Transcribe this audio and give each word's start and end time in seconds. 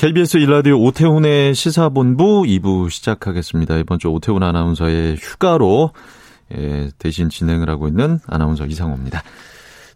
KBS 0.00 0.38
일라디오 0.38 0.80
오태훈의 0.80 1.54
시사본부 1.54 2.44
2부 2.46 2.88
시작하겠습니다. 2.88 3.76
이번 3.76 3.98
주 3.98 4.08
오태훈 4.08 4.42
아나운서의 4.42 5.16
휴가로 5.16 5.90
예, 6.56 6.88
대신 6.98 7.28
진행을 7.28 7.68
하고 7.68 7.86
있는 7.86 8.18
아나운서 8.26 8.64
이상호입니다. 8.64 9.22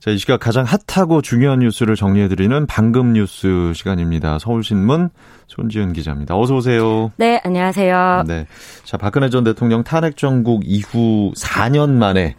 자, 0.01 0.11
이 0.11 0.19
시각 0.19 0.41
가장 0.41 0.67
핫하고 0.67 1.23
중요한 1.23 1.61
뉴스를 1.61 1.97
정리해드리는 1.97 2.67
방금 2.67 3.15
뉴스 3.15 3.73
시간입니다. 3.75 4.39
서울신문 4.39 5.09
손지은 5.47 5.95
기자입니다. 5.95 6.39
어서 6.39 6.57
오세요. 6.57 7.11
네, 7.17 7.41
안녕하세요. 7.43 8.25
네. 8.27 8.47
자, 8.85 8.99
박근혜 8.99 9.31
전 9.31 9.43
대통령 9.43 9.85
탄핵 9.85 10.19
정국 10.19 10.65
이후 10.67 11.33
4년 11.35 11.93
만에 11.93 12.37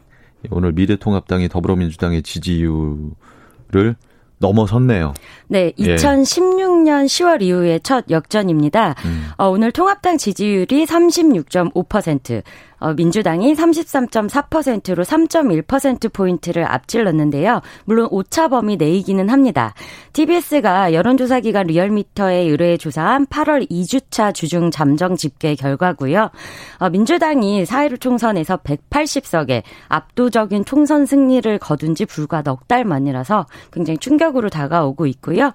오늘 0.51 0.71
미래통합당이 0.73 1.49
더불어민주당의 1.49 2.21
지지율을 2.21 3.95
넘어섰네요. 4.39 5.13
네, 5.47 5.71
예. 5.77 5.95
2016년 5.95 7.05
10월 7.05 7.41
이후의 7.41 7.79
첫 7.81 8.05
역전입니다. 8.09 8.95
음. 9.05 9.27
어, 9.37 9.47
오늘 9.47 9.71
통합당 9.71 10.17
지지율이 10.17 10.85
36.5%, 10.85 12.43
어, 12.85 12.93
민주당이 12.93 13.55
33.4%로 13.55 15.03
3.1%포인트를 15.03 16.71
앞질렀는데요. 16.71 17.61
물론 17.85 18.07
오차범위 18.11 18.77
내이기는 18.77 19.27
합니다. 19.27 19.73
TBS가 20.13 20.93
여론조사 20.93 21.39
기관 21.39 21.65
리얼미터에 21.65 22.41
의뢰해 22.41 22.77
조사한 22.77 23.25
8월 23.25 23.67
2주차 23.71 24.35
주중 24.35 24.69
잠정 24.69 25.15
집계 25.15 25.55
결과고요. 25.55 26.29
어, 26.77 26.89
민주당이 26.91 27.63
4.15 27.63 27.99
총선에서 27.99 28.57
180석에 28.57 29.63
압도적인 29.87 30.65
총선 30.65 31.07
승리를 31.07 31.57
거둔 31.57 31.95
지 31.95 32.05
불과 32.05 32.43
넉 32.43 32.67
달 32.67 32.83
만이라서 32.83 33.45
굉장히 33.71 33.99
충격으로 33.99 34.49
다가오고 34.49 35.05
있고요. 35.07 35.51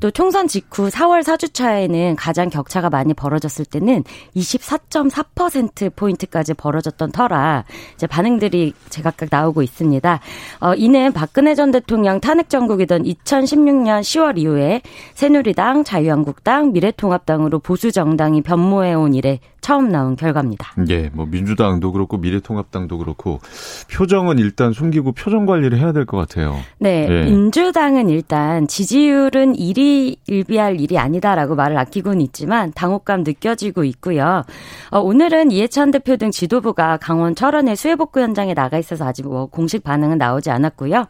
또 0.00 0.10
총선 0.12 0.46
직후 0.46 0.88
4월 0.88 1.24
4주차에는 1.24 2.14
가장 2.16 2.50
격차가 2.50 2.88
많이 2.88 3.14
벌어졌을 3.14 3.64
때는 3.64 4.04
24.4%포인트까지 4.36 6.54
벌어졌 6.54 6.71
던 6.80 7.12
터라 7.12 7.64
이제 7.94 8.06
반응들이 8.06 8.72
제각각 8.88 9.28
나오고 9.30 9.62
있습니다. 9.62 10.20
어, 10.60 10.74
이는 10.74 11.12
박근혜 11.12 11.54
전 11.54 11.70
대통령 11.70 12.20
탄핵 12.20 12.48
정국이던 12.48 13.04
2016년 13.04 14.00
10월 14.00 14.38
이후에 14.38 14.82
새누리당, 15.14 15.84
자유한국당, 15.84 16.72
미래통합당으로 16.72 17.58
보수 17.58 17.92
정당이 17.92 18.42
변모해온 18.42 19.14
이래 19.14 19.40
처음 19.62 19.88
나온 19.90 20.14
결과입니다. 20.16 20.74
예, 20.90 21.08
뭐 21.14 21.24
민주당도 21.24 21.92
그렇고 21.92 22.18
미래통합당도 22.18 22.98
그렇고 22.98 23.40
표정은 23.90 24.38
일단 24.38 24.72
숨기고 24.74 25.12
표정 25.12 25.46
관리를 25.46 25.78
해야 25.78 25.92
될 25.92 26.04
것 26.04 26.18
같아요. 26.18 26.56
네, 26.78 27.06
예. 27.08 27.24
민주당은 27.30 28.10
일단 28.10 28.66
지지율은 28.66 29.54
일이 29.54 30.16
일비할 30.26 30.80
일이 30.80 30.98
아니다라고 30.98 31.54
말을 31.54 31.78
아끼고는 31.78 32.20
있지만 32.22 32.72
당혹감 32.74 33.22
느껴지고 33.22 33.84
있고요. 33.84 34.42
어, 34.90 34.98
오늘은 35.00 35.50
이해찬 35.52 35.92
대표 35.92 36.16
등 36.16 36.30
지도부가 36.30 36.98
강원 36.98 37.34
철원의 37.34 37.76
수해 37.76 37.96
복구 37.96 38.20
현장에 38.20 38.52
나가 38.54 38.78
있어서 38.78 39.06
아직 39.06 39.26
뭐 39.26 39.46
공식 39.46 39.82
반응은 39.84 40.18
나오지 40.18 40.50
않았고요. 40.50 41.06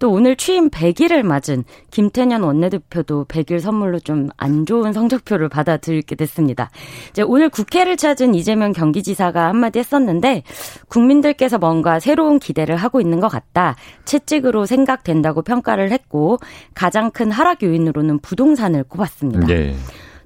또 0.00 0.10
오늘 0.10 0.36
취임 0.36 0.68
100일을 0.68 1.22
맞은 1.22 1.64
김태년 1.90 2.42
원내대표도 2.42 3.26
100일 3.26 3.60
선물로 3.60 4.00
좀 4.00 4.28
안 4.38 4.66
좋은 4.66 4.92
성적표를 4.92 5.48
받아들이게 5.48 6.16
됐습니다. 6.16 6.70
이제 7.10 7.22
오늘 7.22 7.48
국회를 7.48 7.91
찾은 7.96 8.34
이재명 8.34 8.72
경기지사가 8.72 9.48
한마디 9.48 9.78
했었는데 9.78 10.42
국민들께서 10.88 11.58
뭔가 11.58 12.00
새로운 12.00 12.38
기대를 12.38 12.76
하고 12.76 13.00
있는 13.00 13.20
것 13.20 13.28
같다. 13.28 13.76
채찍으로 14.04 14.66
생각된다고 14.66 15.42
평가를 15.42 15.90
했고 15.90 16.38
가장 16.74 17.10
큰 17.10 17.30
하락 17.30 17.62
요인으로는 17.62 18.18
부동산을 18.20 18.84
꼽았습니다. 18.84 19.48
예. 19.50 19.74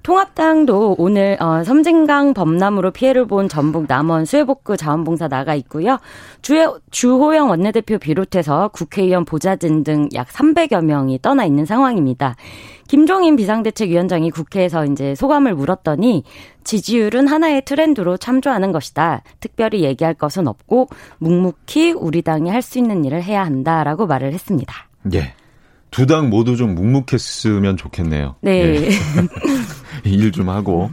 통합당도 0.03 0.95
오늘 0.99 1.37
어, 1.41 1.65
섬진강 1.65 2.33
범람으로 2.33 2.93
피해를 2.93 3.27
본 3.27 3.49
전북 3.49 3.87
남원 3.89 4.25
수해복구 4.25 4.77
자원봉사 4.77 5.27
나가 5.27 5.57
있고요. 5.57 5.99
주, 6.43 6.79
주호영 6.93 7.51
원내대표 7.51 7.99
비롯해서 7.99 8.69
국회의원 8.69 9.25
보좌진 9.25 9.83
등 9.83 10.09
약 10.15 10.29
300여 10.29 10.85
명이 10.85 11.19
떠나 11.23 11.45
있는 11.45 11.67
상황입니다. 11.67 12.37
김종인 12.89 13.37
비상대책위원장이 13.37 14.31
국회에서 14.31 14.85
이제 14.87 15.15
소감을 15.15 15.55
물었더니 15.55 16.25
지지율은 16.65 17.27
하나의 17.27 17.65
트렌드로 17.65 18.17
참조하는 18.17 18.73
것이다. 18.73 19.23
특별히 19.41 19.83
얘기할 19.85 20.15
것은 20.15 20.49
없고 20.49 20.89
묵묵히 21.19 21.93
우리 21.93 22.23
당이 22.23 22.51
할 22.51 22.63
수 22.63 22.79
있는 22.79 23.05
일을 23.05 23.23
해야 23.23 23.45
한다라고 23.45 24.07
말을 24.07 24.33
했습니다. 24.33 24.75
예. 25.15 25.35
두 25.93 26.05
당 26.07 26.29
모두 26.31 26.57
좀 26.57 26.75
묵묵했으면 26.75 27.77
좋겠네요. 27.77 28.35
네. 28.41 28.89
일좀 30.05 30.49
하고. 30.51 30.91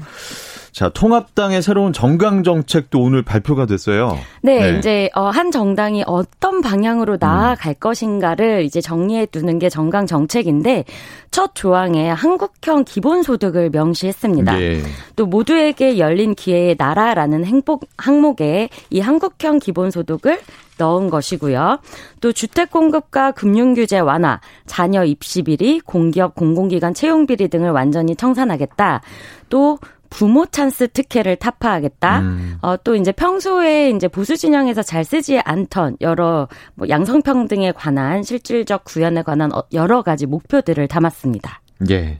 자, 0.73 0.89
통합당의 0.89 1.61
새로운 1.61 1.93
정강 1.93 2.41
정책도 2.41 2.99
오늘 2.99 3.21
발표가 3.21 3.67
됐어요. 3.67 4.17
네, 4.41 4.71
네. 4.71 4.77
이제 4.79 5.09
어, 5.13 5.25
한 5.25 5.51
정당이 5.51 6.03
어떤 6.07 6.61
방향으로 6.61 7.17
나아갈 7.19 7.75
것인가를 7.75 8.63
이제 8.63 8.81
정리해 8.81 9.27
두는 9.27 9.59
게 9.59 9.69
정강 9.69 10.07
정책인데 10.07 10.85
첫 11.29 11.51
조항에 11.53 12.09
한국형 12.09 12.85
기본소득을 12.85 13.69
명시했습니다. 13.69 14.61
예. 14.61 14.81
또 15.15 15.27
모두에게 15.27 15.99
열린 15.99 16.33
기회의 16.33 16.75
나라라는 16.75 17.45
행복 17.45 17.85
항목에 17.97 18.69
이 18.89 18.99
한국형 18.99 19.59
기본소득을 19.59 20.39
넣은 20.79 21.11
것이고요. 21.11 21.77
또 22.19 22.31
주택 22.31 22.71
공급과 22.71 23.31
금융 23.31 23.75
규제 23.75 23.99
완화, 23.99 24.41
자녀 24.65 25.03
입시 25.03 25.43
비리, 25.43 25.79
공기업 25.79 26.33
공공기관 26.33 26.95
채용 26.95 27.27
비리 27.27 27.47
등을 27.47 27.69
완전히 27.69 28.15
청산하겠다. 28.15 29.01
또 29.49 29.77
부모 30.13 30.45
찬스 30.45 30.89
특혜를 30.89 31.37
타파하겠다. 31.37 32.19
음. 32.19 32.57
어, 32.61 32.77
또 32.83 32.95
이제 32.95 33.11
평소에 33.11 33.89
이제 33.89 34.07
보수 34.07 34.37
진영에서 34.37 34.83
잘 34.83 35.03
쓰지 35.03 35.39
않던 35.39 35.97
여러 36.01 36.47
뭐 36.75 36.87
양성평등에 36.87 37.71
관한 37.71 38.21
실질적 38.21 38.83
구현에 38.83 39.23
관한 39.23 39.51
어- 39.51 39.63
여러 39.73 40.03
가지 40.03 40.27
목표들을 40.27 40.87
담았습니다. 40.87 41.61
예. 41.89 42.19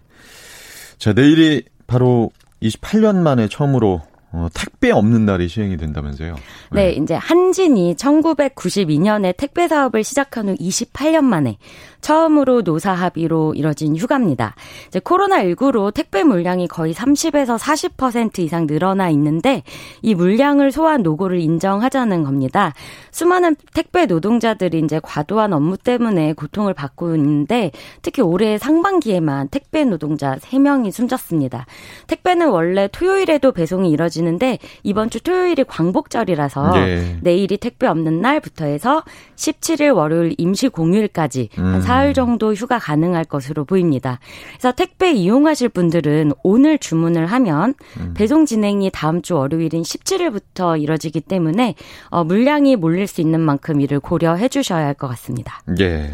자, 0.98 1.14
내일이 1.14 1.66
바로 1.86 2.32
28년 2.64 3.18
만에 3.18 3.48
처음으로 3.48 4.02
어, 4.36 4.48
택배 4.52 4.90
없는 4.90 5.26
날이 5.26 5.48
시행이 5.48 5.78
된다면서요. 5.78 6.36
네, 6.72 6.92
이제 6.94 7.14
한진이 7.14 7.96
1992년에 7.96 9.38
택배 9.38 9.68
사업을 9.68 10.04
시작한 10.04 10.50
후 10.50 10.56
28년 10.56 11.24
만에 11.24 11.58
처음으로 12.02 12.64
노사 12.64 12.94
합의로 12.94 13.54
이뤄진 13.54 13.96
휴가입니다. 13.96 14.56
이제 14.88 15.00
코로나19로 15.00 15.94
택배 15.94 16.24
물량이 16.24 16.68
거의 16.68 16.96
30에서 16.96 17.60
40% 17.60 18.40
이상 18.40 18.66
늘어나 18.66 19.08
있는데 19.10 19.62
이 20.02 20.16
물량을 20.16 20.72
소화한 20.72 21.04
노고를 21.04 21.40
인정하자는 21.40 22.24
겁니다. 22.24 22.74
수많은 23.13 23.56
택배 23.74 24.07
노동자들이 24.07 24.79
이제 24.79 25.00
과도한 25.01 25.53
업무 25.53 25.78
때문에 25.78 26.34
고통을 26.34 26.74
받고 26.74 27.16
있는데 27.16 27.72
특히 28.01 28.24
올해 28.24 28.57
상반기에만 28.57 29.50
택배 29.50 29.85
노동자 29.85 30.35
3명이 30.38 30.91
숨졌습니다. 30.91 31.68
택배는 32.08 32.49
원래 32.49 32.90
토요일에도 32.91 33.52
배송이 33.52 33.91
이뤄지는데 33.91 34.58
이번 34.82 35.11
주 35.11 35.22
토요일이 35.22 35.64
광복절이라서 35.64 36.73
예. 36.76 37.17
내일이 37.22 37.58
택배 37.58 37.85
없는 37.85 38.20
날부터 38.20 38.66
해서 38.66 39.03
17일 39.35 39.96
월요일 39.96 40.34
임시 40.40 40.67
공휴일까지 40.67 41.49
한 41.55 41.76
음. 41.76 41.82
사흘 41.82 42.14
정도 42.14 42.53
휴가 42.53 42.79
가능할 42.79 43.26
것으로 43.26 43.64
보입니다. 43.64 44.20
그래서 44.58 44.72
택배 44.72 45.11
이용하실 45.11 45.70
분들은 45.70 46.32
오늘 46.43 46.79
주문을 46.79 47.28
하면 47.28 47.76
음. 47.99 48.14
배송 48.16 48.47
진행이 48.47 48.90
다음 48.91 49.22
주 49.22 49.35
월요일인 49.35 49.84
17일부터 49.84 50.82
이뤄지기 50.82 51.22
때문에 51.22 51.76
어, 52.09 52.23
물량이 52.23 52.76
몰릴 52.76 53.03
수 53.08 53.22
있는 53.22 53.40
만큼 53.41 53.82
이를 53.82 54.00
고려해 54.00 54.47
주셔야 54.50 54.85
할 54.85 54.94
것 54.94 55.08
같습니다. 55.09 55.61
예. 55.79 56.14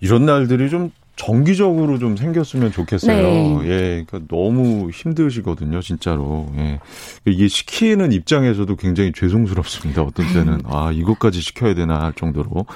이런 0.00 0.24
날들이 0.26 0.70
좀 0.70 0.90
정기적으로 1.16 1.98
좀 1.98 2.16
생겼으면 2.16 2.70
좋겠어요. 2.72 3.60
네. 3.62 3.68
예. 3.68 4.04
그러니까 4.06 4.20
너무 4.28 4.88
힘드시거든요, 4.90 5.80
진짜로. 5.80 6.48
예. 6.56 6.78
이게 7.26 7.48
시키는 7.48 8.12
입장에서도 8.12 8.74
굉장히 8.76 9.12
죄송스럽습니다. 9.12 10.02
어떤 10.02 10.26
때는 10.32 10.60
아, 10.64 10.92
이것까지 10.92 11.40
시켜야 11.40 11.74
되나 11.74 12.00
할 12.00 12.12
정도로. 12.12 12.66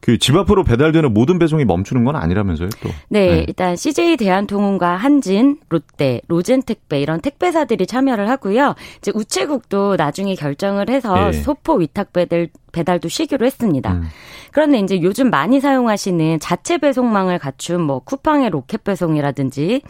그 0.00 0.18
집 0.18 0.36
앞으로 0.36 0.64
배달되는 0.64 1.12
모든 1.12 1.38
배송이 1.38 1.64
멈추는 1.64 2.04
건 2.04 2.16
아니라면서요, 2.16 2.68
또. 2.82 2.90
네, 3.08 3.26
네. 3.26 3.44
일단 3.48 3.76
CJ 3.76 4.16
대한통운과 4.16 4.96
한진, 4.96 5.58
롯데, 5.68 6.20
로젠택배 6.28 7.00
이런 7.00 7.20
택배사들이 7.20 7.86
참여를 7.86 8.28
하고요. 8.28 8.74
이제 8.98 9.12
우체국도 9.14 9.96
나중에 9.96 10.34
결정을 10.34 10.90
해서 10.90 11.28
예. 11.28 11.32
소포 11.32 11.76
위탁 11.76 12.12
배달 12.12 12.48
배달도 12.72 13.08
쉬기로 13.08 13.46
했습니다. 13.46 13.92
음. 13.92 14.04
그런데 14.52 14.78
이제 14.78 15.00
요즘 15.02 15.30
많이 15.30 15.60
사용하시는 15.60 16.40
자체 16.40 16.78
배송망을 16.78 17.38
갖춘 17.38 17.82
뭐 17.82 18.00
쿠팡의 18.00 18.50
로켓 18.50 18.84
배송이라든지 18.84 19.82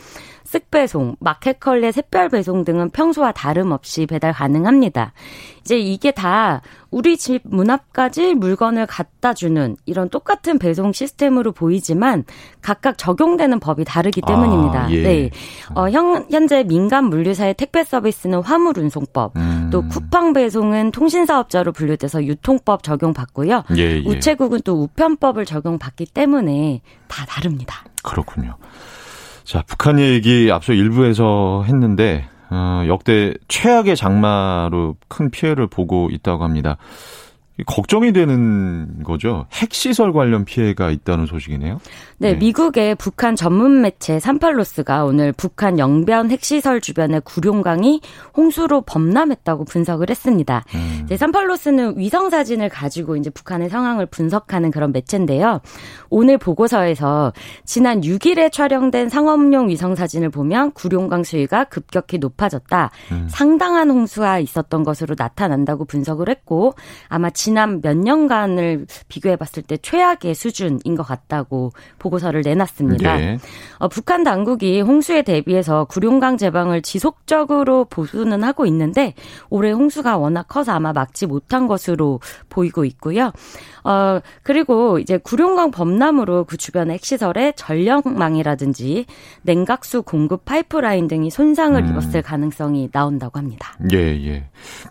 쓱 0.44 0.62
배송, 0.70 1.14
마켓컬레 1.20 1.92
샛별 1.92 2.28
배송 2.28 2.64
등은 2.64 2.90
평소와 2.90 3.30
다름없이 3.32 4.06
배달 4.06 4.32
가능합니다. 4.32 5.12
이제 5.60 5.78
이게 5.78 6.10
다 6.10 6.62
우리 6.90 7.16
집 7.16 7.40
문 7.44 7.70
앞까지 7.70 8.34
물건을 8.34 8.86
갖다 8.86 9.34
주는 9.34 9.76
이런 9.86 10.08
똑같은 10.08 10.58
배송 10.58 10.92
시스템으로 10.92 11.52
보이지만 11.52 12.24
각각 12.62 12.96
적용되는 12.96 13.60
법이 13.60 13.84
다르기 13.84 14.22
때문입니다. 14.22 14.84
아, 14.84 14.90
예. 14.90 15.02
네. 15.02 15.30
어, 15.74 15.88
현, 15.90 16.26
현재 16.30 16.62
민간 16.62 17.04
물류사의 17.06 17.54
택배 17.54 17.84
서비스는 17.84 18.42
화물 18.42 18.78
운송법, 18.78 19.36
음. 19.36 19.68
또 19.72 19.86
쿠팡 19.88 20.32
배송은 20.32 20.92
통신사업자로 20.92 21.72
분류돼서 21.72 22.24
유통 22.24 22.58
법 22.70 22.84
적용받고요. 22.84 23.64
예, 23.76 23.82
예. 23.82 23.98
우체국은 24.06 24.60
또 24.64 24.80
우편법을 24.82 25.44
적용받기 25.44 26.06
때문에 26.06 26.82
다 27.08 27.26
다릅니다. 27.26 27.82
그렇군요. 28.04 28.54
자, 29.42 29.64
북한 29.66 29.98
얘기 29.98 30.52
앞서 30.52 30.72
일부에서 30.72 31.64
했는데, 31.66 32.28
어, 32.48 32.84
역대 32.86 33.34
최악의 33.48 33.96
장마로 33.96 34.94
큰 35.08 35.32
피해를 35.32 35.66
보고 35.66 36.10
있다고 36.12 36.44
합니다. 36.44 36.76
걱정이 37.66 38.12
되는 38.12 39.02
거죠. 39.04 39.46
핵시설 39.52 40.12
관련 40.12 40.44
피해가 40.44 40.90
있다는 40.90 41.26
소식이네요. 41.26 41.80
네, 42.18 42.32
네. 42.32 42.38
미국의 42.38 42.94
북한 42.94 43.36
전문 43.36 43.82
매체 43.82 44.18
산팔로스가 44.18 45.04
오늘 45.04 45.32
북한 45.32 45.78
영변 45.78 46.30
핵시설 46.30 46.80
주변의 46.80 47.22
구룡강이 47.24 48.00
홍수로 48.36 48.82
범람했다고 48.82 49.64
분석을 49.64 50.10
했습니다. 50.10 50.64
음. 50.74 51.02
이제 51.04 51.16
산팔로스는 51.16 51.98
위성 51.98 52.30
사진을 52.30 52.68
가지고 52.68 53.16
이제 53.16 53.30
북한의 53.30 53.68
상황을 53.68 54.06
분석하는 54.06 54.70
그런 54.70 54.92
매체인데요. 54.92 55.60
오늘 56.08 56.38
보고서에서 56.38 57.32
지난 57.64 58.00
6일에 58.00 58.52
촬영된 58.52 59.08
상업용 59.08 59.68
위성 59.68 59.94
사진을 59.94 60.30
보면 60.30 60.72
구룡강 60.72 61.24
수위가 61.24 61.64
급격히 61.64 62.18
높아졌다. 62.18 62.90
음. 63.12 63.28
상당한 63.30 63.90
홍수가 63.90 64.38
있었던 64.38 64.84
것으로 64.84 65.14
나타난다고 65.18 65.84
분석을 65.84 66.28
했고 66.28 66.74
아마 67.08 67.30
지 67.30 67.49
지난 67.50 67.80
몇 67.80 67.96
년간을 67.96 68.86
비교해 69.08 69.34
봤을 69.34 69.64
때 69.64 69.76
최악의 69.76 70.36
수준인 70.36 70.94
것 70.96 71.02
같다고 71.02 71.72
보고서를 71.98 72.42
내놨습니다. 72.42 73.16
네. 73.16 73.38
어, 73.78 73.88
북한 73.88 74.22
당국이 74.22 74.80
홍수에 74.80 75.22
대비해서 75.22 75.84
구룡강 75.86 76.36
제방을 76.36 76.82
지속적으로 76.82 77.86
보수는 77.86 78.44
하고 78.44 78.66
있는데 78.66 79.14
올해 79.48 79.72
홍수가 79.72 80.16
워낙 80.16 80.44
커서 80.44 80.70
아마 80.70 80.92
막지 80.92 81.26
못한 81.26 81.66
것으로 81.66 82.20
보이고 82.48 82.84
있고요. 82.84 83.32
어, 83.82 84.20
그리고 84.44 85.00
이제 85.00 85.18
구룡강 85.18 85.72
범람으로 85.72 86.44
그 86.44 86.56
주변의 86.56 86.94
핵시설에 86.94 87.52
전력망이라든지 87.56 89.06
냉각수 89.42 90.02
공급 90.02 90.44
파이프라인 90.44 91.08
등이 91.08 91.30
손상을 91.30 91.82
음. 91.82 91.88
입었을 91.90 92.22
가능성이 92.22 92.90
나온다고 92.92 93.40
합니다. 93.40 93.74
예, 93.92 93.98
예. 93.98 94.44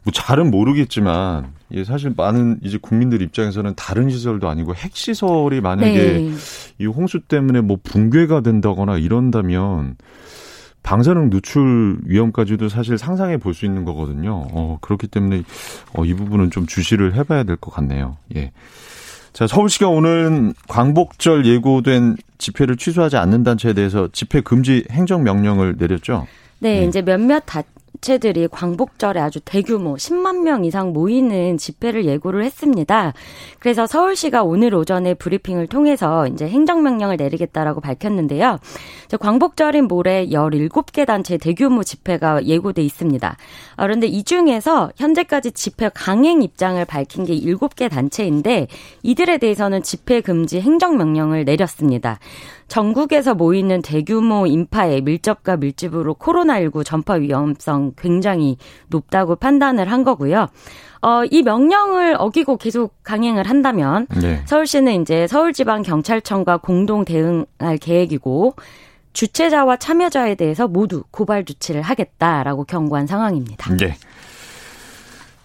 뭐 0.04 0.12
잘은 0.12 0.52
모르겠지만 0.52 1.54
예, 1.71 1.83
사실 1.83 2.13
많은 2.16 2.60
이제 2.63 2.77
국민들 2.81 3.21
입장에서는 3.21 3.74
다른 3.75 4.10
시설도 4.10 4.50
아니고 4.50 4.75
핵 4.75 4.95
시설이 4.95 5.62
만약에 5.62 6.13
네. 6.13 6.31
이 6.80 6.86
홍수 6.86 7.19
때문에 7.19 7.62
뭐 7.62 7.77
붕괴가 7.83 8.42
된다거나 8.42 8.98
이런다면 8.98 9.95
방사능 10.81 11.30
누출 11.30 12.00
위험까지도 12.06 12.69
사실 12.69 12.98
상상해 12.98 13.38
볼 13.38 13.54
수 13.54 13.66
있는 13.66 13.83
거거든요. 13.86 14.48
어, 14.51 14.77
그렇기 14.81 15.07
때문에 15.07 15.44
어, 15.94 16.06
이 16.06 16.13
부분은 16.13 16.51
좀 16.51 16.66
주시를 16.66 17.13
해봐야 17.16 17.44
될 17.44 17.57
것 17.57 17.71
같네요. 17.74 18.18
예. 18.36 18.51
자, 19.33 19.45
서울시가 19.45 19.88
오늘 19.89 20.54
광복절 20.68 21.45
예고된 21.45 22.16
집회를 22.39 22.77
취소하지 22.77 23.18
않는 23.18 23.44
단체에 23.44 23.74
대해서 23.74 24.07
집회 24.12 24.42
금지 24.42 24.86
행정 24.89 25.24
명령을 25.24 25.75
내렸죠. 25.77 26.25
네, 26.60 26.80
네. 26.80 26.86
이제 26.88 27.01
몇몇 27.01 27.42
다, 27.45 27.62
업체들이 28.00 28.48
광복절에 28.48 29.19
아주 29.19 29.40
대규모 29.44 29.96
10만 29.96 30.42
명 30.44 30.66
이상 30.66 30.94
모이는 30.94 31.57
집회를 31.57 32.06
예고를 32.06 32.44
했습니다. 32.44 33.13
그래서 33.60 33.86
서울시가 33.86 34.44
오늘 34.44 34.74
오전에 34.74 35.13
브리핑을 35.13 35.68
통해서 35.68 36.28
이제 36.28 36.48
행정명령을 36.48 37.18
내리겠다라고 37.18 37.81
밝혔는데요. 37.81 38.57
광복절인 39.19 39.88
모레 39.88 40.28
17개 40.28 41.06
단체 41.06 41.38
대규모 41.38 41.84
집회가 41.84 42.44
예고돼 42.44 42.81
있습니다. 42.81 43.38
아, 43.75 43.84
그런데 43.84 44.07
이 44.07 44.24
중에서 44.24 44.92
현재까지 44.95 45.52
집회 45.52 45.90
강행 45.90 46.42
입장을 46.42 46.84
밝힌 46.86 47.25
게 47.25 47.34
7개 47.34 47.90
단체인데 47.90 48.68
이들에 49.04 49.38
대해서는 49.38 49.84
집회 49.84 50.22
금지 50.22 50.62
행정명령을 50.62 51.45
내렸습니다. 51.45 52.19
전국에서 52.69 53.33
모이는 53.33 53.81
대규모 53.81 54.45
인파의 54.45 55.01
밀접과 55.01 55.57
밀집으로 55.57 56.16
코로나19 56.16 56.86
전파 56.86 57.16
위험성 57.16 57.94
굉장히 57.98 58.57
높다고 58.88 59.36
판단을 59.36 59.92
한 59.92 60.04
거고요. 60.04 60.48
어, 61.01 61.24
이 61.30 61.42
명령을 61.44 62.16
어기고 62.18 62.57
계속 62.57 62.94
강행을 63.04 63.50
한다면 63.50 64.07
네. 64.21 64.44
서울시는 64.45 65.01
이제 65.01 65.27
서울지방경찰청과 65.27 66.57
공동 66.57 67.06
대응할 67.06 67.77
계획이고 67.81 68.56
주최자와 69.13 69.77
참여자에 69.77 70.36
대해서 70.36 70.68
모두 70.68 71.04
고발 71.12 71.45
조치를 71.45 71.81
하겠다라고 71.81 72.66
경고한 72.66 73.07
상황입니다. 73.07 73.75
네. 73.77 73.95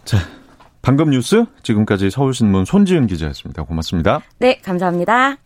자, 0.04 0.18
방금 0.82 1.10
뉴스 1.10 1.46
지금까지 1.62 2.10
서울신문 2.10 2.66
손지은 2.66 3.06
기자였습니다. 3.06 3.62
고맙습니다. 3.62 4.20
네, 4.38 4.60
감사합니다. 4.62 5.38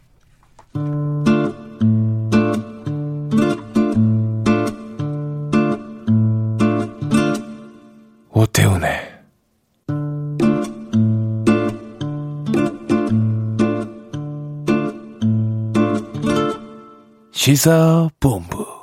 오태훈의 8.30 9.19
시사본부 17.32 18.77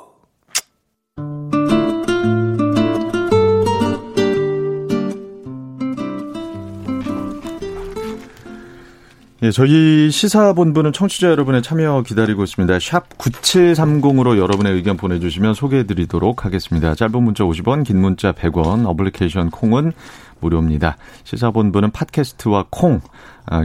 예, 9.46 9.50
저희 9.52 10.10
시사본부는 10.10 10.92
청취자 10.92 11.28
여러분의 11.28 11.62
참여 11.62 12.02
기다리고 12.04 12.42
있습니다. 12.42 12.80
샵 12.80 13.16
9730으로 13.16 14.38
여러분의 14.38 14.72
의견 14.72 14.96
보내주시면 14.96 15.54
소개해드리도록 15.54 16.44
하겠습니다. 16.44 16.96
짧은 16.96 17.22
문자 17.22 17.44
50원, 17.44 17.84
긴 17.84 18.00
문자 18.00 18.32
100원, 18.32 18.88
어플리케이션 18.88 19.50
콩은 19.50 19.92
무료입니다. 20.40 20.96
시사본부는 21.22 21.92
팟캐스트와 21.92 22.66
콩, 22.70 23.00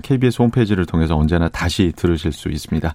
KBS 0.04 0.42
아, 0.42 0.44
홈페이지를 0.44 0.86
통해서 0.86 1.18
언제나 1.18 1.50
다시 1.50 1.92
들으실 1.96 2.32
수 2.32 2.50
있습니다. 2.50 2.94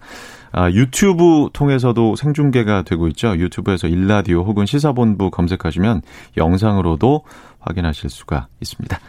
아, 0.53 0.71
유튜브 0.71 1.49
통해서도 1.53 2.15
생중계가 2.15 2.83
되고 2.83 3.09
있죠. 3.09 3.37
유튜브에서 3.37 3.89
일라디오 3.89 4.45
혹은 4.45 4.65
시사본부 4.65 5.33
검색하시면 5.33 6.03
영상으로도 6.37 7.25
확인하실 7.59 8.11
수가 8.11 8.47
있습니다. 8.61 9.01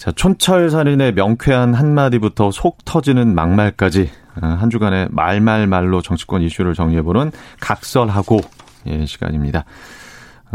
자, 0.00 0.10
촌철살인의 0.12 1.12
명쾌한 1.12 1.74
한마디부터 1.74 2.52
속 2.52 2.86
터지는 2.86 3.34
막말까지 3.34 4.08
어, 4.40 4.46
한 4.46 4.70
주간의 4.70 5.08
말말말로 5.10 6.00
정치권 6.00 6.40
이슈를 6.40 6.72
정리해보는 6.72 7.32
각설하고 7.60 8.40
예, 8.86 9.04
시간입니다. 9.04 9.66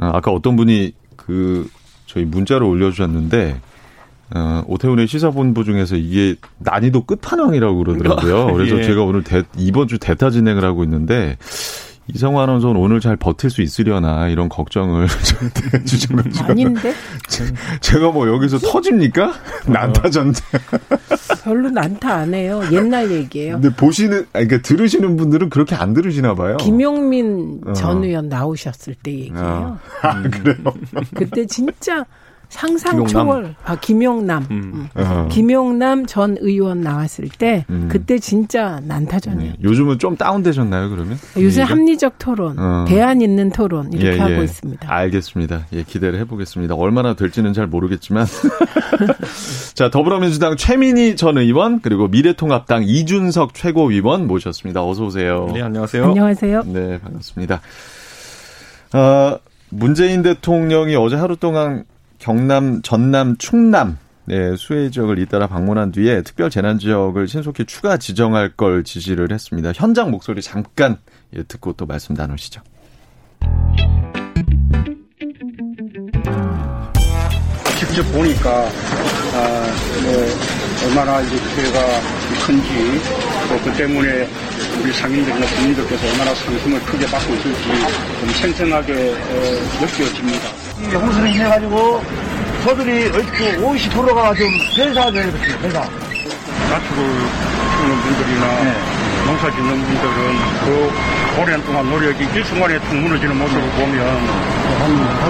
어, 0.02 0.10
아까 0.14 0.32
어떤 0.32 0.56
분이 0.56 0.94
그 1.16 1.70
저희 2.08 2.26
문자를 2.26 2.66
올려주셨는데 2.66 3.62
어, 4.36 4.64
오태훈의 4.66 5.06
시사본부 5.06 5.64
중에서 5.64 5.96
이게 5.96 6.38
난이도 6.58 7.06
끝판왕이라고 7.06 7.78
그러더라고요. 7.78 8.48
그래서 8.58 8.80
예. 8.80 8.84
제가 8.84 9.04
오늘 9.04 9.24
대, 9.24 9.44
이번 9.60 9.88
주 9.88 10.00
대타 10.00 10.32
진행을 10.32 10.66
하고 10.66 10.84
있는데 10.84 11.38
이성화 12.14 12.44
아나운서는 12.44 12.76
오늘 12.80 13.00
잘 13.00 13.16
버틸 13.16 13.50
수 13.50 13.62
있으려나 13.62 14.28
이런 14.28 14.48
걱정을 14.48 15.08
저한테 15.24 15.78
해주셔가지고 15.78 16.46
아닌데 16.46 16.94
제가 17.82 18.12
뭐 18.12 18.28
여기서 18.28 18.60
터집니까? 18.60 19.34
난타 19.68 20.10
전쟁 20.12 20.44
별로 21.44 21.70
난타 21.70 22.14
안 22.14 22.34
해요 22.34 22.62
옛날 22.72 23.12
얘기예요. 23.12 23.60
근데 23.60 23.76
보시는 23.76 24.28
그러니까 24.32 24.62
들으시는 24.62 25.18
분들은 25.18 25.50
그렇게 25.50 25.76
안 25.76 25.94
들으시나 25.94 26.36
봐요. 26.36 26.58
김용민 26.58 27.62
어. 27.66 27.74
전 27.74 28.04
의원 28.04 28.30
나오셨을 28.30 28.96
때 28.96 29.12
얘기예요. 29.12 29.80
아, 30.02 30.08
아 30.08 30.22
그래요? 30.22 30.58
그때 31.16 31.46
진짜 31.48 32.06
상상? 32.50 33.06
초월. 33.08 33.56
아 33.64 33.76
김용남. 33.76 34.46
음. 34.52 34.72
음. 34.74 34.90
어. 34.96 35.28
김용남 35.32 36.06
전 36.06 36.38
의원 36.40 36.82
나왔을 36.82 37.30
때 37.30 37.66
음. 37.70 37.88
그때 37.92 38.20
진짜 38.20 38.80
난타전이에요. 38.84 39.52
네. 39.54 39.58
요즘은 39.64 40.00
좀 40.00 40.16
다운되셨나요, 40.18 40.90
그러면? 40.90 41.18
요새? 41.40 41.62
합리적 41.62 42.20
토론, 42.20 42.58
어. 42.58 42.86
대안 42.88 43.22
있는 43.22 43.50
토론 43.50 43.92
이렇게 43.92 44.14
예, 44.16 44.20
하고 44.20 44.34
예. 44.34 44.44
있습니다. 44.44 44.92
알겠습니다. 44.92 45.68
예, 45.74 45.84
기대를 45.84 46.20
해보겠습니다. 46.20 46.76
얼마나 46.76 47.16
될지는 47.16 47.54
잘 47.54 47.68
모르겠지만. 47.68 48.26
자, 49.74 49.90
더불어민주당 49.90 50.56
최민희 50.56 51.16
전 51.16 51.38
의원, 51.38 51.82
그리고 51.82 52.08
미래통합당 52.08 52.84
이준석 52.86 53.54
최고위원 53.54 54.28
모셨습니다. 54.28 54.84
어서 54.86 55.06
오세요. 55.06 55.50
네, 55.54 55.62
안녕하세요. 55.62 56.06
안녕하세요. 56.06 56.64
네, 56.68 57.00
반갑습니다. 57.00 57.62
어, 58.94 59.38
문재인 59.70 60.22
대통령이 60.22 60.96
어제 60.96 61.16
하루 61.16 61.36
동안 61.36 61.84
경남, 62.20 62.82
전남, 62.82 63.38
충남, 63.38 63.98
네, 64.26 64.56
수해 64.56 64.90
지역을 64.90 65.20
잇따라 65.20 65.48
방문한 65.48 65.92
뒤에 65.92 66.24
특별 66.24 66.50
재난 66.50 66.80
지역을 66.80 67.28
신속히 67.28 67.66
추가 67.66 67.98
지정할 67.98 68.50
걸 68.50 68.84
지시를 68.84 69.32
했습니다. 69.32 69.72
현장 69.76 70.10
목소리 70.10 70.42
잠깐 70.42 70.98
예, 71.36 71.44
듣고 71.44 71.74
또 71.74 71.86
말씀 71.86 72.16
나누시죠. 72.16 72.62
직접 77.78 78.02
보니까 78.12 78.68
아, 79.34 79.68
뭐 80.04 80.88
얼마나 80.88 81.22
이제 81.22 81.36
피해가 81.56 81.80
큰지 82.46 83.02
또그 83.50 83.78
때문에 83.78 84.28
우리 84.82 84.92
상인들이나 84.92 85.46
국민들께서 85.46 86.08
얼마나 86.08 86.34
상심을 86.36 86.80
크게 86.82 87.06
받고 87.06 87.34
있을지 87.36 87.64
좀 88.20 88.30
생생하게 88.30 88.94
어, 88.94 89.82
느껴집니다. 89.82 90.50
이게 90.88 90.96
홍수로 90.98 91.26
인해 91.26 91.44
가지고 91.46 92.02
저들이 92.64 93.08
어떻게 93.10 93.58
50%가 93.58 94.34
좀 94.36 94.48
거죠, 95.32 95.58
회사. 95.62 95.82
가축을 95.82 97.04
키우는 97.78 98.02
분들이나 98.02 98.64
네. 98.64 99.06
농사 99.26 99.52
짓는 99.52 99.84
분들은 99.84 100.36
그 100.66 101.42
오랜 101.42 101.64
동안 101.66 101.90
노력이 101.90 102.24
일순간에 102.24 102.80
툭 102.82 102.96
무너지는 102.96 103.38
모습을 103.38 103.62
보면 103.72 104.28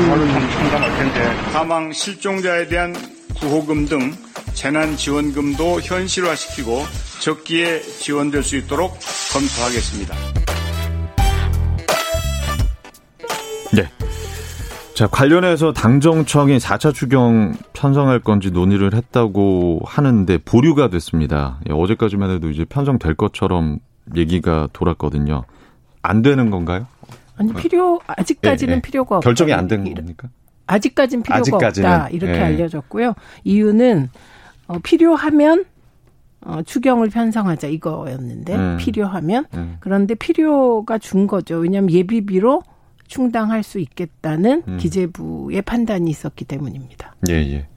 바로 0.09 0.27
참 0.27 0.49
참담할 0.51 0.97
텐데 0.97 1.51
사망 1.51 1.91
실종자에 1.91 2.67
대한 2.67 2.95
구호금 3.39 3.85
등 3.85 4.15
재난 4.53 4.95
지원금도 4.97 5.81
현실화시키고 5.81 6.85
적기에 7.19 7.81
지원될 7.81 8.43
수 8.43 8.57
있도록 8.57 8.97
검토하겠습니다. 9.33 10.15
자, 14.95 15.07
관련해서 15.07 15.73
당정청이 15.73 16.57
4차 16.57 16.93
추경 16.93 17.53
편성할 17.73 18.19
건지 18.21 18.49
논의를 18.49 18.93
했다고 18.93 19.81
하는데 19.83 20.37
보류가 20.37 20.89
됐습니다. 20.89 21.59
예, 21.69 21.73
어제까지만 21.73 22.29
해도 22.29 22.49
이제 22.49 22.63
편성될 22.63 23.15
것처럼 23.15 23.79
얘기가 24.15 24.69
돌았거든요. 24.71 25.43
안 26.01 26.21
되는 26.21 26.49
건가요? 26.49 26.87
아니 27.35 27.51
필요 27.53 27.99
아직까지는 28.07 28.73
예, 28.73 28.77
예. 28.77 28.81
필요가 28.81 29.17
없다. 29.17 29.27
결정이 29.27 29.51
안 29.51 29.67
된 29.67 29.83
겁니까? 29.93 30.29
아직까지는 30.67 31.23
필요가 31.23 31.39
아직까지는. 31.39 31.91
없다 31.91 32.09
이렇게 32.09 32.33
예. 32.33 32.39
알려졌고요. 32.41 33.15
이유는 33.43 34.09
어, 34.67 34.77
필요하면 34.81 35.65
어, 36.45 36.61
추경을 36.61 37.09
편성하자 37.09 37.67
이거였는데 37.67 38.55
음. 38.55 38.77
필요하면 38.79 39.45
음. 39.55 39.75
그런데 39.81 40.15
필요가 40.15 40.97
준 40.99 41.27
거죠. 41.27 41.57
왜냐하면 41.57 41.91
예비비로 41.91 42.61
충당할 43.07 43.63
수 43.63 43.79
있겠다는 43.79 44.63
음. 44.67 44.77
기재부의 44.77 45.61
판단이 45.61 46.09
있었기 46.09 46.45
때문입니다. 46.45 47.15
예, 47.29 47.33
예. 47.33 47.67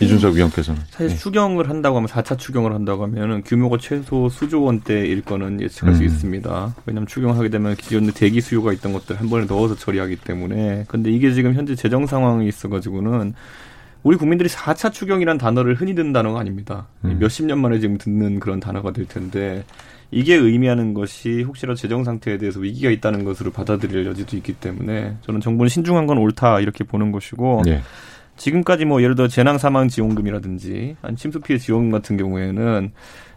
이준석 0.00 0.34
위원께서는. 0.34 0.80
사실 0.90 1.10
예. 1.10 1.16
추경을 1.16 1.68
한다고 1.70 1.96
하면 1.96 2.08
4차 2.08 2.36
추경을 2.36 2.72
한다고 2.72 3.04
하면은 3.04 3.42
규모가 3.42 3.78
최소 3.78 4.28
수조 4.28 4.62
원대일 4.62 5.22
거는 5.22 5.60
예측할 5.60 5.94
수 5.94 6.02
음. 6.02 6.06
있습니다. 6.06 6.74
왜냐하면 6.86 7.06
추경을 7.06 7.36
하게 7.36 7.48
되면 7.48 7.76
기존에 7.76 8.10
대기 8.12 8.40
수요가 8.40 8.72
있던 8.72 8.92
것들 8.92 9.20
한 9.20 9.28
번에 9.28 9.46
넣어서 9.46 9.76
처리하기 9.76 10.16
때문에. 10.16 10.84
근데 10.88 11.10
이게 11.10 11.32
지금 11.32 11.54
현재 11.54 11.76
재정 11.76 12.06
상황이 12.06 12.48
있어가지고는 12.48 13.34
우리 14.02 14.16
국민들이 14.16 14.48
4차 14.48 14.92
추경이란 14.92 15.38
단어를 15.38 15.76
흔히 15.76 15.94
듣는 15.94 16.12
단어가 16.12 16.40
아닙니다. 16.40 16.88
음. 17.04 17.18
몇십 17.20 17.46
년 17.46 17.60
만에 17.60 17.78
지금 17.78 17.96
듣는 17.96 18.40
그런 18.40 18.60
단어가 18.60 18.92
될 18.92 19.06
텐데 19.06 19.64
이게 20.14 20.36
의미하는 20.36 20.94
것이 20.94 21.42
혹시라도 21.42 21.74
재정 21.74 22.04
상태에 22.04 22.38
대해서 22.38 22.60
위기가 22.60 22.88
있다는 22.88 23.24
것으로 23.24 23.50
받아들일 23.50 24.06
여지도 24.06 24.36
있기 24.36 24.52
때문에 24.52 25.16
저는 25.22 25.40
정부는 25.40 25.68
신중한 25.68 26.06
건 26.06 26.18
옳다 26.18 26.60
이렇게 26.60 26.84
보는 26.84 27.10
것이고 27.10 27.62
예. 27.66 27.82
지금까지 28.36 28.84
뭐 28.84 29.02
예를 29.02 29.16
들어 29.16 29.26
재난 29.26 29.58
사망 29.58 29.88
지원금이라든지 29.88 30.96
아니 31.02 31.16
침수 31.16 31.40
피해 31.40 31.58
지원금 31.58 31.90
같은 31.90 32.16
경우에는 32.16 32.92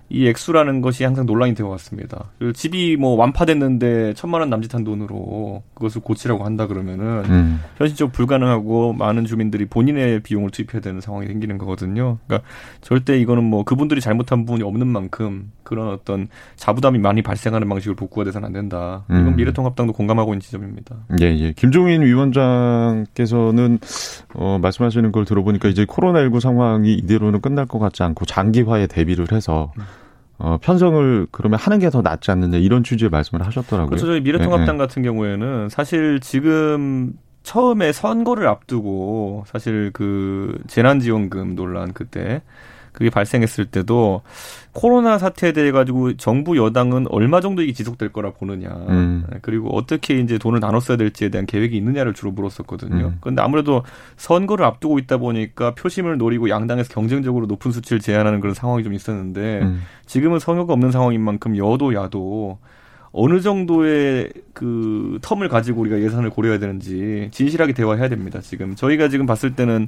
이 0.10 0.28
액수라는 0.28 0.82
것이 0.82 1.04
항상 1.04 1.26
논란이 1.26 1.54
되어 1.54 1.68
왔습니다. 1.68 2.32
집이 2.54 2.96
뭐 2.96 3.16
완파됐는데 3.16 4.14
천만 4.14 4.42
원 4.42 4.50
남짓한 4.50 4.84
돈으로 4.84 5.64
그것을 5.74 6.02
고치라고 6.02 6.46
한다 6.46 6.66
그러면은 6.68 7.24
음. 7.26 7.62
현실적으로 7.78 8.14
불가능하고 8.14 8.94
많은 8.94 9.26
주민들이 9.26 9.66
본인의 9.66 10.22
비용을 10.22 10.52
투입해야 10.52 10.82
되는 10.82 11.02
상황이 11.02 11.28
생기는 11.28 11.58
거거든요. 11.58 12.20
그러니까 12.26 12.48
절대 12.80 13.20
이거는 13.20 13.44
뭐 13.44 13.64
그분들이 13.64 14.00
잘못한 14.00 14.46
부분이 14.46 14.64
없는 14.64 14.88
만큼 14.88 15.52
그런 15.64 15.90
어떤 15.90 16.30
자부담이 16.56 17.00
많이 17.00 17.22
발생하는 17.22 17.68
방식으로 17.68 17.98
복구가 17.98 18.24
돼서는 18.24 18.46
안 18.46 18.54
된다. 18.54 19.04
이건 19.10 19.28
음. 19.28 19.36
미래통합당도 19.36 19.92
공감하고 19.92 20.34
있는 20.34 20.40
지점입니다. 20.40 20.96
예, 21.20 21.26
예. 21.26 21.52
김종인 21.52 22.02
위원장께서는 22.04 23.80
어, 24.36 24.58
말씀하시는 24.62 25.12
걸 25.12 25.26
들어보니까 25.26 25.68
이제 25.68 25.84
코로나19 25.84 26.40
상황이 26.40 26.94
이대로는 26.94 27.42
끝날 27.42 27.66
것 27.66 27.80
같지 27.80 28.04
않고 28.04 28.24
장기화에 28.24 28.88
대비를 28.88 29.28
해서 29.34 29.74
어, 30.40 30.58
편성을 30.62 31.28
그러면 31.32 31.60
하는 31.60 31.80
게 31.80 31.90
더 31.90 32.02
낫지 32.02 32.32
않느냐 32.32 32.58
이런 32.58 32.84
취지의 32.84 33.10
말씀을 33.10 33.46
하셨더라고요. 33.46 33.90
그렇죠. 33.90 34.06
저희 34.06 34.22
미래통합당 34.22 34.76
예, 34.76 34.78
같은 34.78 35.02
경우에는 35.04 35.70
사실 35.70 36.20
지금 36.20 37.14
처음에 37.44 37.94
선거를 37.94 38.48
앞두고 38.48 39.46
사실 39.48 39.92
그 39.94 40.60
재난지원금 40.68 41.56
논란 41.56 41.94
그때 41.94 42.42
그게 42.98 43.12
발생했을 43.12 43.66
때도 43.66 44.24
코로나 44.74 45.20
사태에 45.20 45.52
대해 45.52 45.72
가지고 45.72 46.18
정부 46.18 46.58
여당은 46.58 47.06
얼마 47.12 47.42
정도 47.42 47.62
이게 47.62 47.72
지속될 47.72 48.12
거라 48.12 48.32
보느냐 48.32 48.70
음. 48.90 49.24
그리고 49.44 49.70
어떻게 49.78 50.20
이제 50.20 50.40
돈을 50.40 50.60
나눠 50.60 50.80
써야 50.80 50.98
될지에 50.98 51.30
대한 51.30 51.46
계획이 51.46 51.78
있느냐를 51.78 52.16
주로 52.16 52.32
물었었거든요. 52.32 53.06
음. 53.06 53.18
그런데 53.22 53.44
아무래도 53.44 53.84
선거를 54.16 54.66
앞두고 54.66 54.98
있다 54.98 55.18
보니까 55.18 55.76
표심을 55.76 56.18
노리고 56.18 56.50
양당에서 56.50 56.92
경쟁적으로 56.92 57.46
높은 57.46 57.72
수치를 57.72 58.00
제안하는 58.00 58.40
그런 58.40 58.56
상황이 58.56 58.84
좀 58.84 58.96
있었는데 58.96 59.60
음. 59.62 59.84
지금은 60.08 60.40
선거가 60.40 60.74
없는 60.74 60.92
상황인 60.92 61.22
만큼 61.22 61.56
여도 61.56 61.94
야도 61.94 62.58
어느 63.12 63.42
정도의 63.42 64.32
그 64.54 65.20
텀을 65.22 65.50
가지고 65.50 65.82
우리가 65.82 66.00
예산을 66.00 66.32
고려해야 66.32 66.58
되는지 66.58 67.30
진실하게 67.32 67.74
대화해야 67.74 68.10
됩니다. 68.10 68.40
지금 68.42 68.74
저희가 68.74 69.08
지금 69.10 69.28
봤을 69.28 69.54
때는 69.56 69.88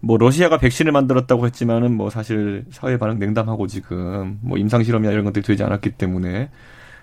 뭐 0.00 0.18
러시아가 0.18 0.58
백신을 0.58 0.92
만들었다고 0.92 1.46
했지만은 1.46 1.94
뭐 1.94 2.10
사실 2.10 2.64
사회 2.70 2.98
반응 2.98 3.18
냉담하고 3.18 3.66
지금 3.66 4.38
뭐 4.42 4.58
임상 4.58 4.82
실험이나 4.82 5.12
이런 5.12 5.24
것들이 5.24 5.44
되지 5.44 5.62
않았기 5.62 5.92
때문에 5.92 6.50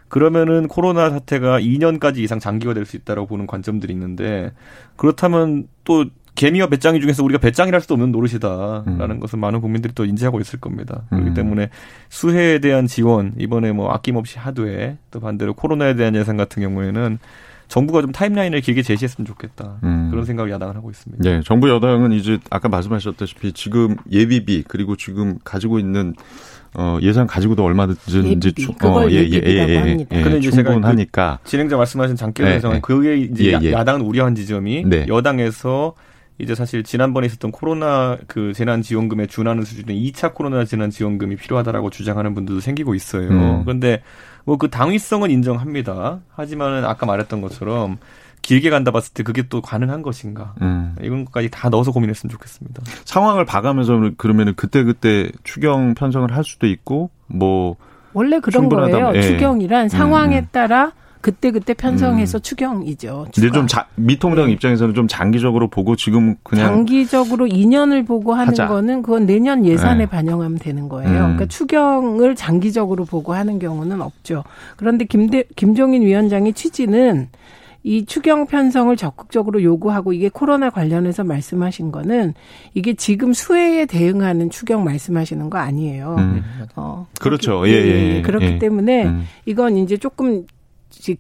그러면은 0.08 0.68
코로나 0.68 1.10
사태가 1.10 1.60
2년까지 1.60 2.18
이상 2.18 2.40
장기화될 2.40 2.86
수 2.86 2.96
있다라고 2.98 3.28
보는 3.28 3.48
관점들이 3.48 3.94
있는데 3.94 4.52
그렇다면 4.96 5.68
또 5.84 6.06
개미와 6.36 6.68
배짱이 6.68 7.00
중에서 7.00 7.24
우리가 7.24 7.40
배짱이랄 7.40 7.82
수도 7.82 7.94
없는 7.94 8.12
노릇이다라는 8.12 9.12
음. 9.12 9.20
것은 9.20 9.40
많은 9.40 9.62
국민들이 9.62 9.94
또 9.94 10.06
인지하고 10.06 10.40
있을 10.40 10.60
겁니다. 10.60 11.04
그렇기 11.10 11.30
음. 11.30 11.34
때문에 11.34 11.70
수해에 12.10 12.60
대한 12.60 12.88
지원 12.88 13.34
이번에 13.38 13.72
뭐 13.72 13.92
아낌없이 13.92 14.40
하되 14.40 14.98
또 15.12 15.20
반대로 15.20 15.54
코로나에 15.54 15.96
대한 15.96 16.16
예산 16.16 16.38
같은 16.38 16.64
경우에는 16.64 17.20
정부가 17.74 18.02
좀 18.02 18.12
타임라인을 18.12 18.62
길게 18.62 18.84
제시했으면 18.84 19.26
좋겠다 19.26 19.80
음. 19.84 20.10
그런 20.12 20.26
생각을 20.26 20.52
야당을 20.52 20.76
하고 20.76 20.92
있습니다. 20.92 21.28
예, 21.28 21.42
정부 21.44 21.68
여당은 21.70 22.12
이제 22.12 22.38
아까 22.52 22.70
말씀하셨다시피 22.70 23.52
지금 23.54 23.96
예비비 24.12 24.64
그리고 24.68 24.96
지금 24.96 25.40
가지고 25.44 25.80
있는 25.80 26.14
어, 26.76 27.00
예산 27.02 27.26
가지고도 27.26 27.64
얼마든지 27.64 28.18
예비비. 28.30 28.54
충- 28.62 28.76
그걸 28.76 29.12
예비비라고 29.12 29.90
합니다. 29.90 30.16
근데 30.24 30.38
이제 30.38 30.52
제가 30.52 30.72
충분하니까 30.72 31.40
진행자 31.46 31.76
말씀하신 31.78 32.16
네, 32.36 32.56
예상은 32.56 32.76
네. 32.76 32.82
그게 32.82 33.18
이제 33.18 33.46
예, 33.46 33.54
야- 33.54 33.60
예. 33.64 33.72
야당은 33.72 34.02
우려한 34.02 34.36
지점이 34.36 34.84
네. 34.86 35.06
여당에서 35.08 35.96
이제 36.38 36.54
사실 36.54 36.84
지난번에 36.84 37.26
있었던 37.26 37.52
코로나 37.52 38.18
그 38.28 38.54
재난 38.54 38.84
지원금에 38.84 39.26
준하는 39.26 39.64
수준의 39.64 40.12
2차 40.12 40.36
코로나 40.36 40.64
재난 40.66 40.92
지원금이 40.92 41.38
필요하다라고 41.38 41.90
주장하는 41.90 42.36
분들도 42.36 42.60
생기고 42.62 42.94
있어요. 42.94 43.30
음. 43.30 43.62
그런데 43.64 44.04
뭐 44.46 44.58
그 44.58 44.70
당위성은 44.70 45.32
인정합니다. 45.32 46.20
하지만은 46.36 46.86
아까 46.86 47.06
말했던 47.06 47.42
것처럼 47.42 47.98
길게 48.42 48.70
간다 48.70 48.92
봤을 48.92 49.14
때 49.14 49.24
그게 49.24 49.44
또 49.48 49.62
가능한 49.62 50.02
것인가? 50.02 50.54
음. 50.62 50.96
이런 51.02 51.26
것까지 51.26 51.50
다 51.50 51.70
넣어서 51.70 51.92
고민했으면 51.92 52.30
좋겠습니다. 52.32 52.84
상황을 53.06 53.46
봐가면서 53.46 54.12
그러면은 54.18 54.54
그때 54.56 54.84
그때 54.84 55.32
추경 55.44 55.94
편성을 55.96 56.30
할 56.36 56.44
수도 56.44 56.68
있고 56.68 57.10
뭐 57.28 57.78
원래 58.14 58.40
그런 58.40 58.64
충분하다면, 58.64 59.12
거예요. 59.12 59.18
예. 59.18 59.22
추경이란 59.22 59.90
상황에 59.90 60.40
음, 60.40 60.44
음. 60.44 60.48
따라 60.52 60.92
그때 61.24 61.52
그때 61.52 61.74
편성해서 61.74 62.38
음. 62.38 62.42
추경이죠. 62.42 63.28
근데 63.34 63.50
좀 63.50 63.66
자, 63.66 63.88
미통당 63.96 64.48
네. 64.48 64.52
입장에서는 64.52 64.94
좀 64.94 65.08
장기적으로 65.08 65.70
보고 65.70 65.96
지금 65.96 66.36
그냥 66.44 66.68
장기적으로 66.68 67.46
2년을 67.48 68.06
보고 68.06 68.34
하는 68.34 68.50
하자. 68.50 68.68
거는 68.68 69.02
그건 69.02 69.26
내년 69.26 69.66
예산에 69.66 70.00
네. 70.00 70.06
반영하면 70.06 70.60
되는 70.60 70.90
거예요. 70.90 71.10
음. 71.10 71.16
그러니까 71.16 71.46
추경을 71.46 72.36
장기적으로 72.36 73.06
보고 73.06 73.34
하는 73.34 73.58
경우는 73.58 74.02
없죠. 74.02 74.44
그런데 74.76 75.06
김대, 75.06 75.46
김종인 75.56 76.02
위원장의 76.02 76.52
취지는 76.54 77.30
이 77.84 78.06
추경 78.06 78.46
편성을 78.46 78.94
적극적으로 78.98 79.64
요구하고 79.64 80.12
이게 80.12 80.28
코로나 80.28 80.70
관련해서 80.70 81.24
말씀하신 81.24 81.94
거는 81.94 82.34
이게 82.74 82.96
지금 82.96 83.32
수혜에 83.32 83.86
대응하는 83.86 84.50
추경 84.50 84.84
말씀하시는 84.84 85.50
거 85.50 85.58
아니에요. 85.58 86.16
음. 86.20 86.44
어, 86.76 87.08
그렇죠. 87.22 87.66
예, 87.68 87.72
예, 87.72 88.16
예. 88.18 88.22
그렇기 88.22 88.46
예. 88.46 88.60
때문에 88.60 89.06
음. 89.06 89.24
이건 89.46 89.78
이제 89.78 89.96
조금 89.96 90.46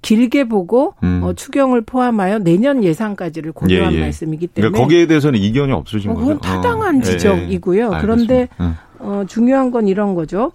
길게 0.01 0.46
보고 0.46 0.96
음. 1.03 1.22
어, 1.24 1.34
추경을 1.34 1.82
포함하여 1.82 2.39
내년 2.39 2.84
예산까지를 2.84 3.51
고려한 3.51 3.94
예, 3.94 3.98
예. 3.98 4.01
말씀이기 4.01 4.48
때문에 4.48 4.72
그러니까 4.72 4.84
거기에 4.84 5.08
대해서는 5.08 5.39
이견이 5.39 5.72
없으신 5.72 6.12
어, 6.12 6.13
거죠? 6.15 6.39
타당한 6.39 6.98
어. 6.98 7.01
지적이고요. 7.01 7.98
그런데 8.01 8.48
어, 9.00 9.24
중요한 9.27 9.72
건 9.72 9.88
이런 9.88 10.15
거죠. 10.15 10.51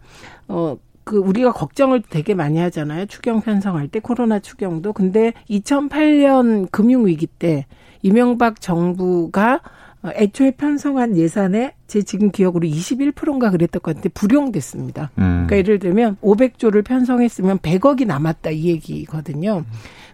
어, 0.49 0.77
그 1.05 1.17
우리가 1.17 1.53
걱정을 1.53 2.03
되게 2.09 2.35
많이 2.35 2.59
하잖아요. 2.59 3.07
추경 3.07 3.41
편성할 3.41 3.89
때 3.89 3.99
코로나 3.99 4.41
추경도. 4.41 4.93
근데 4.93 5.33
2008년 5.49 6.71
금융 6.71 7.07
위기 7.07 7.27
때 7.27 7.65
이명박 8.03 8.61
정부가 8.61 9.61
애초에 10.15 10.53
편성한 10.53 11.17
예산에 11.17 11.75
제 11.87 12.03
지금 12.03 12.31
기억으로 12.31 12.67
21%인가 12.69 13.51
그랬던 13.51 13.83
것 13.83 13.91
같은데 13.91 14.09
불용됐습니다. 14.11 15.11
음. 15.19 15.47
그러니까 15.47 15.57
예를 15.57 15.79
들면 15.79 16.17
500조를 16.23 16.85
편성했으면 16.85 17.59
100억이 17.59 18.07
남았다 18.07 18.51
이 18.51 18.67
얘기거든요. 18.67 19.65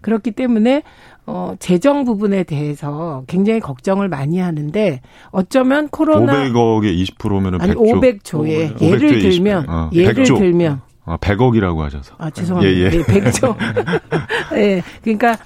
그렇기 0.01 0.33
때문에 0.33 0.83
어 1.27 1.55
재정 1.59 2.05
부분에 2.05 2.43
대해서 2.45 3.25
굉장히 3.27 3.61
걱정을 3.61 4.09
많이 4.09 4.39
하는데 4.39 5.01
어쩌면 5.31 5.89
코로나 5.89 6.45
500억에 6.45 7.07
20%면은 7.17 7.59
100조. 7.59 7.63
아니 7.63 7.75
500조에 7.75 8.77
500조, 8.77 8.83
예를 8.83 9.19
들면 9.21 9.69
어, 9.69 9.91
예를 9.93 10.25
100조. 10.25 10.39
들면 10.39 10.81
아 11.07 11.17
100억이라고 11.19 11.79
하셔서. 11.79 12.15
아 12.19 12.31
죄송합니다. 12.31 12.75
예, 12.75 12.85
예. 12.85 12.91
네, 12.91 13.03
100조. 13.03 13.57
예. 14.53 14.57
네, 14.57 14.83
그러니까 15.03 15.39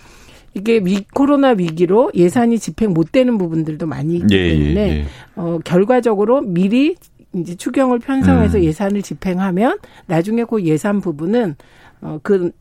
이게 0.54 0.80
위, 0.82 1.04
코로나 1.14 1.50
위기로 1.50 2.12
예산이 2.14 2.58
집행 2.58 2.92
못 2.92 3.12
되는 3.12 3.38
부분들도 3.38 3.86
많이 3.86 4.16
있기 4.16 4.34
예, 4.34 4.38
예 4.38 4.50
때문에 4.50 4.90
예, 4.90 5.04
어 5.36 5.58
결과적으로 5.64 6.40
미리 6.40 6.96
이제 7.34 7.54
추경을 7.54 7.98
편성해서 7.98 8.58
음. 8.58 8.64
예산을 8.64 9.02
집행하면 9.02 9.78
나중에 10.06 10.44
그 10.44 10.64
예산 10.64 11.00
부분은 11.00 11.56
어그 12.00 12.52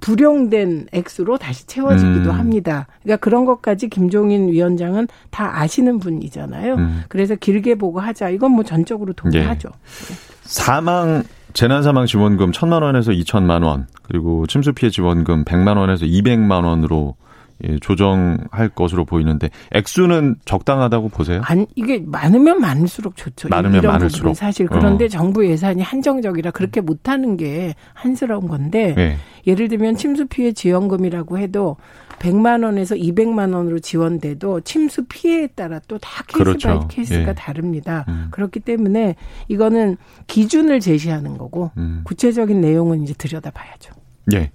불용된 0.00 0.88
액수로 0.92 1.38
다시 1.38 1.66
채워지기도 1.66 2.30
음. 2.30 2.38
합니다. 2.38 2.86
그러니까 3.02 3.16
그런 3.24 3.44
것까지 3.44 3.88
김종인 3.88 4.48
위원장은 4.48 5.08
다 5.30 5.60
아시는 5.60 5.98
분이잖아요. 5.98 6.74
음. 6.74 7.02
그래서 7.08 7.34
길게 7.34 7.76
보고 7.76 8.00
하자. 8.00 8.30
이건 8.30 8.52
뭐 8.52 8.64
전적으로 8.64 9.12
동의하죠. 9.14 9.68
예. 9.70 10.14
사망 10.42 11.22
재난 11.56 11.82
사망 11.82 12.04
지원금 12.04 12.50
1천만 12.50 12.82
원에서 12.82 13.12
2천만 13.12 13.64
원, 13.64 13.86
그리고 14.02 14.46
침수 14.46 14.74
피해 14.74 14.90
지원금 14.90 15.42
100만 15.42 15.78
원에서 15.78 16.04
200만 16.04 16.66
원으로 16.66 17.16
예, 17.64 17.78
조정할 17.78 18.68
것으로 18.74 19.06
보이는데 19.06 19.48
액수는 19.72 20.36
적당하다고 20.44 21.08
보세요? 21.08 21.40
아니 21.46 21.66
이게 21.74 22.02
많으면 22.04 22.60
많을수록 22.60 23.16
좋죠. 23.16 23.48
많으면 23.48 23.80
많을수록 23.80 24.36
사실 24.36 24.66
그런데 24.66 25.06
어. 25.06 25.08
정부 25.08 25.46
예산이 25.46 25.80
한정적이라 25.80 26.50
그렇게 26.50 26.82
못하는 26.82 27.38
게 27.38 27.74
한스러운 27.94 28.48
건데 28.48 28.92
네. 28.94 29.16
예를 29.46 29.68
들면 29.68 29.96
침수 29.96 30.26
피해 30.26 30.52
지원금이라고 30.52 31.38
해도 31.38 31.78
100만 32.18 32.64
원에서 32.64 32.94
200만 32.94 33.54
원으로 33.54 33.78
지원돼도 33.78 34.60
침수 34.62 35.04
피해에 35.08 35.48
따라 35.48 35.80
또 35.86 35.98
다 35.98 36.22
케이스 36.26 36.38
그렇죠. 36.44 36.68
by 36.68 36.88
case가 36.88 37.30
예. 37.30 37.34
다릅니다. 37.34 38.04
음. 38.08 38.28
그렇기 38.30 38.60
때문에 38.60 39.16
이거는 39.48 39.96
기준을 40.26 40.80
제시하는 40.80 41.36
거고 41.38 41.70
음. 41.76 42.02
구체적인 42.04 42.60
내용은 42.60 43.02
이제 43.02 43.14
들여다봐야죠. 43.14 43.92
예. 44.34 44.50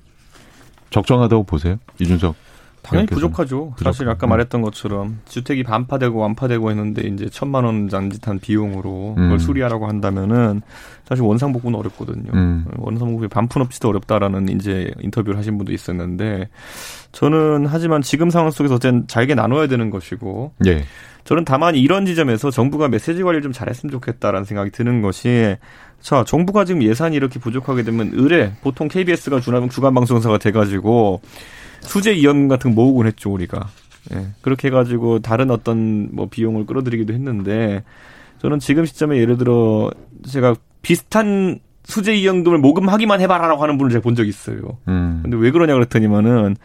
적정하다고 0.90 1.44
보세요? 1.44 1.78
이준석 2.00 2.36
당연히 2.92 3.08
부족하죠. 3.08 3.72
부족. 3.76 3.84
사실 3.84 4.08
아까 4.10 4.28
음. 4.28 4.30
말했던 4.30 4.62
것처럼 4.62 5.20
주택이 5.28 5.64
반파되고 5.64 6.18
완파되고 6.18 6.70
했는데 6.70 7.08
이제 7.08 7.28
천만 7.30 7.64
원 7.64 7.90
잠짓한 7.90 8.40
비용으로 8.40 9.16
그걸 9.16 9.32
음. 9.32 9.38
수리하라고 9.40 9.88
한다면은 9.88 10.62
사실 11.06 11.24
원상복구는 11.24 11.78
어렵거든요. 11.80 12.32
음. 12.34 12.66
원상복구에 12.78 13.28
반푼 13.28 13.62
없이도 13.62 13.90
어렵다라는 13.90 14.50
이제 14.50 14.92
인터뷰를 15.02 15.38
하신 15.38 15.58
분도 15.58 15.74
있었는데 15.74 16.50
저는 17.12 17.66
하지만 17.66 18.02
지금 18.02 18.30
상황 18.30 18.52
속에서 18.52 18.76
어쨌든 18.76 19.08
잘게 19.08 19.36
나눠야 19.36 19.68
되는 19.68 19.90
것이고 19.90 20.54
예. 20.66 20.84
저는 21.24 21.46
다만 21.46 21.76
이런 21.76 22.06
지점에서 22.06 22.52
정부가 22.52 22.88
메시지 22.88 23.24
관리를 23.24 23.42
좀 23.42 23.52
잘했으면 23.52 23.92
좋겠다라는 23.92 24.46
생각이 24.46 24.72
드는 24.72 25.02
것이 25.02 25.56
자 26.00 26.24
정부가 26.24 26.66
지금 26.66 26.82
예산이 26.82 27.16
이렇게 27.16 27.40
부족하게 27.40 27.84
되면 27.84 28.12
의뢰 28.14 28.54
보통 28.62 28.88
KBS가 28.88 29.40
주간 29.40 29.94
방송사가 29.94 30.40
돼가지고 30.40 31.22
수제 31.82 32.14
이연 32.14 32.48
같은 32.48 32.74
거 32.74 32.82
모으곤 32.82 33.08
했죠 33.08 33.32
우리가. 33.32 33.70
예. 34.14 34.28
그렇게 34.42 34.68
해가지고 34.68 35.20
다른 35.20 35.52
어떤 35.52 36.10
뭐 36.12 36.28
비용을 36.28 36.66
끌어들이기도 36.66 37.14
했는데 37.14 37.84
저는 38.40 38.60
지금 38.60 38.86
시점에 38.86 39.18
예를 39.18 39.38
들어 39.38 39.92
제가 40.26 40.56
비슷한 40.82 41.60
수제 41.84 42.16
이연금을 42.16 42.58
모금하기만 42.60 43.22
해봐라라고 43.22 43.62
하는 43.62 43.78
분을 43.78 43.92
제가 43.92 44.02
본 44.02 44.16
적이 44.16 44.30
있어요. 44.30 44.78
음. 44.88 45.20
근데 45.22 45.38
왜 45.38 45.52
그러냐 45.52 45.74
그랬더니만은 45.74 46.56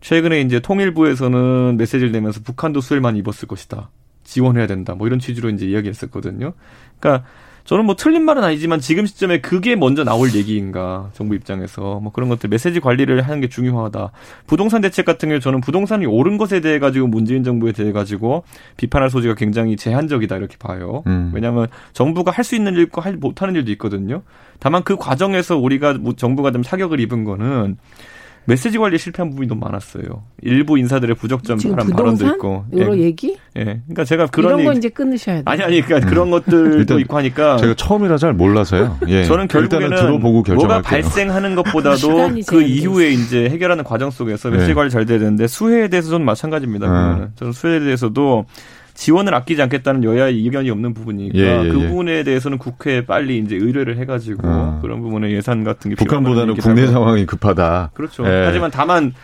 최근에 0.00 0.40
이제 0.40 0.60
통일부에서는 0.60 1.76
메시지를 1.76 2.12
내면서 2.12 2.40
북한도 2.42 2.80
수혜만 2.80 3.16
입었을 3.16 3.48
것이다. 3.48 3.90
지원해야 4.24 4.66
된다. 4.66 4.94
뭐 4.94 5.06
이런 5.06 5.18
취지로 5.18 5.50
이제 5.50 5.66
이야기했었거든요. 5.66 6.52
그러니까 6.98 7.26
저는 7.70 7.84
뭐 7.84 7.94
틀린 7.94 8.24
말은 8.24 8.42
아니지만 8.42 8.80
지금 8.80 9.06
시점에 9.06 9.40
그게 9.40 9.76
먼저 9.76 10.02
나올 10.02 10.34
얘기인가 10.34 11.08
정부 11.12 11.36
입장에서 11.36 12.00
뭐 12.00 12.10
그런 12.10 12.28
것들 12.28 12.50
메시지 12.50 12.80
관리를 12.80 13.22
하는 13.22 13.40
게 13.40 13.48
중요하다. 13.48 14.10
부동산 14.48 14.80
대책 14.80 15.04
같은 15.04 15.28
경우 15.28 15.38
저는 15.38 15.60
부동산이 15.60 16.04
오른 16.04 16.36
것에 16.36 16.58
대해 16.58 16.80
가지고 16.80 17.06
문재인 17.06 17.44
정부에 17.44 17.70
대해 17.70 17.92
가지고 17.92 18.42
비판할 18.76 19.08
소지가 19.08 19.36
굉장히 19.36 19.76
제한적이다 19.76 20.36
이렇게 20.38 20.56
봐요. 20.58 21.04
음. 21.06 21.30
왜냐하면 21.32 21.68
정부가 21.92 22.32
할 22.32 22.40
수 22.42 22.56
있는 22.56 22.74
일과 22.74 23.02
할 23.02 23.16
못하는 23.16 23.54
일도 23.54 23.70
있거든요. 23.72 24.22
다만 24.58 24.82
그 24.82 24.96
과정에서 24.96 25.56
우리가 25.56 25.98
정부가 26.16 26.50
좀 26.50 26.64
사격을 26.64 26.98
입은 26.98 27.22
거는 27.22 27.76
메시지 28.46 28.78
관리 28.78 28.98
실패한 28.98 29.30
부분이 29.30 29.48
너무 29.48 29.60
많았어요. 29.60 30.24
일부 30.42 30.78
인사들의 30.78 31.14
부적절한 31.16 31.90
발언도 31.90 32.26
있고. 32.26 32.64
여러 32.76 32.96
예. 32.96 33.02
얘기? 33.02 33.36
예. 33.56 33.64
그러니까 33.64 34.04
제가 34.04 34.26
그런 34.26 34.60
이런 34.60 34.64
거 34.64 34.78
이제 34.78 34.88
끊으셔야 34.88 35.36
돼요. 35.36 35.44
아니 35.46 35.62
아니 35.62 35.82
그러니까 35.82 36.08
음. 36.08 36.10
그런 36.10 36.30
것들도 36.30 36.98
있고 37.00 37.16
하니까 37.18 37.58
제가 37.58 37.74
처음이라 37.74 38.16
잘 38.16 38.32
몰라서요. 38.32 38.98
예. 39.08 39.24
저는 39.30 39.48
결국에는 39.48 39.90
들어보고 39.90 40.42
뭐가 40.54 40.82
발생하는 40.82 41.54
것보다도 41.54 42.30
그 42.48 42.62
이후에 42.62 43.10
이제 43.10 43.48
해결하는 43.48 43.84
과정 43.84 44.10
속에서 44.10 44.50
메시지 44.50 44.70
예. 44.70 44.74
관리 44.74 44.90
잘 44.90 45.06
돼야 45.06 45.18
되는데 45.18 45.46
수혜에 45.46 45.88
대해서는 45.88 46.24
마찬가지입니다. 46.24 47.14
음. 47.16 47.28
저는 47.36 47.52
수혜에 47.52 47.80
대해서도 47.80 48.46
지원을 49.00 49.34
아끼지 49.34 49.62
않겠다는 49.62 50.04
여야의 50.04 50.38
이견이 50.44 50.68
없는 50.68 50.92
부분이니까 50.92 51.38
예, 51.38 51.64
예, 51.64 51.68
그 51.70 51.80
예. 51.80 51.88
부분에 51.88 52.22
대해서는 52.22 52.58
국회에 52.58 53.06
빨리 53.06 53.38
이제 53.38 53.56
의뢰를 53.56 53.96
해가지고 53.96 54.42
어. 54.44 54.78
그런 54.82 55.00
부분에 55.00 55.30
예산 55.30 55.64
같은 55.64 55.88
게 55.88 55.94
북한보다는 55.96 56.54
국내 56.56 56.86
상황이 56.86 57.24
급하다. 57.24 57.92
그렇죠. 57.94 58.26
예. 58.26 58.44
하지만 58.44 58.70
다만 58.70 59.14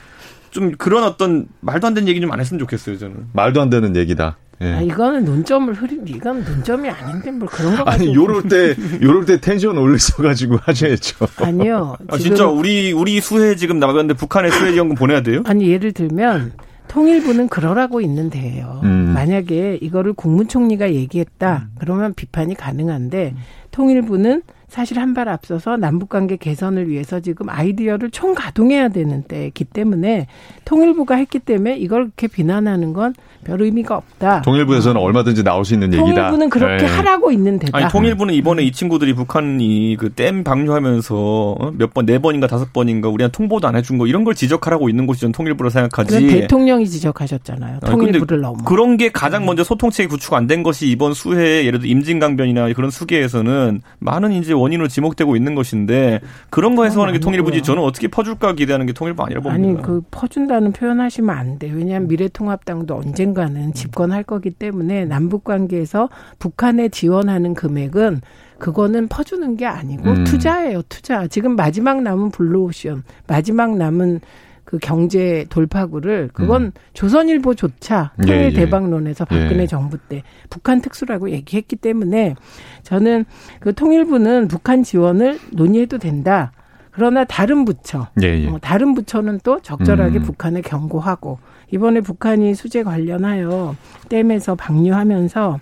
좀 0.51 0.73
그런 0.73 1.05
어떤 1.05 1.47
말도 1.61 1.89
안 1.89 1.93
되는 1.93 2.09
얘기 2.09 2.23
좀 2.23 2.33
안 2.33 2.41
했으면 2.41 2.59
좋겠어요 2.61 2.97
저는. 2.97 3.27
말도 3.35 3.61
안 3.61 3.69
되는 3.69 3.95
얘기다. 3.95 4.39
예. 4.63 4.73
아, 4.73 4.81
이거는 4.81 5.27
논점을 5.27 5.75
흐린, 5.75 6.09
이건 6.09 6.43
논점이 6.43 6.89
아닌데, 6.89 7.31
뭐 7.31 7.47
그런 7.47 7.77
거 7.77 7.83
아니, 7.83 8.15
요럴 8.15 8.45
때, 8.45 8.75
요럴 9.03 9.27
때 9.27 9.39
텐션 9.39 9.77
올리셔가지고 9.77 10.57
하셔야죠. 10.63 11.27
아니요. 11.45 11.99
아, 12.09 12.17
진짜 12.17 12.47
우리, 12.47 12.91
우리 12.93 13.21
수혜 13.21 13.55
지금 13.57 13.79
나갔는데 13.79 14.15
북한에 14.15 14.49
수혜 14.51 14.73
지원금 14.73 14.97
보내야 14.97 15.21
돼요? 15.21 15.43
아니, 15.45 15.69
예를 15.69 15.93
들면, 15.93 16.53
통일부는 16.89 17.49
그러라고 17.49 18.01
있는데요. 18.01 18.81
음. 18.85 19.13
만약에 19.15 19.79
이거를 19.81 20.13
국무총리가 20.13 20.93
얘기했다. 20.93 21.69
음. 21.71 21.77
그러면 21.79 22.15
비판이 22.15 22.55
가능한데 22.55 23.35
음. 23.37 23.41
통일부는 23.77 24.43
사실 24.69 24.99
한 24.99 25.15
발 25.15 25.29
앞서서 25.29 25.77
남북관계 25.77 26.37
개선을 26.39 26.89
위해서 26.89 27.21
지금 27.21 27.49
아이디어를 27.49 28.11
총 28.11 28.35
가동해야 28.35 28.89
되는 28.89 29.23
때이기 29.23 29.65
때문에 29.65 30.27
통일부가 30.65 31.15
했기 31.15 31.39
때문에 31.39 31.77
이걸 31.77 32.07
그렇게 32.07 32.27
비난하는 32.27 32.93
건 32.93 33.15
별 33.45 33.63
의미가 33.63 33.97
없다. 33.97 34.43
통일부에서는 34.43 35.01
얼마든지 35.01 35.45
나올 35.45 35.65
수 35.65 35.75
있는 35.75 35.93
얘기다. 35.93 36.05
통일부는 36.05 36.51
그렇게 36.51 36.85
네. 36.85 36.93
하라고 36.97 37.31
있는 37.31 37.61
데다. 37.61 37.79
아니 37.79 37.89
통일부는 37.89 38.35
이번에 38.35 38.65
이 38.65 38.73
친구들이 38.73 39.15
북한이 39.15 39.97
그 40.01 40.11
댐 40.17 40.43
방류하면서 40.43 41.15
어? 41.53 41.71
몇 41.79 41.95
번, 41.95 42.07
네 42.07 42.19
번인가 42.19 42.49
다섯 42.49 42.73
번인가 42.73 43.09
우리한 43.09 43.31
통보도 43.31 43.69
안 43.69 43.77
해준 43.77 43.99
거 43.99 44.09
이런 44.09 44.25
걸 44.25 44.35
지적하라고 44.35 44.89
있는 44.89 45.07
곳이 45.07 45.21
전 45.21 45.31
통일부로 45.31 45.71
생각하지. 45.71 46.27
대통령이 46.27 46.89
지적하셨잖아요. 46.89 47.79
통일부를 47.87 48.41
너무. 48.41 48.65
그런 48.65 48.97
게 48.97 49.11
가장 49.13 49.47
먼저 49.47 49.63
소통체계 49.63 50.09
구축 50.09 50.35
안 50.35 50.49
된 50.49 50.65
것이 50.65 50.89
이번 50.89 51.15
수해 51.15 51.65
예를 51.67 51.79
들어 51.79 51.89
임진강변이나 51.89 52.73
그런 52.73 52.91
수계에서는 52.91 53.66
많은 53.99 54.33
이제 54.33 54.53
원인으로 54.53 54.89
지목되고 54.89 55.37
있는 55.37 55.55
것인데 55.55 56.21
그런 56.51 56.77
거 56.77 56.85
해소하는 56.85 57.13
게 57.13 57.21
통일부지 57.21 57.63
저는 57.63 57.83
어떻게 57.83 58.09
퍼줄까 58.09 58.55
기대하는 58.55 58.87
게 58.87 58.93
통일부 58.93 59.23
아니라고 59.23 59.51
봅니다. 59.51 59.69
아니 59.69 59.83
그 59.83 60.03
퍼준다는 60.11 60.73
표현하시면 60.73 61.37
안 61.37 61.59
돼. 61.59 61.71
왜냐하면 61.71 62.09
미래통합당도 62.09 62.95
언젠가는 62.95 63.73
집권할 63.75 64.23
거기 64.25 64.51
때문에 64.51 65.05
남북 65.05 65.45
관계에서 65.45 66.09
북한에 66.39 66.89
지원하는 66.89 67.55
금액은 67.55 68.21
그거는 68.59 69.09
퍼주는 69.09 69.57
게 69.57 69.67
아니고 69.67 70.11
음. 70.11 70.25
투자예요, 70.25 70.83
투자. 70.89 71.27
지금 71.27 71.57
마지막 71.57 72.03
남은 72.03 72.31
블루오션, 72.31 73.03
마지막 73.27 73.77
남은 73.77 74.21
그 74.67 74.79
경제 74.79 75.47
돌파구를 75.49 76.31
그건 76.35 76.63
음. 76.65 76.73
조선일보조차 76.93 78.13
통일 78.21 78.37
예, 78.37 78.45
예. 78.47 78.51
대박론에서 78.51 79.25
박근혜 79.25 79.63
예. 79.63 79.67
정부 79.67 79.97
때 79.97 80.25
북한 80.51 80.81
특수라고 80.83 81.31
얘기했기 81.31 81.77
때문에 81.77 82.35
저는 82.83 83.25
그 83.61 83.73
통일부는 83.75 84.49
북한 84.49 84.83
지원을 84.83 85.39
논의해도 85.53 85.99
된다. 85.99 86.53
그러나 86.91 87.25
다른 87.25 87.65
부처, 87.65 88.09
예, 88.23 88.27
예. 88.27 88.49
어, 88.49 88.59
다른 88.61 88.95
부처는 88.95 89.41
또 89.45 89.61
적절하게 89.61 90.19
음. 90.19 90.23
북한에 90.25 90.63
경고하고 90.63 91.39
이번에 91.71 92.01
북한이 92.01 92.55
수재 92.55 92.83
관련하여 92.83 93.77
댐에서 94.09 94.57
방류하면서 94.57 95.61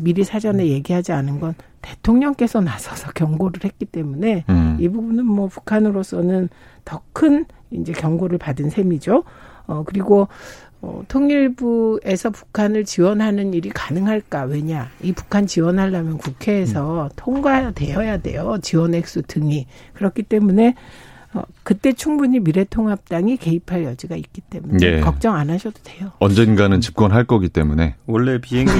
미리 0.00 0.22
사전에 0.22 0.66
얘기하지 0.66 1.12
않은 1.12 1.40
건 1.40 1.54
대통령께서 1.86 2.60
나서서 2.60 3.12
경고를 3.12 3.60
했기 3.64 3.84
때문에 3.84 4.44
음. 4.48 4.76
이 4.80 4.88
부분은 4.88 5.24
뭐 5.24 5.46
북한으로서는 5.48 6.48
더 6.84 7.00
큰 7.12 7.46
이제 7.70 7.92
경고를 7.92 8.38
받은 8.38 8.70
셈이죠. 8.70 9.24
어 9.66 9.82
그리고 9.86 10.28
어, 10.82 11.02
통일부에서 11.08 12.30
북한을 12.30 12.84
지원하는 12.84 13.54
일이 13.54 13.70
가능할까? 13.70 14.44
왜냐? 14.44 14.90
이 15.02 15.12
북한 15.12 15.46
지원하려면 15.46 16.18
국회에서 16.18 17.04
음. 17.04 17.08
통과되어야 17.16 18.18
돼요. 18.18 18.58
지원 18.62 18.94
액수 18.94 19.22
등이. 19.22 19.66
그렇기 19.94 20.24
때문에 20.24 20.68
어, 20.68 20.74
그때 21.62 21.92
충분히 21.92 22.38
미래통합당이 22.40 23.36
개입할 23.36 23.84
여지가 23.84 24.16
있기 24.16 24.40
때문에 24.42 24.78
예. 24.82 25.00
걱정 25.00 25.34
안 25.34 25.50
하셔도 25.50 25.80
돼요. 25.82 26.12
언젠가는 26.18 26.80
집권할 26.80 27.24
거기 27.24 27.48
때문에. 27.48 27.96
원래 28.06 28.40
비행기 28.40 28.72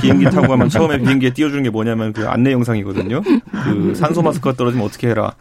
비행기 0.00 0.24
타고 0.26 0.48
가면 0.48 0.68
처음에 0.68 0.98
비행기에 0.98 1.32
띄워주는 1.34 1.62
게 1.62 1.70
뭐냐면 1.70 2.12
그 2.12 2.26
안내 2.28 2.52
영상이거든요. 2.52 3.22
그 3.22 3.94
산소 3.94 4.22
마스크가 4.22 4.54
떨어지면 4.56 4.86
어떻게 4.86 5.08
해라. 5.08 5.32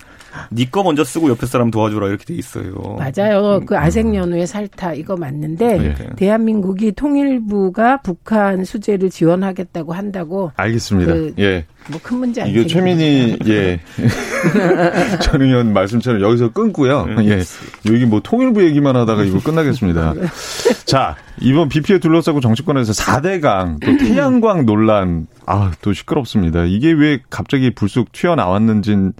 니거 0.52 0.82
먼저 0.84 1.04
쓰고 1.04 1.30
옆에 1.30 1.46
사람 1.46 1.72
도와주라 1.72 2.08
이렇게 2.08 2.24
돼 2.24 2.34
있어요. 2.36 2.98
맞아요. 2.98 3.60
그 3.66 3.78
아색 3.78 4.16
연후의 4.16 4.48
살타 4.48 4.94
이거 4.94 5.18
맞는데 5.18 5.78
네. 5.78 5.96
대한민국이 6.16 6.94
통일부가 6.94 7.98
북한 8.02 8.64
수재를 8.64 9.10
지원하겠다고 9.10 9.92
한다고. 9.94 10.52
알겠습니다. 10.56 11.14
그 11.14 11.34
예. 11.40 11.66
뭐 11.90 12.00
큰 12.02 12.18
문제 12.20 12.42
아니에요. 12.42 12.60
이게 12.62 12.68
최민희 12.68 13.40
예. 13.48 13.80
전 15.22 15.42
의원 15.42 15.74
말씀처럼 15.74 16.22
여기서 16.22 16.50
끊고요. 16.62 17.06
네. 17.06 17.30
예. 17.30 17.44
여기 17.92 18.06
뭐 18.06 18.20
통일부 18.22 18.64
얘기만 18.64 18.96
하다가 18.96 19.24
이거 19.24 19.40
끝나겠습니다. 19.40 20.14
자, 20.86 21.16
이번 21.40 21.70
BP에 21.70 22.00
둘러싸고 22.00 22.40
정치권에서 22.40 22.94
4대강 22.94 23.80
또 23.84 23.98
태양광 23.98 24.66
논란 24.66 25.28
아, 25.46 25.72
또 25.82 25.94
시끄럽습니다. 25.94 26.66
이게 26.66 26.92
왜 26.92 27.20
갑자기 27.30 27.72
불쑥 27.74 28.12
튀어나왔는진 28.12 29.14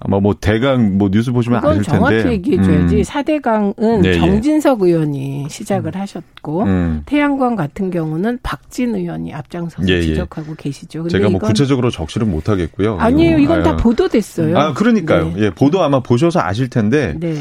아마 0.00 0.18
뭐 0.18 0.34
대강 0.40 0.96
뭐 0.96 1.10
뉴스 1.10 1.30
보시면 1.30 1.58
아실 1.64 1.82
텐데. 1.82 1.98
정확히 1.98 2.28
얘기해줘야지. 2.28 2.96
음. 2.96 3.02
4대강은 3.02 4.00
네, 4.00 4.08
예. 4.08 4.14
정진석 4.14 4.80
의원이 4.82 5.46
시작을 5.50 5.92
음. 5.94 6.00
하셨고 6.00 6.62
음. 6.62 7.02
태양광 7.04 7.54
같은 7.54 7.90
경우는 7.90 8.38
박진 8.42 8.94
의원이 8.94 9.34
앞장서서 9.34 9.86
예, 9.88 9.98
예. 9.98 10.02
지적하고 10.02 10.54
계시죠. 10.56 11.06
제가 11.08 11.28
뭐 11.28 11.38
구체적으로 11.38 11.90
적시는 11.90 12.30
못 12.30 12.48
하겠고요. 12.48 12.96
아니에요. 12.98 13.38
이건 13.38 13.58
아유. 13.58 13.62
다 13.62 13.76
보도됐어요. 13.76 14.58
아 14.58 14.72
그러니까요. 14.72 15.32
네. 15.34 15.34
예, 15.44 15.50
보도 15.50 15.82
아마 15.82 16.00
보셔서 16.00 16.40
아실 16.40 16.70
텐데. 16.70 17.14
네. 17.20 17.34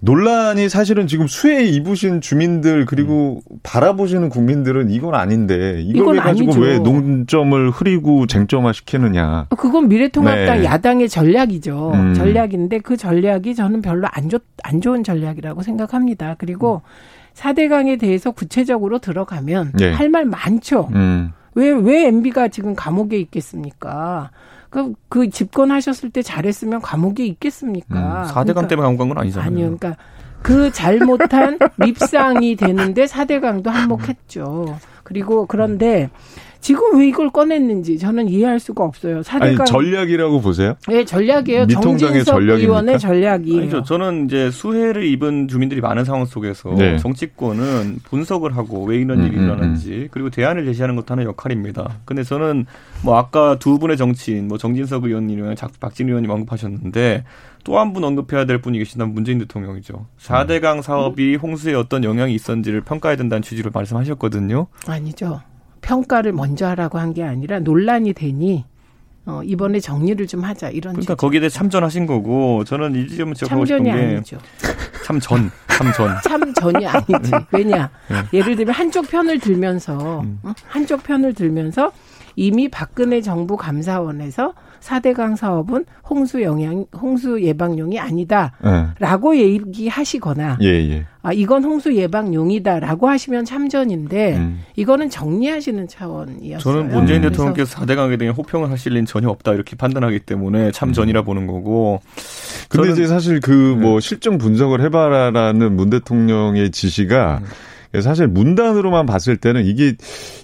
논란이 0.00 0.68
사실은 0.68 1.06
지금 1.06 1.26
수해 1.26 1.64
입으신 1.64 2.20
주민들 2.20 2.84
그리고 2.84 3.42
음. 3.50 3.58
바라보시는 3.62 4.28
국민들은 4.28 4.90
이건 4.90 5.14
아닌데 5.14 5.80
이걸 5.80 6.16
왜 6.16 6.20
가지고 6.20 6.52
아니죠. 6.52 6.60
왜 6.60 6.78
논점을 6.78 7.70
흐리고 7.70 8.26
쟁점화 8.26 8.72
시키느냐. 8.72 9.46
그건 9.56 9.88
미래통합당 9.88 10.58
네. 10.58 10.64
야당의 10.64 11.08
전략이죠. 11.08 11.92
음. 11.94 12.14
전략인데 12.14 12.80
그 12.80 12.96
전략이 12.96 13.54
저는 13.54 13.80
별로 13.80 14.06
안, 14.12 14.28
좋, 14.28 14.42
안 14.62 14.80
좋은 14.80 15.02
전략이라고 15.02 15.62
생각합니다. 15.62 16.36
그리고 16.38 16.82
사대강에 17.32 17.96
대해서 17.96 18.30
구체적으로 18.30 18.98
들어가면 18.98 19.72
네. 19.78 19.92
할말 19.92 20.26
많죠. 20.26 20.88
음. 20.94 21.32
왜, 21.54 21.70
왜 21.70 22.06
MB가 22.06 22.48
지금 22.48 22.74
감옥에 22.74 23.18
있겠습니까? 23.18 24.30
그, 24.84 24.92
그 25.08 25.30
집권하셨을 25.30 26.10
때 26.10 26.20
잘했으면 26.22 26.82
감옥에 26.82 27.24
있겠습니까? 27.26 27.94
음, 27.94 28.26
4대강 28.28 28.44
그러니까, 28.44 28.68
때문에 28.68 28.84
감옥 28.86 28.98
간 28.98 29.08
건 29.08 29.18
아니잖아요. 29.18 29.46
아니요. 29.46 29.76
그러니까 29.78 29.96
그 30.42 30.70
잘못한 30.72 31.58
밉상이 31.76 32.56
되는데 32.56 33.06
4대강도 33.06 33.68
한몫했죠. 33.68 34.78
그리고 35.02 35.46
그런데 35.46 36.10
지금 36.66 36.98
왜 36.98 37.06
이걸 37.06 37.30
꺼냈는지 37.30 37.96
저는 37.96 38.26
이해할 38.28 38.58
수가 38.58 38.82
없어요. 38.82 39.22
사대강 39.22 39.60
아니, 39.60 39.70
전략이라고 39.70 40.40
보세요? 40.40 40.74
네, 40.88 41.04
전략이에요. 41.04 41.68
정진석 41.68 42.42
의원의 42.42 42.98
전략이에요. 42.98 43.60
아니죠. 43.60 43.82
저는 43.84 44.24
이제 44.24 44.50
수해를 44.50 45.04
입은 45.04 45.46
주민들이 45.46 45.80
많은 45.80 46.04
상황 46.04 46.24
속에서 46.26 46.74
네. 46.74 46.98
정치권은 46.98 48.00
분석을 48.02 48.56
하고 48.56 48.84
왜 48.84 48.96
이런 48.96 49.22
일이 49.22 49.36
음, 49.36 49.42
음, 49.42 49.44
일어났는지 49.44 49.92
음. 49.92 50.08
그리고 50.10 50.28
대안을 50.30 50.64
제시하는 50.64 50.96
것도 50.96 51.06
하나의 51.12 51.28
역할입니다. 51.28 51.98
근데 52.04 52.24
저는 52.24 52.66
뭐 53.04 53.16
아까 53.16 53.56
두 53.60 53.78
분의 53.78 53.96
정치인 53.96 54.48
뭐 54.48 54.58
정진석 54.58 55.04
의원님이랑 55.04 55.54
박진 55.78 56.08
의원님 56.08 56.28
언급하셨는데 56.32 57.22
또 57.62 57.78
한 57.78 57.92
분 57.92 58.02
언급해야 58.02 58.44
될 58.44 58.60
분이 58.60 58.78
계시다면 58.78 59.14
문재인 59.14 59.38
대통령이죠. 59.38 60.06
4대강 60.20 60.82
사업이 60.82 61.36
홍수에 61.36 61.74
어떤 61.74 62.02
영향이 62.02 62.34
있었는지를 62.34 62.80
평가해야 62.80 63.16
된다는 63.16 63.42
취지로 63.42 63.70
말씀하셨거든요. 63.72 64.66
아니죠. 64.88 65.40
평가를 65.90 66.32
먼저 66.32 66.66
하라고 66.66 66.98
한 66.98 67.12
게 67.14 67.22
아니라 67.22 67.60
논란이 67.60 68.12
되니 68.12 68.64
어, 69.24 69.40
이번에 69.44 69.80
정리를 69.80 70.26
좀 70.26 70.42
하자 70.42 70.70
이런. 70.70 70.94
그러니까 70.94 71.14
취지. 71.14 71.20
거기에 71.20 71.40
대해 71.40 71.48
참전하신 71.48 72.06
거고 72.06 72.64
저는 72.64 72.94
이 72.96 73.08
지점은 73.08 73.34
제가 73.34 73.48
참전이 73.50 73.66
싶은 73.66 73.84
게 73.84 74.14
아니죠. 74.14 74.38
참전, 75.04 75.50
참전. 75.68 76.16
참전이 76.22 76.86
아니지. 76.86 77.30
왜냐? 77.52 77.90
네. 78.08 78.16
예를 78.38 78.56
들면 78.56 78.74
한쪽 78.74 79.08
편을 79.08 79.38
들면서 79.40 80.20
음. 80.20 80.40
한쪽 80.68 81.02
편을 81.04 81.34
들면서 81.34 81.92
이미 82.36 82.68
박근혜 82.68 83.20
정부 83.22 83.56
감사원에서 83.56 84.52
4대강 84.86 85.36
사업은 85.36 85.84
홍수 86.08 86.42
영향, 86.42 86.86
홍수 86.96 87.42
예방용이 87.42 87.98
아니다라고 87.98 89.32
네. 89.32 89.40
얘기하시거나, 89.40 90.58
예, 90.62 90.66
예. 90.66 91.04
아 91.22 91.32
이건 91.32 91.64
홍수 91.64 91.92
예방용이다라고 91.92 93.08
하시면 93.08 93.44
참전인데 93.44 94.36
음. 94.36 94.60
이거는 94.76 95.10
정리하시는 95.10 95.88
차원이었어요. 95.88 96.58
저는 96.58 96.94
문재인 96.94 97.22
대통령께서 97.22 97.80
4대강에 97.80 98.16
대해 98.16 98.30
호평을 98.30 98.70
하실 98.70 98.92
리는 98.92 99.06
전혀 99.06 99.28
없다 99.28 99.54
이렇게 99.54 99.74
판단하기 99.74 100.20
때문에 100.20 100.70
참전이라 100.70 101.20
음. 101.20 101.24
보는 101.24 101.46
거고. 101.48 102.00
근데 102.68 102.92
이제 102.92 103.06
사실 103.08 103.40
그뭐 103.40 103.94
네. 103.94 104.00
실증 104.00 104.38
분석을 104.38 104.80
해봐라라는 104.82 105.74
문 105.74 105.90
대통령의 105.90 106.70
지시가 106.70 107.40
음. 107.42 107.46
사실 108.00 108.26
문단으로만 108.26 109.06
봤을 109.06 109.36
때는 109.36 109.64
이게 109.64 109.94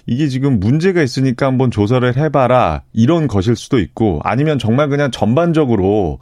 이게 0.05 0.27
지금 0.27 0.59
문제가 0.59 1.01
있으니까 1.01 1.45
한번 1.47 1.71
조사를 1.71 2.15
해봐라. 2.15 2.83
이런 2.93 3.27
것일 3.27 3.55
수도 3.55 3.79
있고 3.79 4.19
아니면 4.23 4.59
정말 4.59 4.89
그냥 4.89 5.11
전반적으로 5.11 6.19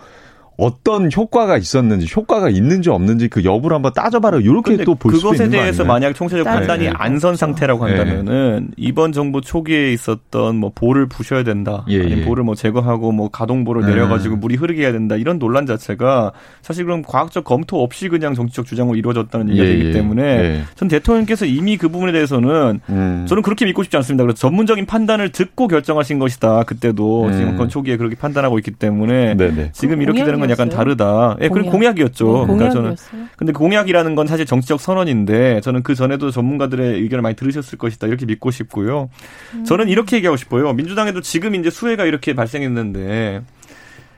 어떤 0.57 1.09
효과가 1.11 1.57
있었는지 1.57 2.07
효과가 2.15 2.49
있는지 2.49 2.89
없는지 2.89 3.27
그 3.27 3.43
여부를 3.43 3.75
한번 3.75 3.93
따져봐라 3.93 4.39
이렇게 4.39 4.77
또 4.83 4.95
볼 4.95 5.13
수도 5.15 5.33
있는 5.33 5.47
그것에 5.47 5.49
대해서 5.49 5.83
만약 5.85 6.13
총체적 6.13 6.45
판단이 6.45 6.85
네. 6.85 6.91
안선 6.93 7.35
상태라고 7.35 7.85
네. 7.85 7.95
한다면은 7.95 8.67
네. 8.67 8.73
이번 8.77 9.11
정부 9.11 9.41
초기에 9.41 9.91
있었던 9.93 10.57
뭐 10.57 10.71
볼을 10.73 11.07
부셔야 11.07 11.43
된다 11.43 11.85
예, 11.89 12.01
아니면 12.01 12.19
예. 12.19 12.25
볼을 12.25 12.43
뭐 12.43 12.55
제거하고 12.55 13.11
뭐 13.11 13.29
가동볼을 13.29 13.83
네. 13.83 13.89
내려가지고 13.89 14.35
물이 14.35 14.55
흐르게 14.55 14.83
해야 14.83 14.91
된다 14.91 15.15
이런 15.15 15.39
논란 15.39 15.65
자체가 15.65 16.33
사실 16.61 16.85
그럼 16.85 17.01
과학적 17.01 17.43
검토 17.43 17.81
없이 17.81 18.09
그냥 18.09 18.33
정치적 18.35 18.65
주장으로 18.65 18.97
이루어졌다는 18.97 19.49
얘기가 19.49 19.65
예, 19.65 19.69
되기 19.69 19.85
예. 19.87 19.91
때문에 19.91 20.23
예. 20.23 20.61
전 20.75 20.87
대통령께서 20.87 21.45
이미 21.45 21.77
그 21.77 21.89
부분에 21.89 22.11
대해서는 22.11 22.81
음. 22.89 23.25
저는 23.27 23.41
그렇게 23.41 23.65
믿고 23.65 23.83
싶지 23.83 23.97
않습니다. 23.97 24.23
그래서 24.23 24.37
전문적인 24.39 24.85
판단을 24.85 25.31
듣고 25.31 25.67
결정하신 25.67 26.19
것이다 26.19 26.63
그때도 26.63 27.25
음. 27.27 27.33
지금 27.33 27.57
건 27.57 27.69
초기에 27.69 27.97
그렇게 27.97 28.15
판단하고 28.15 28.59
있기 28.59 28.71
때문에 28.71 29.35
네네. 29.35 29.71
지금 29.73 30.01
이렇게 30.01 30.23
되는 30.23 30.39
건 30.41 30.49
약간 30.49 30.69
다르다. 30.69 31.37
예, 31.41 31.47
그건 31.47 31.67
공약이었죠. 31.67 32.45
네, 32.47 32.53
그러니까 32.53 32.69
저는 32.71 32.95
근데 33.37 33.53
공약이라는 33.53 34.15
건 34.15 34.27
사실 34.27 34.45
정치적 34.45 34.81
선언인데 34.81 35.61
저는 35.61 35.83
그 35.83 35.95
전에도 35.95 36.31
전문가들의 36.31 37.01
의견을 37.01 37.21
많이 37.21 37.35
들으셨을 37.35 37.77
것이다 37.77 38.07
이렇게 38.07 38.25
믿고 38.25 38.51
싶고요. 38.51 39.09
음. 39.53 39.63
저는 39.63 39.87
이렇게 39.87 40.17
얘기하고 40.17 40.35
싶어요. 40.37 40.73
민주당에도 40.73 41.21
지금 41.21 41.55
이제 41.55 41.69
수혜가 41.69 42.05
이렇게 42.05 42.33
발생했는데 42.33 43.41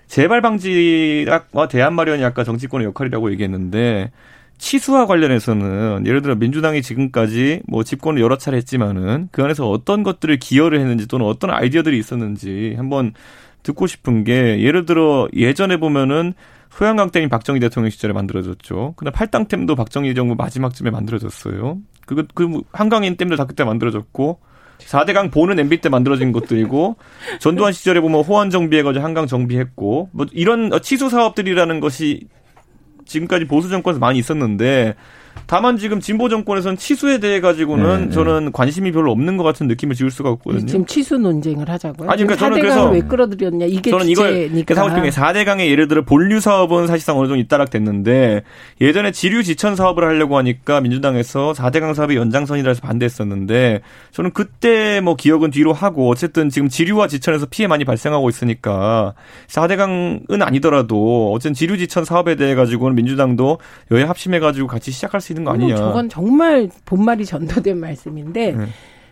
재발 0.08 0.42
방지와 0.42 1.68
대안 1.70 1.94
마련이 1.94 2.24
아까 2.24 2.44
정치권의 2.44 2.88
역할이라고 2.88 3.32
얘기했는데 3.32 4.12
치수와 4.58 5.08
관련해서는 5.08 6.06
예를 6.06 6.22
들어 6.22 6.36
민주당이 6.36 6.82
지금까지 6.82 7.62
뭐 7.68 7.84
집권을 7.84 8.22
여러 8.22 8.38
차례 8.38 8.58
했지만은 8.58 9.28
그 9.32 9.44
안에서 9.44 9.70
어떤 9.70 10.04
것들을 10.04 10.38
기여를 10.38 10.80
했는지 10.80 11.08
또는 11.08 11.26
어떤 11.26 11.50
아이디어들이 11.50 11.98
있었는지 11.98 12.74
한번 12.78 13.14
듣고 13.64 13.88
싶은 13.88 14.24
게 14.24 14.62
예를 14.62 14.86
들어 14.86 15.28
예전에 15.34 15.78
보면은 15.78 16.34
소양강 16.70 17.12
댐이 17.12 17.30
박정희 17.30 17.60
대통령 17.60 17.90
시절에 17.90 18.14
만들어졌죠. 18.14 18.96
근데 18.98 19.12
팔당댐도 19.12 19.76
박정희 19.76 20.16
정부 20.16 20.36
마지막쯤에 20.36 20.90
만들어졌어요. 20.90 21.78
그그 22.06 22.28
그 22.34 22.62
한강인 22.72 23.16
댐도 23.16 23.36
다 23.36 23.46
그때 23.46 23.64
만들어졌고 23.64 24.40
4대강 24.80 25.32
보는 25.32 25.60
MB 25.60 25.82
때 25.82 25.90
만들어진 25.90 26.32
것들이고 26.32 26.98
전두환 27.40 27.74
시절에 27.74 28.02
보면 28.02 28.24
호원 28.24 28.50
정비해가지고 28.50 29.04
한강 29.04 29.28
정비했고 29.28 30.10
뭐 30.12 30.26
이런 30.32 30.72
치수 30.82 31.10
사업들이라는 31.10 31.80
것이 31.80 32.28
지금까지 33.06 33.46
보수 33.46 33.70
정권에서 33.70 34.00
많이 34.00 34.18
있었는데 34.20 34.96
다만 35.46 35.78
지금 35.78 36.00
진보 36.00 36.30
정권에서는 36.30 36.78
치수에 36.78 37.20
대해 37.20 37.40
가지고는 37.42 38.00
네, 38.00 38.06
네. 38.06 38.12
저는 38.12 38.52
관심이 38.52 38.92
별로 38.92 39.12
없는 39.12 39.38
것 39.38 39.44
같은 39.44 39.68
느낌을 39.68 39.96
지울 39.96 40.10
수가 40.12 40.30
없거든요. 40.30 40.66
지금 40.66 40.86
치수 40.86 41.18
논쟁을 41.18 41.70
하자고요. 41.70 42.10
아니 42.10 42.24
그러니까 42.24 42.44
저는 42.44 42.60
그래서 42.60 42.90
왜 42.90 43.02
끌어들였냐 43.02 43.66
이게 43.66 43.92
저는 43.92 44.08
이걸 44.08 44.50
그래서 44.66 44.82
하고 44.82 44.90
싶은 44.90 45.04
게 45.04 45.10
4대강의 45.10 45.70
예를 45.70 45.88
들어 45.88 46.04
본류 46.04 46.40
사업은 46.40 46.88
사실상 46.88 47.18
어느 47.18 47.28
정도 47.28 47.40
잇따락됐는데 47.40 48.44
예전에 48.82 49.12
지류 49.12 49.44
지천 49.44 49.76
사업을 49.76 50.04
하려고 50.04 50.38
하니까 50.38 50.82
민주당에서 50.82 51.54
4대강 51.54 51.94
사업이 51.94 52.16
연장선이라 52.16 52.70
해서 52.70 52.82
반대했었는데 52.82 53.82
저는 54.12 54.32
그때 54.32 55.02
뭐 55.02 55.16
기억은 55.16 55.52
뒤로 55.52 55.74
하고 55.74 56.10
어쨌든 56.10 56.50
지금 56.50 56.70
지류와 56.70 57.08
지천에서 57.08 57.48
피해 57.48 57.68
많이 57.68 57.86
발생하고 57.86 58.30
있으니까 58.30 59.14
4대강은 59.48 60.42
아니더라도 60.42 61.32
어쨌든 61.34 61.54
지류 61.54 61.78
지천 61.78 62.06
사업에 62.06 62.36
대해 62.36 62.56
가지고는 62.56 62.96
민주당도 62.96 63.60
여야 63.92 64.08
합심해 64.10 64.40
가지고 64.40 64.68
같이 64.68 64.92
시작할 64.92 65.22
수 65.24 65.32
있는 65.32 65.44
거 65.46 65.52
아니냐. 65.52 65.76
저건 65.76 66.10
정말 66.10 66.70
본말이 66.86 67.26
전도된 67.26 67.80
말씀인데 67.80 68.52
네. 68.52 68.66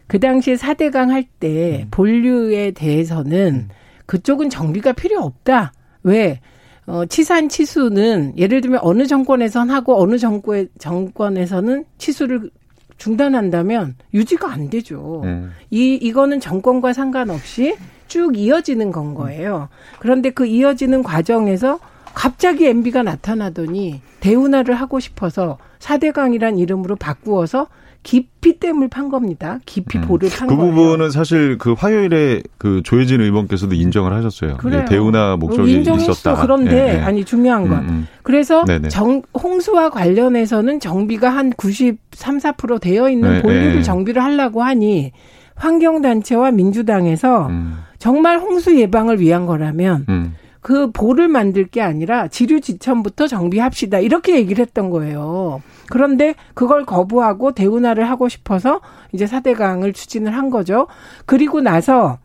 그 0.07 0.19
당시에 0.19 0.55
4대강 0.55 1.07
할때 1.09 1.83
음. 1.83 1.87
본류에 1.89 2.71
대해서는 2.71 3.53
음. 3.53 3.69
그쪽은 4.05 4.49
정비가 4.49 4.91
필요 4.91 5.21
없다. 5.21 5.71
왜? 6.03 6.41
어, 6.85 7.05
치산 7.05 7.47
치수는 7.47 8.33
예를 8.37 8.59
들면 8.59 8.81
어느 8.83 9.07
정권에선 9.07 9.69
하고 9.69 10.01
어느 10.01 10.17
정권, 10.17 10.67
정권에서는 10.77 11.85
치수를 11.97 12.49
중단한다면 12.97 13.95
유지가 14.13 14.51
안 14.51 14.69
되죠. 14.69 15.21
음. 15.23 15.51
이, 15.69 15.95
이거는 15.95 16.39
정권과 16.39 16.93
상관없이 16.93 17.75
쭉 18.07 18.37
이어지는 18.37 18.91
건 18.91 19.15
거예요. 19.15 19.69
그런데 19.99 20.29
그 20.29 20.45
이어지는 20.45 21.01
과정에서 21.01 21.79
갑자기 22.13 22.67
MB가 22.67 23.03
나타나더니 23.03 24.01
대운하를 24.19 24.75
하고 24.75 24.99
싶어서 24.99 25.57
4대강이란 25.79 26.59
이름으로 26.59 26.95
바꾸어서 26.95 27.67
깊이 28.03 28.57
댐을 28.59 28.87
판 28.87 29.09
겁니다. 29.09 29.59
깊이 29.65 29.99
음. 29.99 30.01
볼을 30.01 30.29
판그 30.29 30.55
거예요. 30.55 30.71
그 30.71 30.75
부분은 30.75 31.11
사실 31.11 31.57
그 31.59 31.73
화요일에 31.73 32.41
그 32.57 32.81
조혜진 32.83 33.21
의원께서도 33.21 33.75
인정을 33.75 34.11
하셨어요. 34.13 34.57
그래요. 34.57 34.85
대우나 34.85 35.35
목적이 35.37 35.73
인정했어. 35.73 36.11
있었다. 36.11 36.41
그런데 36.41 36.71
네, 36.71 36.93
네. 36.93 36.99
아니 37.01 37.23
중요한 37.23 37.67
건 37.67 37.79
음, 37.79 37.89
음. 37.89 38.07
그래서 38.23 38.65
정, 38.89 39.21
홍수와 39.35 39.91
관련해서는 39.91 40.79
정비가 40.79 41.29
한 41.29 41.51
93, 41.51 42.39
4% 42.39 42.81
되어 42.81 43.09
있는 43.09 43.33
네, 43.33 43.41
본류를 43.43 43.75
네. 43.75 43.83
정비를 43.83 44.23
하려고 44.23 44.63
하니 44.63 45.11
환경단체와 45.55 46.51
민주당에서 46.51 47.47
음. 47.47 47.77
정말 47.99 48.39
홍수 48.39 48.79
예방을 48.79 49.19
위한 49.19 49.45
거라면 49.45 50.05
음. 50.09 50.33
그 50.61 50.91
볼을 50.91 51.27
만들 51.27 51.65
게 51.65 51.81
아니라 51.81 52.27
지류 52.27 52.61
지천부터 52.61 53.27
정비합시다. 53.27 53.99
이렇게 53.99 54.35
얘기를 54.35 54.63
했던 54.63 54.89
거예요. 54.89 55.61
그런데 55.89 56.35
그걸 56.53 56.85
거부하고 56.85 57.53
대운하를 57.53 58.09
하고 58.09 58.29
싶어서 58.29 58.79
이제 59.11 59.25
사대강을 59.27 59.93
추진을 59.93 60.35
한 60.35 60.49
거죠. 60.49 60.87
그리고 61.25 61.61
나서 61.61 62.19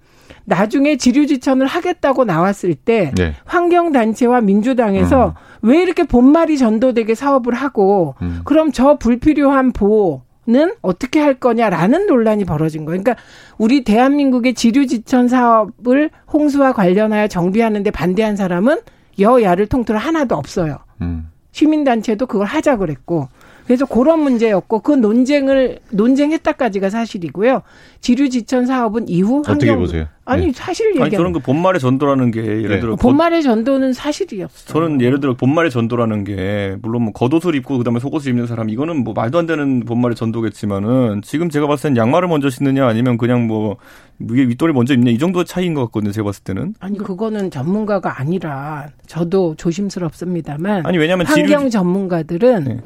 나중에 0.44 0.96
지류지천을 0.96 1.66
하겠다고 1.66 2.24
나왔을 2.24 2.74
때 2.74 3.12
네. 3.16 3.34
환경단체와 3.44 4.42
민주당에서 4.42 5.28
음. 5.28 5.68
왜 5.68 5.82
이렇게 5.82 6.04
본말이 6.04 6.56
전도되게 6.56 7.14
사업을 7.14 7.54
하고 7.54 8.14
음. 8.22 8.42
그럼 8.44 8.70
저 8.70 8.96
불필요한 8.96 9.72
보호 9.72 10.22
는 10.48 10.74
어떻게 10.80 11.18
할 11.18 11.34
거냐라는 11.34 12.06
논란이 12.06 12.44
벌어진 12.44 12.84
거예요. 12.84 13.02
그러니까 13.02 13.20
우리 13.58 13.82
대한민국의 13.82 14.54
지류지천 14.54 15.26
사업을 15.26 16.10
홍수와 16.32 16.72
관련하여 16.72 17.26
정비하는데 17.26 17.90
반대한 17.90 18.36
사람은 18.36 18.78
여야를 19.18 19.66
통틀어 19.66 19.98
하나도 19.98 20.36
없어요. 20.36 20.78
음. 21.00 21.30
시민단체도 21.50 22.26
그걸 22.26 22.46
하자 22.46 22.76
그랬고 22.76 23.28
그래서 23.66 23.84
그런 23.84 24.20
문제였고 24.20 24.80
그 24.80 24.92
논쟁을 24.92 25.80
논쟁했다까지가 25.90 26.88
사실이고요. 26.88 27.62
지류 28.00 28.28
지천 28.28 28.66
사업은 28.66 29.08
이후 29.08 29.42
환경 29.44 29.54
어떻게 29.54 29.76
보세요? 29.76 30.06
아니 30.24 30.46
네. 30.46 30.52
사실 30.52 30.90
얘기 30.90 31.02
아니 31.02 31.10
저는 31.10 31.32
그 31.32 31.40
본말의 31.40 31.80
전도라는 31.80 32.30
게 32.30 32.40
예를 32.40 32.68
네. 32.68 32.80
들어 32.80 32.96
본말의 32.96 33.42
전도는 33.42 33.92
사실이었어요. 33.92 34.66
저는 34.66 35.00
예를 35.00 35.20
들어 35.20 35.34
본말의 35.34 35.70
전도라는 35.70 36.24
게 36.24 36.76
물론 36.82 37.02
뭐 37.02 37.12
겉옷을 37.12 37.54
입고 37.56 37.78
그다음에 37.78 37.98
속옷을 37.98 38.30
입는 38.30 38.46
사람 38.46 38.70
이거는 38.70 39.02
뭐 39.02 39.14
말도 39.14 39.38
안 39.38 39.46
되는 39.46 39.80
본말의 39.84 40.14
전도겠지만은 40.14 41.22
지금 41.22 41.50
제가 41.50 41.66
봤을 41.66 41.90
땐 41.90 41.96
양말을 41.96 42.28
먼저 42.28 42.50
신느냐 42.50 42.86
아니면 42.86 43.18
그냥 43.18 43.46
뭐 43.46 43.76
위에 44.18 44.42
윗돌이 44.42 44.72
먼저 44.72 44.94
입냐 44.94 45.10
이 45.10 45.18
정도 45.18 45.44
차이인 45.44 45.74
것 45.74 45.86
같거든요. 45.86 46.12
제가 46.12 46.24
봤을 46.24 46.44
때는. 46.44 46.74
아니 46.80 46.98
그거는 46.98 47.50
전문가가 47.50 48.20
아니라 48.20 48.88
저도 49.06 49.54
조심스럽습니다만 49.56 50.86
아니 50.86 50.98
왜냐면 50.98 51.26
환경 51.26 51.60
지류... 51.60 51.70
전문가들은 51.70 52.64
네. 52.64 52.80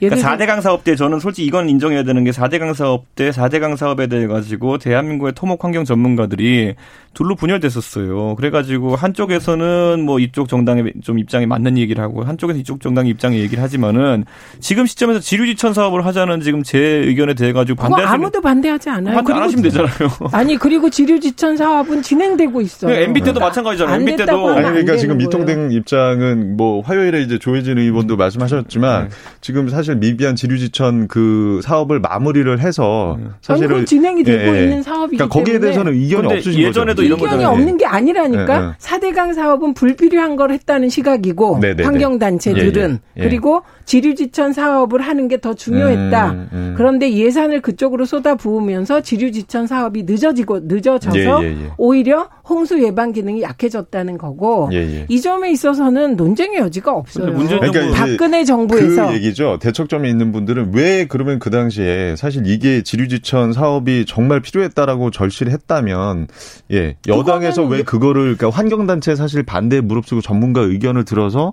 그러니까 0.00 0.36
4대강 0.36 0.60
사업 0.62 0.84
때 0.84 0.96
저는 0.96 1.20
솔직히 1.20 1.46
이건 1.46 1.68
인정해야 1.68 2.02
되는 2.02 2.24
게 2.24 2.30
4대강 2.30 2.74
사업 2.74 3.14
때 3.14 3.30
4대강 3.30 3.76
사업에 3.76 4.06
대해 4.06 4.26
가지고 4.26 4.78
대한민국의 4.78 5.34
토목 5.34 5.64
환경 5.64 5.84
전문가들이 5.84 6.74
둘로 7.12 7.34
분열됐었어요. 7.34 8.36
그래가지고 8.36 8.94
한쪽에서는 8.94 10.00
뭐 10.04 10.20
이쪽 10.20 10.48
정당의 10.48 10.92
좀 11.02 11.18
입장에 11.18 11.44
맞는 11.44 11.76
얘기를 11.76 12.02
하고 12.02 12.22
한쪽에서 12.22 12.58
이쪽 12.58 12.80
정당의 12.80 13.10
입장에 13.10 13.38
얘기를 13.38 13.62
하지만은 13.62 14.24
지금 14.60 14.86
시점에서 14.86 15.18
지류지천 15.18 15.74
사업을 15.74 16.06
하자는 16.06 16.40
지금 16.40 16.62
제 16.62 16.78
의견에 16.78 17.34
대해 17.34 17.52
가지고 17.52 17.82
반대하시면 17.82 18.14
아무도 18.14 18.40
반대하지 18.40 18.90
않아요. 18.90 19.16
반대 19.16 19.32
안 19.32 19.42
하시면 19.42 19.62
되잖아요. 19.64 19.90
아니 20.32 20.56
그리고 20.56 20.88
지류지천 20.88 21.56
사업은 21.56 22.02
진행되고 22.02 22.60
있어요. 22.60 22.94
MB 22.94 23.20
때도 23.22 23.40
마찬가지잖아요. 23.40 23.96
MB 23.96 24.16
때도 24.16 24.48
아니 24.50 24.62
그러니까 24.62 24.96
지금 24.96 25.18
미통등 25.18 25.72
입장은 25.72 26.56
뭐 26.56 26.80
화요일에 26.82 27.22
이제 27.22 27.38
조혜진 27.38 27.78
의원도 27.78 28.16
말씀하셨지만 28.16 29.08
네. 29.08 29.14
지금 29.40 29.68
사실 29.68 29.89
미비한 29.98 30.36
지류지천 30.36 31.08
그 31.08 31.60
사업을 31.64 31.98
마무리를 31.98 32.60
해서 32.60 33.18
네. 33.20 33.26
사실은 33.40 33.84
진행이 33.84 34.22
되고 34.22 34.56
예, 34.56 34.62
있는 34.62 34.82
사업이기 34.82 35.16
그러니까 35.16 35.38
거기에 35.38 35.58
대해서는 35.58 35.94
의견이 35.94 36.32
없으신 36.32 36.60
예전에도 36.60 36.96
또 36.96 37.02
이런 37.02 37.18
의견이 37.18 37.44
없는 37.44 37.76
게 37.76 37.86
아니라니까. 37.86 38.60
네, 38.60 38.72
4대강 38.78 39.34
사업은 39.34 39.74
불필요한 39.74 40.36
걸 40.36 40.52
했다는 40.52 40.88
시각이고 40.88 41.58
네, 41.60 41.74
네, 41.74 41.82
환경 41.82 42.18
단체들은 42.18 42.90
예, 42.90 43.20
예, 43.20 43.24
예. 43.24 43.28
그리고 43.28 43.62
지류지천 43.84 44.52
사업을 44.52 45.00
하는 45.00 45.26
게 45.26 45.40
더 45.40 45.54
중요했다. 45.54 46.30
음, 46.30 46.48
음. 46.52 46.74
그런데 46.76 47.12
예산을 47.12 47.60
그쪽으로 47.60 48.04
쏟아 48.04 48.34
부으면서 48.34 49.00
지류지천 49.00 49.66
사업이 49.66 50.04
늦어지고 50.04 50.60
늦어져서 50.64 51.44
예, 51.44 51.46
예, 51.46 51.50
예. 51.50 51.70
오히려 51.76 52.28
홍수 52.48 52.82
예방 52.82 53.12
기능이 53.12 53.42
약해졌다는 53.42 54.18
거고 54.18 54.70
이 55.08 55.20
점에 55.20 55.50
있어서는 55.52 56.16
논쟁의 56.16 56.58
여지가 56.58 56.92
없어요. 56.92 57.34
그러니까 57.34 57.94
박근혜 57.94 58.44
정부에서 58.44 59.08
그 59.08 59.14
얘기죠. 59.14 59.58
대 59.60 59.72
척점에 59.80 60.10
있는 60.10 60.30
분들은 60.32 60.72
왜 60.74 61.06
그러면 61.06 61.38
그 61.38 61.50
당시에 61.50 62.14
사실 62.16 62.46
이게 62.46 62.82
지류지천 62.82 63.52
사업이 63.54 64.04
정말 64.06 64.40
필요했다라고 64.40 65.10
절실히 65.10 65.52
했다면 65.52 66.28
예 66.72 66.96
여당에서 67.08 67.64
왜 67.64 67.82
그거를 67.82 68.36
그러니까 68.36 68.50
환경단체 68.50 69.16
사실 69.16 69.42
반대 69.42 69.80
무릅쓰고 69.80 70.20
전문가 70.20 70.60
의견을 70.60 71.04
들어서 71.04 71.52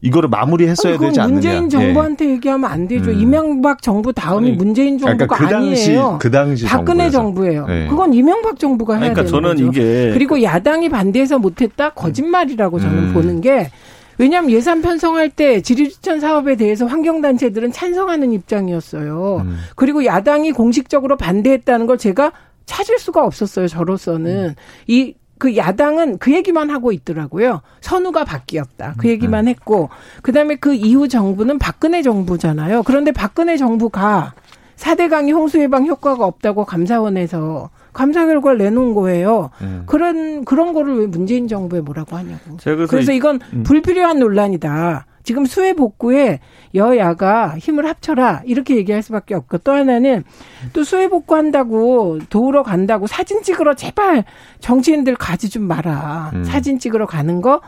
이거를 0.00 0.28
마무리했어야 0.30 0.98
되지 0.98 1.20
않느냐. 1.20 1.32
문재인 1.32 1.68
정부한테 1.68 2.24
예. 2.24 2.30
얘기하면 2.30 2.68
안 2.68 2.88
되죠. 2.88 3.10
음. 3.10 3.20
이명박 3.20 3.82
정부 3.82 4.12
다음이 4.12 4.48
아니, 4.48 4.56
문재인 4.56 4.98
정부가 4.98 5.26
그러니까 5.26 5.36
그 5.36 5.52
당시, 5.52 5.90
아니에요. 5.90 6.18
그 6.20 6.30
당시 6.30 6.64
박근혜 6.64 7.08
정부에서. 7.08 7.60
정부예요. 7.62 7.84
예. 7.84 7.88
그건 7.88 8.12
이명박 8.12 8.58
정부가 8.58 8.94
해야 8.94 9.12
그러니까 9.12 9.22
되는 9.22 9.30
저는 9.30 9.66
거죠. 9.66 9.80
이게 9.80 10.10
그리고 10.12 10.42
야당이 10.42 10.88
반대해서 10.88 11.38
못했다 11.38 11.90
거짓말이라고 11.90 12.80
저는 12.80 12.98
음. 12.98 13.14
보는 13.14 13.40
게 13.42 13.70
왜냐하면 14.22 14.52
예산 14.52 14.82
편성할 14.82 15.30
때 15.30 15.60
지리주천 15.62 16.20
사업에 16.20 16.54
대해서 16.54 16.86
환경단체들은 16.86 17.72
찬성하는 17.72 18.32
입장이었어요. 18.32 19.38
음. 19.44 19.58
그리고 19.74 20.04
야당이 20.04 20.52
공식적으로 20.52 21.16
반대했다는 21.16 21.86
걸 21.88 21.98
제가 21.98 22.30
찾을 22.64 23.00
수가 23.00 23.24
없었어요. 23.24 23.66
저로서는 23.66 24.50
음. 24.50 24.54
이그 24.86 25.56
야당은 25.56 26.18
그 26.18 26.32
얘기만 26.32 26.70
하고 26.70 26.92
있더라고요. 26.92 27.62
선우가 27.80 28.24
바뀌었다. 28.24 28.94
그 28.96 29.08
얘기만 29.08 29.48
했고 29.48 29.90
그 30.22 30.30
다음에 30.30 30.54
그 30.54 30.72
이후 30.72 31.08
정부는 31.08 31.58
박근혜 31.58 32.00
정부잖아요. 32.00 32.84
그런데 32.84 33.10
박근혜 33.10 33.56
정부가 33.56 34.34
4대 34.76 35.10
강이 35.10 35.32
홍수 35.32 35.58
예방 35.58 35.84
효과가 35.84 36.24
없다고 36.24 36.64
감사원에서 36.64 37.70
감사 37.92 38.26
결과를 38.26 38.58
내놓은 38.58 38.94
거예요. 38.94 39.50
음. 39.60 39.82
그런 39.86 40.44
그런 40.44 40.72
거를 40.72 40.98
왜 41.00 41.06
문재인 41.06 41.48
정부에 41.48 41.80
뭐라고 41.80 42.16
하냐고. 42.16 42.56
그래서, 42.86 43.12
이건 43.12 43.40
음. 43.52 43.62
불필요한 43.62 44.18
논란이다. 44.18 45.06
지금 45.24 45.44
수해 45.44 45.72
복구에 45.72 46.40
여야가 46.74 47.56
힘을 47.58 47.86
합쳐라 47.86 48.42
이렇게 48.44 48.76
얘기할 48.76 49.02
수밖에 49.02 49.34
없고 49.34 49.58
또 49.58 49.72
하나는 49.72 50.24
또 50.72 50.82
수해 50.82 51.08
복구한다고 51.08 52.18
도우러 52.28 52.64
간다고 52.64 53.06
사진 53.06 53.42
찍으러 53.42 53.74
제발 53.74 54.24
정치인들 54.58 55.14
가지 55.14 55.48
좀 55.48 55.62
마라 55.62 56.32
음. 56.34 56.44
사진 56.44 56.80
찍으러 56.80 57.06
가는 57.06 57.40
거 57.40 57.60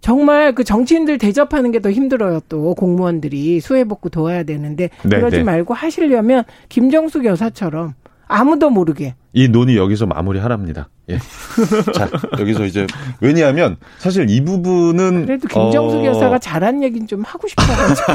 정말 0.00 0.54
그 0.54 0.62
정치인들 0.62 1.18
대접하는 1.18 1.72
게 1.72 1.80
더 1.80 1.90
힘들어요 1.90 2.40
또 2.48 2.74
공무원들이 2.74 3.58
수해 3.60 3.82
복구 3.84 4.08
도와야 4.08 4.44
되는데 4.44 4.90
네, 5.02 5.16
그러지 5.16 5.38
네. 5.38 5.42
말고 5.42 5.74
하시려면 5.74 6.44
김정숙 6.68 7.24
여사처럼 7.24 7.94
아무도 8.28 8.70
모르게 8.70 9.16
이 9.34 9.48
논의 9.48 9.76
여기서 9.76 10.06
마무리하랍니다. 10.06 10.88
예. 11.08 11.18
자, 11.92 12.08
여기서 12.38 12.64
이제 12.64 12.86
왜냐하면 13.20 13.76
사실 13.98 14.28
이 14.28 14.44
부분은 14.44 15.26
그래도 15.26 15.48
김정숙 15.48 16.00
어... 16.00 16.04
여사가 16.04 16.38
잘한 16.38 16.82
얘기는 16.82 17.06
좀 17.06 17.22
하고 17.22 17.48
싶어가지고 17.48 18.12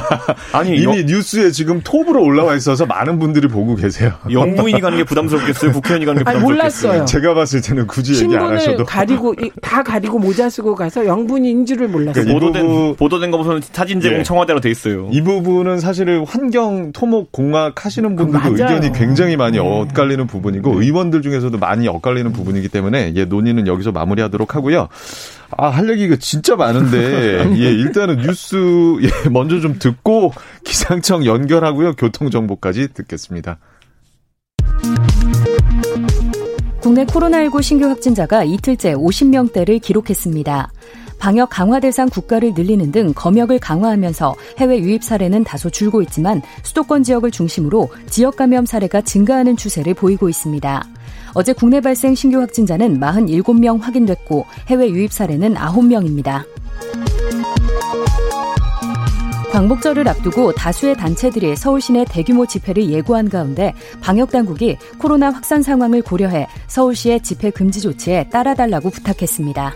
아니 0.53 0.77
이미 0.77 0.99
여... 0.99 1.03
뉴스에 1.03 1.51
지금 1.51 1.81
톱으로 1.83 2.23
올라와 2.23 2.55
있어서 2.55 2.85
많은 2.85 3.19
분들이 3.19 3.47
보고 3.47 3.75
계세요. 3.75 4.13
영부인이 4.31 4.79
가는 4.79 4.97
게 4.97 5.03
부담스럽겠어요. 5.03 5.71
국회의원이 5.73 6.05
가는 6.05 6.19
게 6.19 6.23
부담스럽겠어요. 6.23 6.91
몰랐어요. 6.91 7.05
제가 7.05 7.33
봤을 7.33 7.61
때는 7.61 7.87
굳이 7.87 8.23
얘기 8.23 8.37
안 8.37 8.53
하셔도 8.53 8.85
가리고 8.85 9.33
다 9.61 9.81
가리고 9.81 10.19
모자 10.19 10.49
쓰고 10.49 10.75
가서 10.75 11.05
영분인 11.05 11.65
줄 11.65 11.87
몰랐어요. 11.87 12.25
그러니까 12.25 12.33
보도된 12.33 12.67
부분... 12.67 12.95
보도된 12.95 13.31
거 13.31 13.37
보면 13.39 13.61
사진 13.61 13.99
제공 13.99 14.19
예. 14.19 14.23
청와대로 14.23 14.61
돼 14.61 14.69
있어요. 14.69 15.09
이 15.11 15.21
부분은 15.21 15.79
사실은 15.79 16.25
환경 16.25 16.91
토목 16.91 17.31
공학 17.31 17.85
하시는 17.85 18.15
분들도 18.15 18.49
의견이 18.51 18.91
굉장히 18.93 19.35
많이 19.35 19.57
네. 19.57 19.59
엇갈리는 19.59 20.27
부분이고 20.27 20.79
네. 20.79 20.87
의원들 21.07 21.21
중에서도 21.21 21.57
많이 21.57 21.87
엇갈리는 21.87 22.31
부분이기 22.31 22.69
때문에 22.69 23.13
예, 23.15 23.25
논의는 23.25 23.67
여기서 23.67 23.91
마무리하도록 23.91 24.55
하고요. 24.55 24.87
아, 25.57 25.67
할 25.69 25.89
얘기가 25.89 26.17
진짜 26.17 26.55
많은데, 26.55 27.51
예, 27.57 27.71
일단은 27.71 28.17
뉴스, 28.17 28.55
예, 29.01 29.29
먼저 29.29 29.59
좀 29.59 29.79
듣고, 29.79 30.33
기상청 30.63 31.25
연결하고요. 31.25 31.93
교통 31.95 32.29
정보까지 32.29 32.93
듣겠습니다. 32.93 33.57
국내 36.81 37.05
코로나19 37.05 37.61
신규 37.61 37.85
확진자가 37.87 38.43
이틀째 38.43 38.93
50명대를 38.93 39.81
기록했습니다. 39.81 40.71
방역 41.19 41.49
강화 41.49 41.79
대상 41.79 42.09
국가를 42.09 42.53
늘리는 42.53 42.91
등 42.91 43.11
검역을 43.15 43.59
강화하면서 43.59 44.35
해외 44.59 44.79
유입 44.79 45.03
사례는 45.03 45.43
다소 45.43 45.69
줄고 45.69 46.01
있지만 46.03 46.41
수도권 46.63 47.03
지역을 47.03 47.31
중심으로 47.31 47.89
지역 48.07 48.35
감염 48.35 48.65
사례가 48.65 49.01
증가하는 49.01 49.57
추세를 49.57 49.95
보이고 49.95 50.29
있습니다. 50.29 50.83
어제 51.37 51.53
국내 51.53 51.81
발생 51.81 52.15
신규 52.15 52.39
확진자는 52.41 52.99
47명 52.99 53.79
확인됐고 53.79 54.47
해외 54.69 54.89
유입 54.89 55.13
사례는 55.13 55.53
9명입니다. 55.53 56.43
광복절을 59.51 60.07
앞두고 60.07 60.53
다수의 60.53 60.97
단체들이 60.97 61.55
서울 61.55 61.79
시내 61.79 62.05
대규모 62.05 62.47
집회를 62.47 62.89
예고한 62.89 63.29
가운데 63.29 63.75
방역 64.01 64.31
당국이 64.31 64.77
코로나 64.97 65.29
확산 65.29 65.61
상황을 65.61 66.01
고려해 66.01 66.47
서울시의 66.65 67.21
집회 67.21 67.51
금지 67.51 67.81
조치에 67.81 68.29
따라달라고 68.29 68.89
부탁했습니다. 68.89 69.75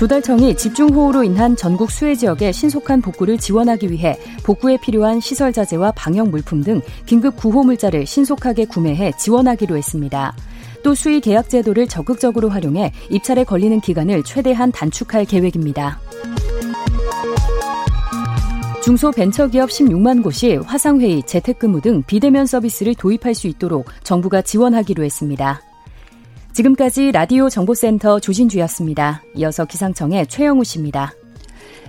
조달청이 0.00 0.56
집중호우로 0.56 1.24
인한 1.24 1.54
전국 1.56 1.90
수해 1.90 2.14
지역의 2.14 2.54
신속한 2.54 3.02
복구를 3.02 3.36
지원하기 3.36 3.90
위해 3.90 4.18
복구에 4.44 4.78
필요한 4.80 5.20
시설 5.20 5.52
자재와 5.52 5.92
방역 5.92 6.30
물품 6.30 6.62
등 6.62 6.80
긴급 7.04 7.36
구호 7.36 7.64
물자를 7.64 8.06
신속하게 8.06 8.64
구매해 8.64 9.12
지원하기로 9.18 9.76
했습니다. 9.76 10.34
또 10.82 10.94
수의 10.94 11.20
계약 11.20 11.50
제도를 11.50 11.86
적극적으로 11.86 12.48
활용해 12.48 12.92
입찰에 13.10 13.44
걸리는 13.44 13.78
기간을 13.82 14.22
최대한 14.24 14.72
단축할 14.72 15.26
계획입니다. 15.26 16.00
중소벤처기업 18.82 19.68
16만 19.68 20.22
곳이 20.22 20.56
화상회의, 20.56 21.22
재택근무 21.26 21.82
등 21.82 22.02
비대면 22.04 22.46
서비스를 22.46 22.94
도입할 22.94 23.34
수 23.34 23.48
있도록 23.48 23.84
정부가 24.02 24.40
지원하기로 24.40 25.04
했습니다. 25.04 25.60
지금까지 26.52 27.12
라디오 27.12 27.48
정보센터 27.48 28.20
조진주였습니다. 28.20 29.22
이어서 29.36 29.64
기상청의 29.64 30.26
최영우 30.26 30.64
씨입니다. 30.64 31.12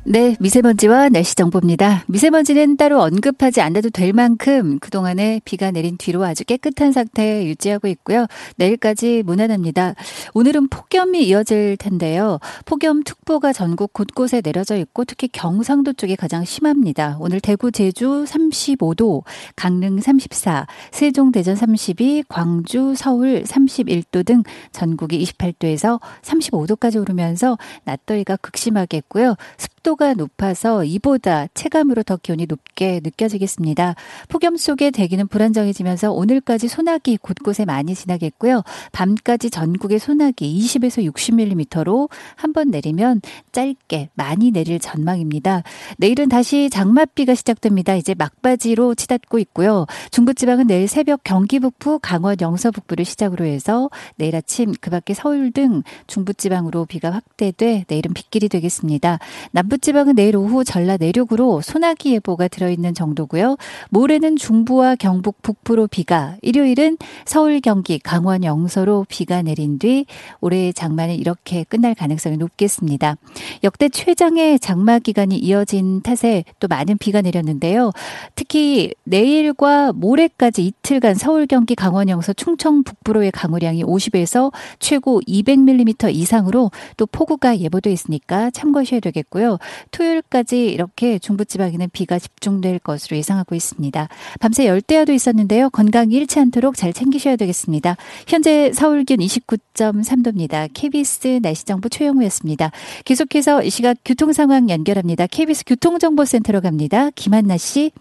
네, 0.03 0.35
미세먼지와 0.39 1.09
날씨 1.09 1.35
정보입니다. 1.35 2.05
미세먼지는 2.07 2.75
따로 2.75 3.03
언급하지 3.03 3.61
않아도 3.61 3.91
될 3.91 4.13
만큼 4.13 4.79
그동안에 4.79 5.41
비가 5.45 5.69
내린 5.69 5.95
뒤로 5.95 6.23
아주 6.23 6.43
깨끗한 6.43 6.91
상태 6.91 7.45
유지하고 7.45 7.87
있고요. 7.89 8.25
내일까지 8.55 9.21
무난합니다. 9.23 9.93
오늘은 10.33 10.69
폭염이 10.69 11.23
이어질 11.27 11.77
텐데요. 11.77 12.39
폭염특보가 12.65 13.53
전국 13.53 13.93
곳곳에 13.93 14.41
내려져 14.41 14.75
있고 14.77 15.05
특히 15.05 15.27
경상도 15.27 15.93
쪽이 15.93 16.15
가장 16.15 16.45
심합니다. 16.45 17.17
오늘 17.19 17.39
대구, 17.39 17.71
제주 17.71 18.25
35도, 18.27 19.23
강릉 19.55 19.99
34, 19.99 20.65
세종, 20.89 21.31
대전 21.31 21.55
32, 21.55 22.23
광주, 22.27 22.95
서울 22.95 23.43
31도 23.43 24.25
등 24.25 24.41
전국이 24.71 25.23
28도에서 25.23 25.99
35도까지 26.23 26.99
오르면서 26.99 27.59
낮더위가 27.83 28.37
극심하겠고요. 28.37 29.35
습도 29.57 29.90
습도가 29.91 30.13
높아서 30.13 30.83
이보다 30.83 31.47
체감으로 31.53 32.03
더 32.03 32.17
기온이 32.17 32.45
높게 32.47 32.99
느껴지겠습니다. 33.03 33.95
폭염 34.29 34.55
속에 34.55 34.91
대기는 34.91 35.27
불안정해지면서 35.27 36.11
오늘까지 36.11 36.67
소나기 36.67 37.17
곳곳에 37.17 37.65
많이 37.65 37.95
지나겠고요. 37.95 38.63
밤까지 38.91 39.49
전국에 39.49 39.97
소나기 39.97 40.57
20에서 40.59 41.09
60mm로 41.11 42.09
한 42.35 42.51
번 42.51 42.69
내리면 42.69 43.21
짧게 43.53 44.09
많이 44.13 44.51
내릴 44.51 44.77
전망입니다. 44.79 45.63
내일은 45.97 46.27
다시 46.27 46.69
장맛비가 46.69 47.33
시작됩니다. 47.33 47.95
이제 47.95 48.13
막바지로 48.13 48.95
치닫고 48.95 49.39
있고요. 49.39 49.85
중부지방은 50.11 50.67
내일 50.67 50.89
새벽 50.89 51.21
경기 51.23 51.59
북부, 51.59 51.97
강원 52.01 52.35
영서 52.41 52.71
북부를 52.71 53.05
시작으로 53.05 53.45
해서 53.45 53.89
내일 54.17 54.35
아침 54.35 54.73
그 54.81 54.89
밖에 54.89 55.13
서울 55.13 55.51
등 55.51 55.83
중부지방으로 56.07 56.85
비가 56.87 57.11
확대돼 57.11 57.85
내일은 57.87 58.13
빗길이 58.13 58.49
되겠습니다. 58.49 59.19
남부 59.51 59.77
남부지방은 59.81 60.15
내일 60.15 60.37
오후 60.37 60.63
전라 60.63 60.95
내륙으로 60.97 61.61
소나기 61.61 62.13
예보가 62.13 62.47
들어있는 62.47 62.93
정도고요. 62.93 63.57
모레는 63.89 64.37
중부와 64.37 64.95
경북 64.95 65.41
북부로 65.41 65.87
비가, 65.87 66.37
일요일은 66.41 66.97
서울, 67.25 67.59
경기, 67.59 67.99
강원, 67.99 68.43
영서로 68.43 69.05
비가 69.09 69.41
내린 69.41 69.79
뒤 69.79 70.05
올해의 70.39 70.73
장마는 70.73 71.15
이렇게 71.15 71.63
끝날 71.63 71.95
가능성이 71.95 72.37
높겠습니다. 72.37 73.17
역대 73.63 73.89
최장의 73.89 74.59
장마 74.59 74.99
기간이 74.99 75.37
이어진 75.37 76.01
탓에 76.01 76.45
또 76.59 76.67
많은 76.67 76.97
비가 76.97 77.21
내렸는데요. 77.21 77.91
특히 78.35 78.93
내일과 79.03 79.91
모레까지 79.93 80.65
이틀간 80.65 81.15
서울, 81.15 81.47
경기, 81.47 81.75
강원, 81.75 82.07
영서, 82.07 82.33
충청 82.33 82.83
북부로의 82.83 83.31
강우량이 83.31 83.83
50에서 83.83 84.51
최고 84.79 85.21
200mm 85.27 86.13
이상으로 86.13 86.71
또 86.97 87.05
폭우가 87.07 87.59
예보돼 87.59 87.91
있으니까 87.91 88.51
참고하셔야 88.51 88.99
되겠고요. 88.99 89.57
토요일까지 89.91 90.65
이렇게 90.65 91.19
중부지방에는 91.19 91.89
비가 91.93 92.19
집중될 92.19 92.79
것으로 92.79 93.17
예상하고 93.17 93.55
있습니다. 93.55 94.07
밤새 94.39 94.67
열대야도 94.67 95.13
있었는데요. 95.13 95.69
건강 95.69 96.11
잃지 96.11 96.39
않도록 96.39 96.75
잘 96.75 96.93
챙기셔야 96.93 97.35
되겠습니다. 97.35 97.97
현재 98.27 98.71
서울 98.73 99.03
기온 99.03 99.19
29.3도입니다. 99.19 100.69
KBS 100.73 101.39
날씨정보 101.41 101.89
최영우였습니다. 101.89 102.71
계속해서 103.05 103.63
이 103.63 103.69
시각 103.69 103.97
교통 104.05 104.33
상황 104.33 104.69
연결합니다. 104.69 105.27
KBS 105.27 105.65
교통정보센터로 105.65 106.61
갑니다. 106.61 107.09
김한나 107.11 107.57
씨. 107.57 107.91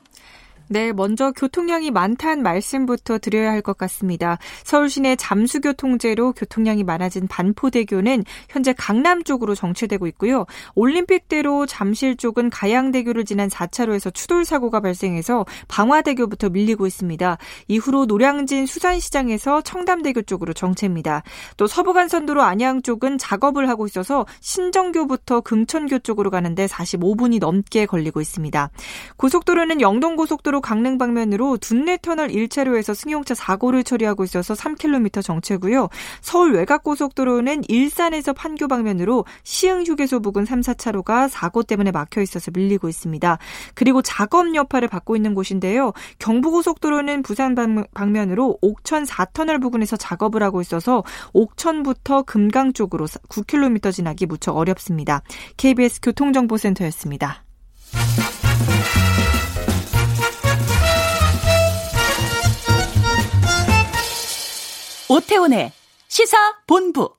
네, 0.73 0.93
먼저 0.93 1.33
교통량이 1.33 1.91
많다는 1.91 2.45
말씀부터 2.45 3.19
드려야 3.19 3.51
할 3.51 3.61
것 3.61 3.77
같습니다. 3.77 4.39
서울 4.63 4.89
시내 4.89 5.17
잠수교 5.17 5.73
통제로 5.73 6.33
교통량이 6.33 6.85
많아진 6.85 7.27
반포대교는 7.27 8.25
현재 8.49 8.73
강남 8.73 9.25
쪽으로 9.25 9.57
정체되고 9.57 10.07
있고요. 10.07 10.47
올림픽대로 10.77 11.67
잠실 11.67 12.17
쪽은 12.17 12.51
가양대교를 12.51 13.25
지난 13.25 13.49
4차로에서 13.49 14.15
추돌 14.15 14.45
사고가 14.45 14.79
발생해서 14.81 15.45
방화대교부터 15.67 16.51
밀리고 16.51 16.87
있습니다. 16.87 17.37
이후로 17.67 18.07
노량진 18.07 18.67
수산시장에서 18.67 19.63
청담대교 19.63 20.23
쪽으로 20.23 20.53
정체입니다. 20.53 21.25
또 21.57 21.67
서부간선도로 21.67 22.43
안양 22.43 22.83
쪽은 22.83 23.19
작업을 23.19 23.69
하고 23.69 23.87
있어서 23.87 24.25
신정교부터 24.41 25.41
금천교 25.41 25.99
쪽으로 25.99 26.31
가는데 26.31 26.67
45분이 26.67 27.41
넘게 27.41 27.87
걸리고 27.87 28.21
있습니다. 28.21 28.71
고속도로는 29.17 29.81
영동고속도로 29.81 30.60
강릉 30.61 30.99
방면으로 30.99 31.57
둔내 31.59 31.99
터널 32.03 32.29
1차로에서 32.29 32.95
승용차 32.95 33.35
사고를 33.35 33.85
처리하고 33.85 34.25
있어서 34.25 34.55
3km 34.55 35.23
정체고요. 35.23 35.89
서울 36.21 36.53
외곽 36.55 36.83
고속도로는 36.83 37.63
일산에서 37.69 38.33
판교 38.33 38.69
방면으로 38.69 39.25
시흥 39.43 39.85
휴게소 39.85 40.21
부근 40.21 40.45
3, 40.45 40.61
4차로가 40.61 41.29
사고 41.29 41.63
때문에 41.63 41.91
막혀 41.91 42.21
있어서 42.23 42.51
밀리고 42.53 42.89
있습니다. 42.89 43.39
그리고 43.75 44.03
작업 44.03 44.55
여파를 44.55 44.89
받고 44.89 45.17
있는 45.17 45.35
곳인데요. 45.35 45.93
경부고속도로는 46.19 47.23
부산 47.23 47.55
방면으로 47.95 48.59
옥천 48.63 49.05
4터널 49.05 49.61
부근에서 49.61 49.97
작업을 49.97 50.43
하고 50.43 50.61
있어서 50.61 51.05
옥천부터 51.33 52.23
금강 52.23 52.73
쪽으로 52.73 53.07
9km 53.07 53.93
지나기 53.93 54.27
무척 54.27 54.57
어렵습니다. 54.57 55.23
KBS 55.57 56.01
교통정보센터였습니다. 56.01 57.45
오태훈의 65.11 65.73
시사본부. 66.07 67.11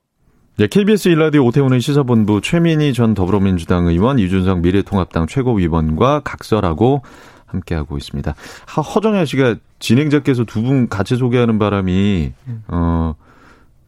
네, 0.56 0.66
KBS 0.66 1.10
일라디오 1.10 1.44
오태훈의 1.46 1.80
시사본부 1.82 2.40
최민희 2.40 2.94
전 2.94 3.12
더불어민주당 3.12 3.86
의원, 3.86 4.18
이준석 4.18 4.60
미래통합당 4.60 5.26
최고위원과 5.26 6.20
각설하고 6.20 7.02
함께하고 7.46 7.98
있습니다. 7.98 8.34
허정현 8.94 9.26
씨가 9.26 9.56
진행자께서 9.78 10.44
두 10.44 10.62
분 10.62 10.88
같이 10.88 11.16
소개하는 11.16 11.58
바람이 11.58 12.32
어 12.68 13.14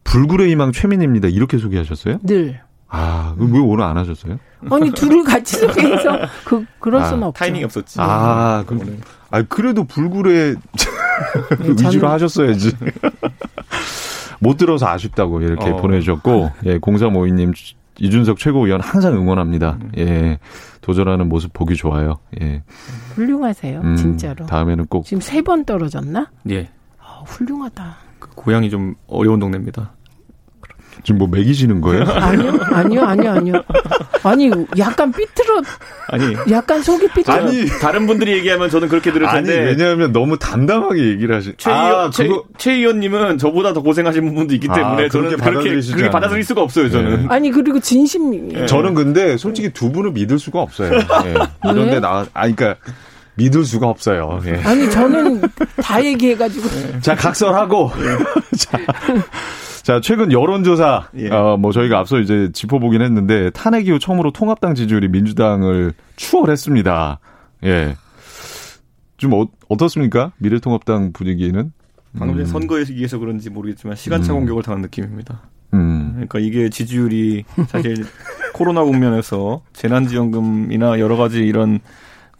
불굴의 0.05 0.51
희망 0.51 0.73
최민희입니다. 0.73 1.29
이렇게 1.29 1.57
소개하셨어요? 1.57 2.19
늘. 2.25 2.61
아, 2.89 3.35
왜 3.39 3.59
오늘 3.59 3.85
안 3.85 3.97
하셨어요? 3.97 4.39
아니 4.71 4.91
둘을 4.93 5.25
같이 5.25 5.57
소개해서 5.57 6.19
그 6.45 6.65
그럴 6.79 7.01
아, 7.03 7.07
수는 7.07 7.23
없죠. 7.25 7.39
타이밍이 7.39 7.65
없었지. 7.65 7.97
아, 8.01 8.65
그, 8.67 8.99
아 9.31 9.43
그래도 9.43 9.85
불굴의 9.85 10.57
네, 11.61 11.69
위주로 11.71 12.09
하셨어야지. 12.09 12.73
못 14.41 14.57
들어서 14.57 14.87
아쉽다고 14.89 15.41
이렇게 15.41 15.71
어. 15.71 15.77
보내주셨고, 15.77 16.51
예, 16.67 16.79
0352님, 16.79 17.55
이준석 17.99 18.39
최고위원 18.39 18.81
항상 18.81 19.15
응원합니다. 19.15 19.79
음. 19.81 19.93
예, 19.99 20.39
도전하는 20.81 21.29
모습 21.29 21.53
보기 21.53 21.77
좋아요. 21.77 22.17
예. 22.41 22.63
훌륭하세요, 23.15 23.81
음, 23.81 23.97
진짜로. 23.97 24.47
다음에는 24.47 24.87
꼭. 24.87 25.05
지금 25.05 25.21
세 25.21 25.41
번 25.43 25.65
떨어졌나? 25.65 26.31
예. 26.51 26.69
아, 27.01 27.23
훌륭하다. 27.27 27.97
그 28.19 28.31
고향이 28.35 28.69
좀 28.71 28.95
어려운 29.07 29.39
동네입니다. 29.39 29.93
지금 31.03 31.19
뭐 31.19 31.29
먹이시는 31.29 31.81
거예요? 31.81 32.05
아니요, 32.09 32.59
아니요, 32.73 33.03
아니요, 33.03 33.31
아니요. 33.33 33.63
아니, 34.23 34.51
약간 34.79 35.13
삐뚤어. 35.13 35.63
아니. 36.09 36.35
약간 36.51 36.83
속이 36.83 37.09
삐뚤어. 37.15 37.35
아니, 37.35 37.67
다른 37.81 38.07
분들이 38.07 38.33
얘기하면 38.33 38.71
저는 38.71 38.89
그렇게 38.89 39.13
들을 39.13 39.27
텐데. 39.29 39.59
아니, 39.59 39.67
왜냐하면 39.67 40.13
너무 40.13 40.39
담담하게 40.39 41.05
얘기를 41.09 41.35
하시. 41.35 41.53
최, 41.59 41.71
아, 41.71 42.11
최, 42.11 42.27
그거... 42.27 42.45
최 42.57 42.73
의원님은 42.73 43.39
저보다 43.39 43.73
더 43.73 43.83
고생하신 43.83 44.35
분도 44.35 44.55
있기 44.55 44.69
아, 44.71 44.75
때문에 44.75 45.05
아, 45.05 45.09
저는 45.09 45.37
그렇게, 45.37 45.81
그렇게 45.81 46.11
받아들일 46.11 46.45
수가 46.45 46.63
없어요, 46.63 46.91
저는. 46.91 47.23
네. 47.23 47.27
아니, 47.29 47.51
그리고 47.51 47.79
진심. 47.81 48.49
네. 48.49 48.67
저는 48.67 48.95
근데 48.95 49.37
솔직히 49.37 49.71
두 49.71 49.93
분을 49.93 50.13
믿을 50.13 50.39
수가 50.39 50.61
없어요. 50.61 50.91
네. 50.91 51.35
이런데 51.65 52.01
나, 52.01 52.27
아니, 52.33 52.55
그러니까. 52.55 52.81
믿을 53.37 53.65
수가 53.65 53.89
없어요. 53.89 54.41
예. 54.47 54.55
아니 54.63 54.91
저는 54.91 55.43
다 55.83 56.05
얘기해가지고. 56.05 57.01
자 57.01 57.15
각설하고. 57.15 57.91
예. 57.99 58.57
자, 58.57 58.79
자, 59.83 60.01
최근 60.01 60.33
여론조사, 60.33 61.11
예. 61.19 61.29
어, 61.29 61.59
뭐 61.59 61.71
저희가 61.71 61.99
앞서 61.99 62.19
이제 62.19 62.49
짚어보긴 62.55 63.03
했는데, 63.03 63.51
탄핵 63.51 63.87
이후 63.87 63.99
처음으로 63.99 64.31
통합당 64.33 64.75
지지율이 64.75 65.09
민주당을 65.09 65.93
추월했습니다. 66.17 67.19
예. 67.65 67.97
좀 69.19 69.35
어, 69.35 69.47
어떻습니까? 69.69 70.33
미래통합당 70.39 71.13
분위기는? 71.13 71.73
방금 72.19 72.39
음. 72.39 72.47
선거에 72.47 72.85
의해서 72.89 73.19
그런지 73.19 73.51
모르겠지만 73.51 73.97
시간차 73.97 74.33
음. 74.33 74.41
공격을 74.41 74.63
당한 74.63 74.83
느낌입니다. 74.83 75.43
음. 75.75 76.13
그러니까 76.15 76.39
이게 76.39 76.69
지지율이 76.69 77.45
사실 77.69 78.07
코로나 78.55 78.85
국면에서 78.85 79.63
재난지원금이나 79.73 81.01
여러 81.01 81.17
가지 81.17 81.41
이런 81.41 81.81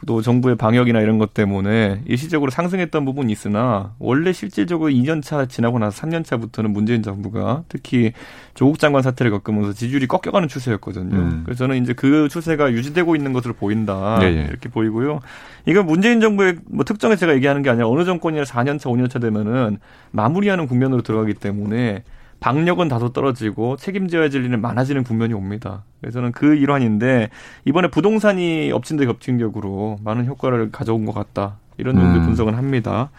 또 0.07 0.23
정부의 0.23 0.57
방역이나 0.57 1.01
이런 1.01 1.19
것 1.19 1.35
때문에 1.35 2.03
일시적으로 2.07 2.51
상승했던 2.51 3.05
부분이 3.05 3.33
있으나 3.33 3.93
원래 3.99 4.33
실질적으로 4.33 4.91
2년차 4.91 5.49
지나고 5.49 5.79
나서 5.79 6.03
3년차부터는 6.03 6.69
문재인 6.69 7.03
정부가 7.03 7.65
특히 7.69 8.13
조국 8.55 8.79
장관 8.79 9.03
사태를 9.03 9.33
겪으면서 9.33 9.73
지지율이 9.73 10.07
꺾여가는 10.07 10.49
추세였거든요. 10.49 11.17
음. 11.17 11.43
그래서 11.45 11.59
저는 11.59 11.83
이제 11.83 11.93
그 11.93 12.29
추세가 12.29 12.73
유지되고 12.73 13.17
있는 13.17 13.33
것으로 13.33 13.55
보인다 13.55 14.19
네네. 14.21 14.43
네. 14.43 14.47
이렇게 14.49 14.69
보이고요. 14.69 15.21
이건 15.67 15.87
문재인 15.87 16.21
정부의 16.21 16.57
뭐 16.67 16.85
특정에 16.85 17.17
제가 17.17 17.35
얘기하는 17.35 17.63
게 17.63 17.71
아니라 17.71 17.89
어느 17.89 18.05
정권이나 18.05 18.45
4년차, 18.45 18.83
5년차 18.83 19.21
되면은 19.21 19.79
마무리하는 20.11 20.67
국면으로 20.67 21.03
들어가기 21.03 21.35
때문에 21.35 22.05
박력은 22.45 22.89
다소 22.89 23.09
떨어지고 23.09 23.77
책임져야 23.79 24.29
될 24.29 24.45
일은 24.45 24.61
많아지는 24.61 25.03
국면이 25.03 25.33
옵니다. 25.33 25.85
그래서 26.03 26.19
저는 26.19 26.33
그 26.33 26.55
일환인데 26.55 27.31
이번에 27.65 27.89
부동산이 27.89 28.71
엎친 28.71 28.99
데 28.99 29.07
겹친 29.07 29.39
격으로 29.39 29.97
많은 30.05 30.27
효과를 30.27 30.71
가져온 30.71 31.07
것 31.07 31.15
같다. 31.15 31.57
이런 31.79 31.95
정도의 31.95 32.19
음. 32.19 32.27
분석은 32.27 32.55
합니다. 32.55 33.11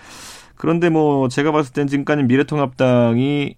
그런데 0.53 0.89
뭐 0.89 1.27
제가 1.27 1.51
봤을 1.51 1.73
땐 1.73 1.87
지금까지 1.87 2.21
미래통합당이 2.21 3.55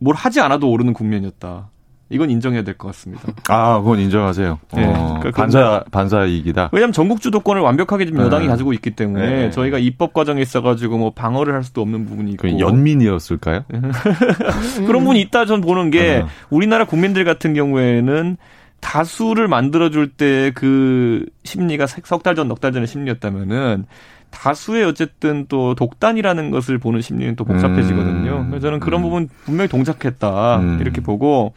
뭘 0.00 0.16
하지 0.16 0.40
않아도 0.40 0.68
오르는 0.68 0.94
국면이었다. 0.94 1.70
이건 2.14 2.30
인정해야 2.30 2.62
될 2.62 2.74
것 2.78 2.88
같습니다. 2.88 3.22
아, 3.48 3.78
그건 3.80 3.98
인정하세요. 4.00 4.58
네. 4.74 4.84
어, 4.86 5.16
그러니까 5.20 5.30
반사 5.42 5.84
반사 5.90 6.24
이익이다. 6.24 6.70
왜냐하면 6.72 6.92
전국 6.92 7.20
주도권을 7.20 7.60
완벽하게 7.60 8.06
지금 8.06 8.20
여당이 8.20 8.44
네. 8.44 8.48
가지고 8.48 8.72
있기 8.72 8.92
때문에 8.92 9.26
네. 9.28 9.50
저희가 9.50 9.78
입법 9.78 10.12
과정에 10.12 10.40
있어가지고 10.40 10.96
뭐 10.98 11.10
방어를 11.12 11.54
할 11.54 11.64
수도 11.64 11.82
없는 11.82 12.06
부분이 12.06 12.32
있고. 12.32 12.58
연민이었을까요? 12.58 13.64
그런 14.86 15.00
부분이 15.02 15.20
있다 15.22 15.46
전 15.46 15.60
보는 15.60 15.90
게 15.90 16.22
어. 16.24 16.28
우리나라 16.50 16.84
국민들 16.86 17.24
같은 17.24 17.54
경우에는 17.54 18.36
다수를 18.80 19.48
만들어줄 19.48 20.08
때 20.12 20.52
그 20.54 21.24
심리가 21.44 21.86
석 21.86 22.22
달 22.22 22.34
전, 22.34 22.48
넉 22.48 22.60
달 22.60 22.72
전의 22.72 22.86
심리였다면은 22.86 23.86
다수의 24.30 24.84
어쨌든 24.84 25.46
또 25.48 25.74
독단이라는 25.76 26.50
것을 26.50 26.78
보는 26.78 27.00
심리는 27.00 27.36
또 27.36 27.44
복잡해지거든요. 27.44 28.36
음. 28.38 28.50
그래서 28.50 28.66
저는 28.66 28.80
그런 28.80 29.00
음. 29.00 29.02
부분 29.02 29.28
분명히 29.44 29.68
동작했다. 29.68 30.58
음. 30.58 30.78
이렇게 30.80 31.00
보고 31.00 31.54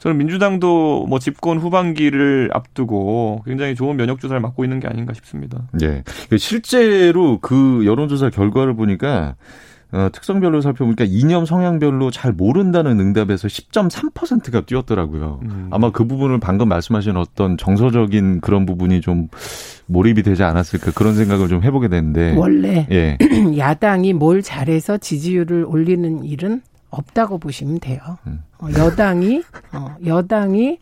저는 0.00 0.16
민주당도 0.16 1.06
뭐 1.08 1.18
집권 1.18 1.58
후반기를 1.58 2.50
앞두고 2.54 3.42
굉장히 3.44 3.74
좋은 3.74 3.96
면역 3.96 4.18
조사를 4.18 4.40
맡고 4.40 4.64
있는 4.64 4.80
게 4.80 4.88
아닌가 4.88 5.12
싶습니다. 5.12 5.68
예. 5.82 6.02
실제로 6.38 7.38
그 7.40 7.84
여론조사 7.84 8.30
결과를 8.30 8.74
보니까 8.74 9.36
어, 9.92 10.08
특성별로 10.12 10.60
살펴보니까 10.60 11.04
이념 11.06 11.44
성향별로 11.44 12.10
잘 12.10 12.32
모른다는 12.32 12.98
응답에서 13.00 13.48
10.3%가 13.48 14.60
뛰었더라고요. 14.62 15.40
음. 15.42 15.66
아마 15.70 15.90
그 15.90 16.06
부분을 16.06 16.38
방금 16.38 16.68
말씀하신 16.68 17.16
어떤 17.16 17.58
정서적인 17.58 18.40
그런 18.40 18.66
부분이 18.66 19.00
좀 19.00 19.28
몰입이 19.86 20.22
되지 20.22 20.44
않았을까 20.44 20.92
그런 20.92 21.14
생각을 21.14 21.48
좀 21.48 21.62
해보게 21.62 21.88
되는데 21.88 22.34
원래 22.36 22.86
예. 22.90 23.18
야당이 23.58 24.14
뭘 24.14 24.42
잘해서 24.42 24.96
지지율을 24.96 25.64
올리는 25.64 26.24
일은 26.24 26.62
없다고 26.90 27.38
보시면 27.38 27.80
돼요. 27.80 28.00
음. 28.26 28.42
어, 28.58 28.68
여당이 28.76 29.42
어, 29.72 29.96
여당이 30.04 30.78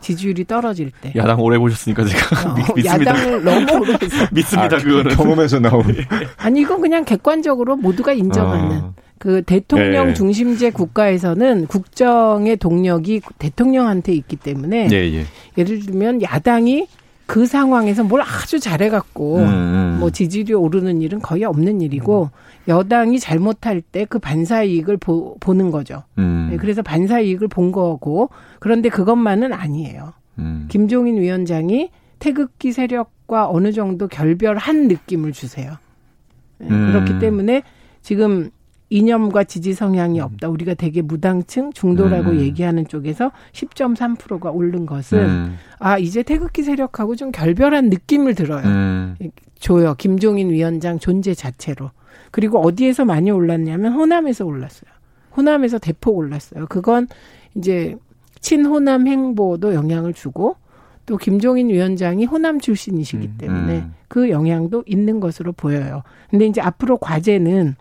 지지율이 0.00 0.46
떨어질 0.46 0.90
때. 0.90 1.12
야당 1.16 1.40
오래 1.40 1.58
보셨으니까 1.58 2.04
제가 2.04 2.50
어, 2.50 2.54
믿습니다. 2.74 3.10
야당을 3.10 3.44
너무 3.44 3.82
오래 3.82 3.92
해서. 4.02 4.26
믿습니다. 4.32 4.76
아, 4.76 4.78
그거는 4.78 5.16
경험에서 5.16 5.60
나온. 5.60 5.84
아니 6.38 6.60
이건 6.60 6.80
그냥 6.80 7.04
객관적으로 7.04 7.76
모두가 7.76 8.12
인정하는. 8.12 8.76
어. 8.78 8.94
그 9.18 9.42
대통령 9.42 10.08
네. 10.08 10.14
중심제 10.14 10.70
국가에서는 10.70 11.66
국정의 11.66 12.56
동력이 12.56 13.20
대통령한테 13.38 14.14
있기 14.14 14.36
때문에 14.36 14.86
네, 14.88 15.12
예. 15.12 15.26
예를 15.58 15.80
들면 15.80 16.22
야당이 16.22 16.86
그 17.30 17.46
상황에서 17.46 18.02
뭘 18.02 18.22
아주 18.22 18.58
잘해갖고 18.58 19.36
음, 19.36 19.44
음. 19.44 19.96
뭐 20.00 20.10
지지율이 20.10 20.52
오르는 20.52 21.00
일은 21.00 21.20
거의 21.20 21.44
없는 21.44 21.80
일이고 21.80 22.24
음. 22.24 22.68
여당이 22.68 23.20
잘못할 23.20 23.80
때 23.80 24.04
그 24.04 24.18
반사 24.18 24.64
이익을 24.64 24.96
보, 24.96 25.36
는 25.46 25.70
거죠. 25.70 26.02
음. 26.18 26.48
네, 26.50 26.56
그래서 26.56 26.82
반사 26.82 27.20
이익을 27.20 27.46
본 27.46 27.70
거고 27.70 28.30
그런데 28.58 28.88
그것만은 28.88 29.52
아니에요. 29.52 30.12
음. 30.40 30.66
김종인 30.68 31.18
위원장이 31.18 31.90
태극기 32.18 32.72
세력과 32.72 33.48
어느 33.48 33.70
정도 33.70 34.08
결별한 34.08 34.88
느낌을 34.88 35.30
주세요. 35.30 35.74
네, 36.58 36.68
그렇기 36.68 37.12
음. 37.12 37.18
때문에 37.20 37.62
지금 38.02 38.50
이념과 38.90 39.44
지지 39.44 39.72
성향이 39.72 40.20
음. 40.20 40.24
없다. 40.24 40.48
우리가 40.48 40.74
되게 40.74 41.00
무당층 41.00 41.72
중도라고 41.72 42.30
음. 42.30 42.40
얘기하는 42.40 42.86
쪽에서 42.88 43.30
10.3%가 43.52 44.50
오른 44.50 44.84
것은 44.84 45.18
음. 45.18 45.56
아 45.78 45.96
이제 45.96 46.22
태극기 46.22 46.62
세력하고 46.64 47.16
좀 47.16 47.30
결별한 47.30 47.88
느낌을 47.88 48.34
들어요. 48.34 48.66
음. 48.66 49.16
줘요. 49.58 49.94
김종인 49.96 50.50
위원장 50.50 50.98
존재 50.98 51.34
자체로. 51.34 51.90
그리고 52.32 52.60
어디에서 52.60 53.04
많이 53.04 53.30
올랐냐면 53.30 53.92
호남에서 53.92 54.44
올랐어요. 54.44 54.90
호남에서 55.36 55.78
대폭 55.78 56.16
올랐어요. 56.16 56.66
그건 56.68 57.06
이제 57.54 57.96
친호남 58.40 59.06
행보도 59.06 59.74
영향을 59.74 60.14
주고 60.14 60.56
또 61.06 61.16
김종인 61.16 61.68
위원장이 61.68 62.24
호남 62.24 62.60
출신이시기 62.60 63.26
음. 63.26 63.34
때문에 63.38 63.78
음. 63.80 63.94
그 64.08 64.30
영향도 64.30 64.84
있는 64.86 65.20
것으로 65.20 65.52
보여요. 65.52 66.02
근데 66.30 66.46
이제 66.46 66.60
앞으로 66.60 66.98
과제는 66.98 67.76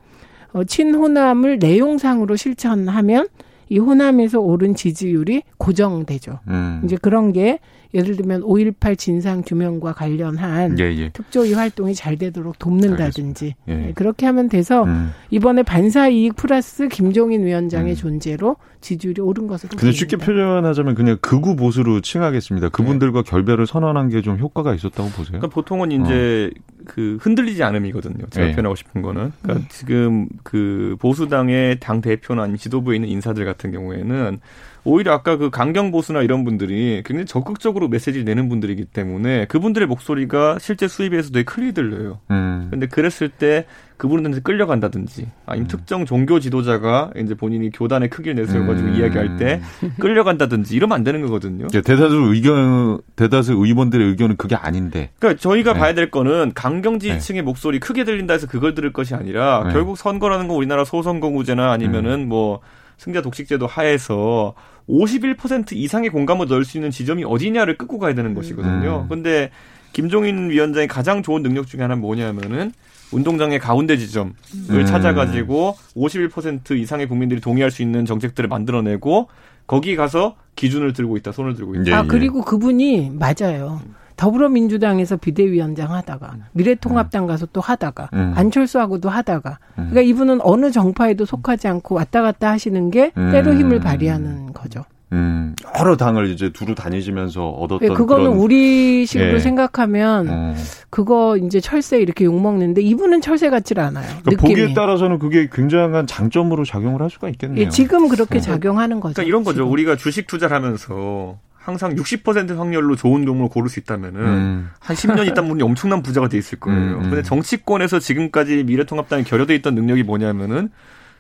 어, 0.53 0.63
친호남을 0.63 1.59
내용상으로 1.59 2.35
실천하면 2.35 3.27
이 3.69 3.77
호남에서 3.77 4.39
오른 4.39 4.73
지지율이 4.73 5.43
고정되죠. 5.57 6.39
음. 6.47 6.81
이제 6.83 6.97
그런 6.99 7.31
게 7.31 7.59
예를 7.93 8.15
들면 8.15 8.41
5.18 8.41 8.97
진상 8.97 9.41
규명과 9.43 9.93
관련한 9.93 10.77
예, 10.79 10.83
예. 10.95 11.09
특조위 11.09 11.53
활동이 11.53 11.95
잘 11.95 12.17
되도록 12.17 12.59
돕는다든지 12.59 13.55
예. 13.67 13.75
네, 13.75 13.91
그렇게 13.95 14.27
하면 14.27 14.47
돼서 14.47 14.83
음. 14.83 15.11
이번에 15.31 15.63
반사 15.63 16.09
이익 16.09 16.35
플러스 16.35 16.87
김종인 16.87 17.45
위원장의 17.45 17.93
음. 17.93 17.95
존재로 17.95 18.57
지지율이 18.81 19.21
오른 19.21 19.47
것으로 19.47 19.71
근데 19.75 19.91
쉽게 19.91 20.15
표현하자면 20.17 20.95
그냥 20.95 21.17
극우 21.19 21.57
보수로 21.57 21.99
칭하겠습니다. 21.99 22.69
그분들과 22.69 23.23
네. 23.23 23.29
결별을 23.29 23.65
선언한 23.65 24.09
게 24.09 24.19
좀 24.21 24.37
효과가 24.37 24.73
있었다고 24.73 25.09
보세요. 25.09 25.39
그러니까 25.39 25.47
보통은 25.47 25.91
이제 25.91 26.51
어. 26.53 26.83
그 26.85 27.17
흔들리지 27.21 27.63
않음이거든요. 27.63 28.25
제가 28.29 28.47
네. 28.47 28.51
표현하고 28.53 28.75
싶은 28.75 29.01
거는 29.01 29.31
그러니까 29.41 29.65
음. 29.65 29.67
지금 29.69 30.27
그 30.43 30.95
보수당의 30.99 31.79
당 31.79 32.01
대표나 32.01 32.47
지도부에 32.55 32.95
있는 32.95 33.09
인사들 33.09 33.45
같은 33.45 33.71
경우에는 33.71 34.39
오히려 34.84 35.13
아까 35.13 35.38
그 35.38 35.49
강경 35.49 35.91
보수나 35.91 36.21
이런 36.21 36.43
분들이 36.43 37.01
굉장히 37.05 37.25
적극적으로 37.25 37.88
메시지를 37.88 38.25
내는 38.25 38.49
분들이기 38.49 38.86
때문에 38.86 39.45
그분들의 39.45 39.88
목소리가 39.88 40.57
실제 40.59 40.88
수입에서 40.88 41.32
되게 41.32 41.43
크게 41.43 41.71
들려요. 41.71 42.19
음. 42.32 42.67
근데 42.69 42.88
그랬을 42.88 43.30
때 43.30 43.65
그분들한테 43.97 44.41
끌려간다든지 44.41 45.27
아니면 45.45 45.65
음. 45.65 45.67
특정 45.67 46.05
종교 46.05 46.39
지도자가 46.39 47.11
이제 47.17 47.36
본인이 47.36 47.69
교단의 47.69 48.09
크기를 48.09 48.36
내세워가지고 48.36 48.89
음. 48.89 48.95
이야기할 48.95 49.38
때 49.38 49.61
끌려간다든지 49.99 50.73
이러면 50.73 50.95
안 50.95 51.03
되는 51.03 51.21
거거든요. 51.21 51.67
대다수 51.67 52.15
의견, 52.34 52.99
대다수 53.17 53.53
의원들의 53.53 54.07
의견은 54.07 54.38
그게 54.38 54.55
아닌데. 54.55 55.09
그러니까 55.19 55.41
저희가 55.41 55.73
네. 55.73 55.80
봐야 55.80 55.93
될 55.93 56.09
거는 56.09 56.53
강경 56.55 56.99
지지층의 56.99 57.41
네. 57.41 57.45
목소리 57.45 57.80
크게 57.80 58.05
들린다 58.05 58.34
해서 58.34 58.47
그걸 58.47 58.73
들을 58.73 58.93
것이 58.93 59.15
아니라 59.15 59.65
네. 59.65 59.73
결국 59.73 59.97
선거라는 59.97 60.47
건 60.47 60.55
우리나라 60.55 60.86
소선거구제나 60.86 61.69
아니면은 61.69 62.21
음. 62.21 62.30
뭐 62.30 62.61
승자 62.99 63.21
독식제도 63.21 63.65
하에서 63.65 64.53
51% 64.87 65.71
이상의 65.71 66.09
공감을 66.09 66.47
넣을 66.47 66.65
수 66.65 66.77
있는 66.77 66.91
지점이 66.91 67.23
어디냐를 67.23 67.77
끌고 67.77 67.97
가야 67.97 68.13
되는 68.13 68.33
것이거든요. 68.35 69.03
음. 69.03 69.09
근데 69.09 69.49
김종인 69.93 70.49
위원장의 70.49 70.87
가장 70.87 71.23
좋은 71.23 71.41
능력 71.41 71.65
중에 71.65 71.81
하나는 71.81 72.01
뭐냐면은 72.01 72.71
운동장의 73.11 73.59
가운데 73.59 73.97
지점을 73.97 74.33
음. 74.69 74.85
찾아가지고 74.85 75.77
51% 75.95 76.77
이상의 76.77 77.07
국민들이 77.07 77.41
동의할 77.41 77.71
수 77.71 77.81
있는 77.81 78.05
정책들을 78.05 78.47
만들어내고 78.49 79.29
거기 79.65 79.95
가서 79.95 80.35
기준을 80.55 80.93
들고 80.93 81.15
있다, 81.17 81.31
손을 81.31 81.55
들고 81.55 81.75
있다. 81.75 81.97
아 81.97 82.03
그리고 82.03 82.43
그분이 82.43 83.11
맞아요. 83.13 83.81
더불어민주당에서 84.20 85.15
비대위원장 85.15 85.93
하다가 85.93 86.34
음. 86.36 86.43
미래통합당 86.51 87.26
가서 87.26 87.47
또 87.53 87.61
하다가 87.61 88.09
음. 88.11 88.34
안철수하고도 88.36 89.09
하다가 89.09 89.59
음. 89.78 89.88
그러니까 89.89 90.01
이분은 90.01 90.41
어느 90.43 90.72
정파에도 90.72 91.24
속하지 91.24 91.70
않고 91.70 91.95
왔다 91.95 92.22
갔다 92.22 92.51
하시는 92.51 92.91
게 92.91 93.13
음. 93.17 93.32
때로 93.32 93.53
힘을 93.53 93.80
발휘하는 93.80 94.51
거죠. 94.51 94.84
음, 95.11 95.55
여러 95.80 95.97
당을 95.97 96.30
이제 96.30 96.51
두루 96.51 96.76
다니시면서 96.76 97.49
얻었던 97.49 97.88
네, 97.88 97.95
그거는 97.95 98.26
그런... 98.26 98.38
우리식으로 98.38 99.36
예. 99.36 99.39
생각하면 99.39 100.28
음. 100.28 100.55
그거 100.89 101.38
이제 101.38 101.59
철새 101.59 101.99
이렇게 101.99 102.26
욕 102.26 102.39
먹는데 102.39 102.82
이분은 102.82 103.22
철새 103.22 103.49
같질 103.49 103.80
않아요. 103.80 104.05
그러니까 104.22 104.45
보기에 104.45 104.74
따라서는 104.74 105.17
그게 105.17 105.49
굉장한 105.51 106.05
장점으로 106.05 106.63
작용을 106.65 107.01
할 107.01 107.09
수가 107.09 107.30
있겠네요. 107.30 107.65
예, 107.65 107.70
지금 107.70 108.07
그렇게 108.09 108.39
음. 108.39 108.41
작용하는 108.41 108.99
거죠. 108.99 109.13
그러니까 109.13 109.28
이런 109.28 109.43
거죠. 109.43 109.59
지금. 109.59 109.72
우리가 109.72 109.95
주식 109.95 110.28
투자를 110.28 110.55
하면서 110.55 111.38
항상 111.70 111.95
60% 111.95 112.57
확률로 112.57 112.95
좋은 112.95 113.26
종목을 113.26 113.53
고를 113.53 113.70
수 113.70 113.80
있다면은 113.80 114.22
음. 114.22 114.70
한 114.80 114.95
10년 114.95 115.28
있다 115.28 115.43
보니 115.43 115.61
엄청난 115.63 116.01
부자가 116.01 116.28
돼 116.28 116.38
있을 116.38 116.59
거예요. 116.59 116.80
음, 116.80 116.93
음. 116.95 117.01
근데 117.09 117.24
정치권에서 117.24 117.99
지금까지 117.99 118.63
미래통합당이 118.63 119.24
결여돼 119.24 119.55
있던 119.55 119.76
능력이 119.76 120.03
뭐냐면은 120.03 120.70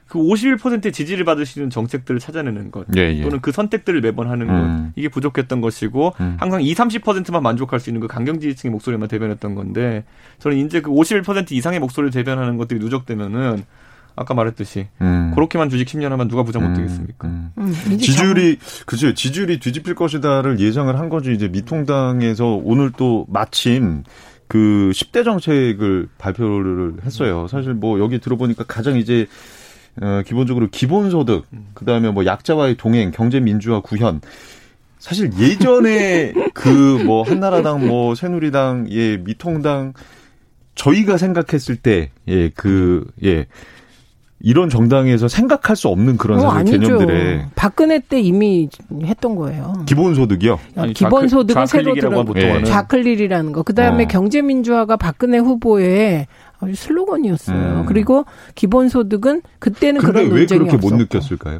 그 0.07 0.17
51%의 0.17 0.91
지지를 0.91 1.23
받으시는 1.23 1.69
정책들을 1.69 2.19
찾아내는 2.19 2.71
것 2.71 2.87
예, 2.97 3.13
예. 3.13 3.21
또는 3.21 3.41
그 3.41 3.51
선택들을 3.51 4.01
매번 4.01 4.27
하는 4.27 4.49
음. 4.49 4.85
것 4.87 4.91
이게 4.95 5.07
부족했던 5.07 5.61
것이고 5.61 6.15
음. 6.19 6.35
항상 6.39 6.63
2, 6.63 6.73
30%만 6.73 7.43
만족할 7.43 7.79
수 7.79 7.91
있는 7.91 8.01
그 8.01 8.07
강경 8.07 8.39
지지층의 8.39 8.71
목소리만 8.71 9.07
대변했던 9.07 9.53
건데 9.53 10.03
저는 10.39 10.57
이제 10.57 10.81
그 10.81 10.89
51% 10.89 11.51
이상의 11.51 11.79
목소리를 11.79 12.11
대변하는 12.11 12.57
것들이 12.57 12.79
누적되면은 12.79 13.63
아까 14.15 14.33
말했듯이 14.33 14.87
음. 15.01 15.31
그렇게만 15.35 15.69
주식 15.69 15.87
10년 15.87 16.09
하면 16.09 16.27
누가 16.27 16.43
부자 16.43 16.59
못 16.59 16.67
음, 16.67 16.73
되겠습니까? 16.75 17.27
음. 17.27 17.51
음. 17.57 17.97
지지율이 17.97 18.59
그죠 18.85 19.13
지지율이 19.13 19.59
뒤집힐 19.59 19.95
것이다를 19.95 20.59
예상을 20.59 20.97
한 20.99 21.09
거지 21.09 21.33
이제 21.33 21.47
미통당에서 21.47 22.59
오늘 22.63 22.91
또 22.97 23.25
마침 23.29 24.03
그 24.47 24.91
10대 24.93 25.23
정책을 25.23 26.09
발표를 26.17 26.95
했어요. 27.05 27.47
사실 27.47 27.73
뭐 27.73 27.99
여기 27.99 28.19
들어보니까 28.19 28.63
가장 28.67 28.97
이제 28.97 29.27
어 30.01 30.21
기본적으로 30.25 30.67
기본소득 30.71 31.45
그 31.73 31.85
다음에 31.85 32.09
뭐 32.11 32.25
약자와의 32.25 32.75
동행, 32.77 33.11
경제 33.11 33.39
민주화 33.39 33.81
구현 33.81 34.21
사실 34.97 35.31
예전에 35.39 36.33
그 36.53 36.69
뭐 37.05 37.23
한나라당 37.23 37.87
뭐 37.87 38.15
새누리당 38.15 38.87
예 38.91 39.17
미통당 39.17 39.93
저희가 40.75 41.17
생각했을 41.17 41.75
때 41.77 42.09
예 42.27 42.49
그 42.55 43.05
예. 43.23 43.45
이런 44.41 44.69
정당에서 44.69 45.27
생각할 45.27 45.75
수 45.75 45.89
없는 45.89 46.17
그런 46.17 46.39
어, 46.39 46.63
개념들에 46.63 47.47
박근혜 47.55 47.99
때 47.99 48.21
이미 48.21 48.69
했던 49.03 49.35
거예요. 49.35 49.83
기본소득이요? 49.85 50.59
아니, 50.77 50.93
기본소득은 50.93 51.65
새로 51.65 51.93
들어 51.95 52.23
네. 52.33 52.63
좌클릴이라는 52.63 53.51
거. 53.51 53.63
그다음에 53.63 54.05
어. 54.05 54.07
경제민주화가 54.07 54.95
박근혜 54.95 55.39
후보의 55.39 56.27
슬로건이었어요. 56.73 57.81
음. 57.81 57.85
그리고 57.85 58.25
기본소득은 58.55 59.41
그때는 59.59 60.01
그런 60.01 60.29
논쟁이 60.29 60.61
왜 60.61 60.67
그렇게. 60.67 60.77
못 60.77 60.93
느꼈을까요? 60.95 61.59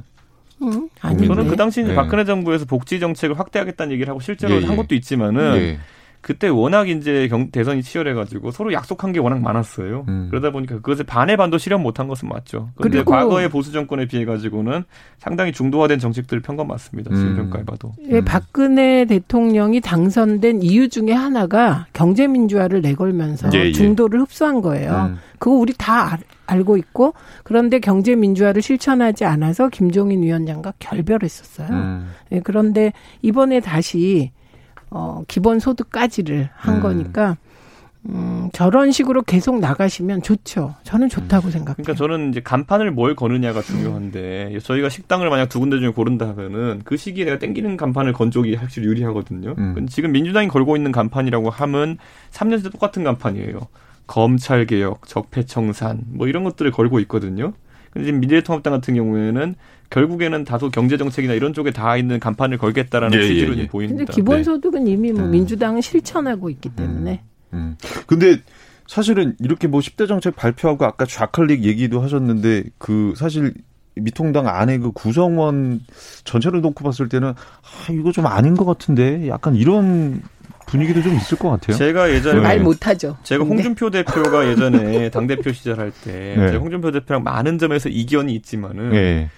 음, 0.62 0.90
저는 1.02 1.48
그 1.48 1.56
당시 1.56 1.84
네. 1.84 1.96
박근혜 1.96 2.26
정부에서 2.26 2.66
복지 2.66 3.00
정책을 3.00 3.40
확대하겠다는 3.40 3.94
얘기를 3.94 4.10
하고 4.10 4.20
실제로 4.20 4.56
예, 4.56 4.62
예. 4.62 4.66
한 4.66 4.76
것도 4.76 4.96
있지만은 4.96 5.56
예. 5.56 5.80
그때 6.22 6.50
워낙 6.50 6.90
이제 6.90 7.28
경, 7.30 7.50
대선이 7.50 7.82
치열해가지고 7.82 8.52
서로 8.52 8.74
약속한 8.74 9.14
게 9.14 9.20
워낙 9.20 9.42
많았어요. 9.42 10.06
음. 10.08 10.28
그러다 10.30 10.52
보니까 10.52 10.76
그것에 10.76 11.04
반의 11.04 11.38
반도 11.38 11.58
실현 11.58 11.82
못한 11.82 12.08
것은 12.08 12.28
맞죠. 12.28 12.72
그런데 12.76 13.04
과거의 13.04 13.50
보수 13.50 13.72
정권에 13.72 14.06
비해 14.06 14.26
가지고는 14.26 14.84
상당히 15.18 15.54
중도화된 15.54 16.00
정책들을 16.00 16.42
편건 16.42 16.68
맞습니다. 16.68 17.16
지금 17.16 17.32
음. 17.32 17.36
평가해 17.38 17.64
봐도. 17.64 17.94
예, 18.10 18.22
박근혜 18.22 19.06
대통령이 19.06 19.80
당선된 19.80 20.62
이유 20.62 20.90
중에 20.90 21.14
하나가 21.14 21.88
경제 21.94 22.28
민주화를 22.28 22.82
내걸면서 22.82 23.50
예, 23.54 23.68
예. 23.68 23.72
중도를 23.72 24.20
흡수한 24.22 24.62
거예요. 24.62 25.10
음. 25.12 25.18
그거 25.40 25.56
우리 25.56 25.74
다 25.78 26.18
알고 26.48 26.78
있고 26.78 27.14
그런데 27.44 27.80
경제 27.80 28.16
민주화를 28.16 28.62
실천하지 28.62 29.24
않아서 29.24 29.70
김종인 29.70 30.22
위원장과 30.24 30.74
결별했었어요. 30.80 31.70
음. 31.70 32.10
예, 32.34 32.42
그런데 32.42 32.92
이번에 33.22 33.62
다시 33.62 34.32
어, 34.92 35.24
기본소득까지를 35.28 36.50
한 36.56 36.78
음. 36.78 36.82
거니까 36.82 37.38
음, 38.08 38.50
저런 38.54 38.92
식으로 38.92 39.22
계속 39.24 39.60
나가시면 39.60 40.22
좋죠. 40.22 40.76
저는 40.84 41.10
좋다고 41.10 41.48
음. 41.48 41.52
생각해요. 41.52 41.84
그러니까 41.84 41.96
저는 41.96 42.30
이제 42.30 42.40
간판을 42.40 42.92
뭘 42.92 43.16
거느냐가 43.16 43.62
중요한데 43.62 44.52
음. 44.54 44.60
저희가 44.60 44.90
식당을 44.90 45.30
만약 45.30 45.50
두 45.50 45.60
군데 45.60 45.80
중에 45.80 45.90
고른다 45.90 46.28
하면은 46.30 46.82
그 46.86 46.96
시기에 46.96 47.26
내가 47.26 47.40
땡기는 47.40 47.76
간판을 47.78 48.14
건 48.14 48.32
쪽이 48.32 48.56
확실히 48.56 48.88
유리하거든요. 48.88 49.56
음. 49.58 49.88
지금 49.90 50.12
민주당이 50.14 50.48
걸고 50.48 50.78
있는 50.78 50.92
간판이라고 50.92 51.50
하면 51.50 51.98
3년 52.32 52.64
째 52.64 52.70
똑같은 52.70 53.04
간판이에요. 53.04 53.68
검찰 54.08 54.66
개혁, 54.66 55.06
적폐 55.08 55.44
청산 55.46 56.02
뭐 56.08 56.28
이런 56.28 56.44
것들을 56.44 56.72
걸고 56.72 57.00
있거든요. 57.02 57.54
근데 57.92 58.06
지금 58.06 58.22
미래통합당 58.22 58.72
같은 58.72 58.96
경우에는 58.96 59.56
결국에는 59.90 60.44
다소 60.44 60.70
경제 60.70 60.98
정책이나 60.98 61.34
이런 61.34 61.54
쪽에 61.54 61.72
다 61.72 61.98
있는 61.98 62.20
간판을 62.20 62.58
걸겠다라는 62.58 63.18
예, 63.18 63.28
취지로 63.28 63.56
예, 63.56 63.62
예. 63.62 63.68
보입니다. 63.68 63.98
근데 63.98 64.14
기본소득은 64.14 64.84
네. 64.84 64.92
이미 64.92 65.12
뭐 65.12 65.24
음. 65.24 65.32
민주당은 65.32 65.82
실천하고 65.82 66.50
있기 66.50 66.70
때문에. 66.70 67.24
음. 67.54 67.58
음. 67.58 67.78
근데 68.06 68.38
사실은 68.88 69.36
이렇게 69.40 69.68
뭐 69.68 69.80
10대 69.82 70.08
정책 70.08 70.36
발표하고 70.36 70.86
아까 70.86 71.06
좌클릭 71.06 71.64
얘기도 71.64 72.02
하셨는데 72.02 72.64
그 72.78 73.14
사실 73.16 73.54
미통당 73.96 74.48
안에 74.48 74.78
그 74.78 74.92
구성원 74.92 75.82
전체를 76.24 76.62
놓고 76.62 76.84
봤을 76.84 77.10
때는 77.10 77.30
아 77.30 77.92
이거 77.92 78.12
좀 78.12 78.28
아닌 78.28 78.56
것 78.56 78.66
같은데 78.66 79.28
약간 79.28 79.56
이런 79.56 80.22
분위기도 80.68 81.02
좀 81.02 81.16
있을 81.16 81.38
것 81.38 81.50
같아요. 81.50 81.76
제가 81.78 82.12
예전에 82.12 82.36
네. 82.36 82.42
말 82.42 82.60
못하죠. 82.60 83.18
제가 83.24 83.44
홍준표 83.44 83.90
대표가 83.90 84.48
예전에 84.48 85.10
당 85.12 85.26
대표 85.26 85.52
시절할 85.52 85.92
때 86.04 86.36
네. 86.38 86.56
홍준표 86.56 86.92
대표랑 86.92 87.24
많은 87.24 87.58
점에서 87.58 87.90
이견이 87.90 88.34
있지만은 88.36 88.92
네. 88.92 89.30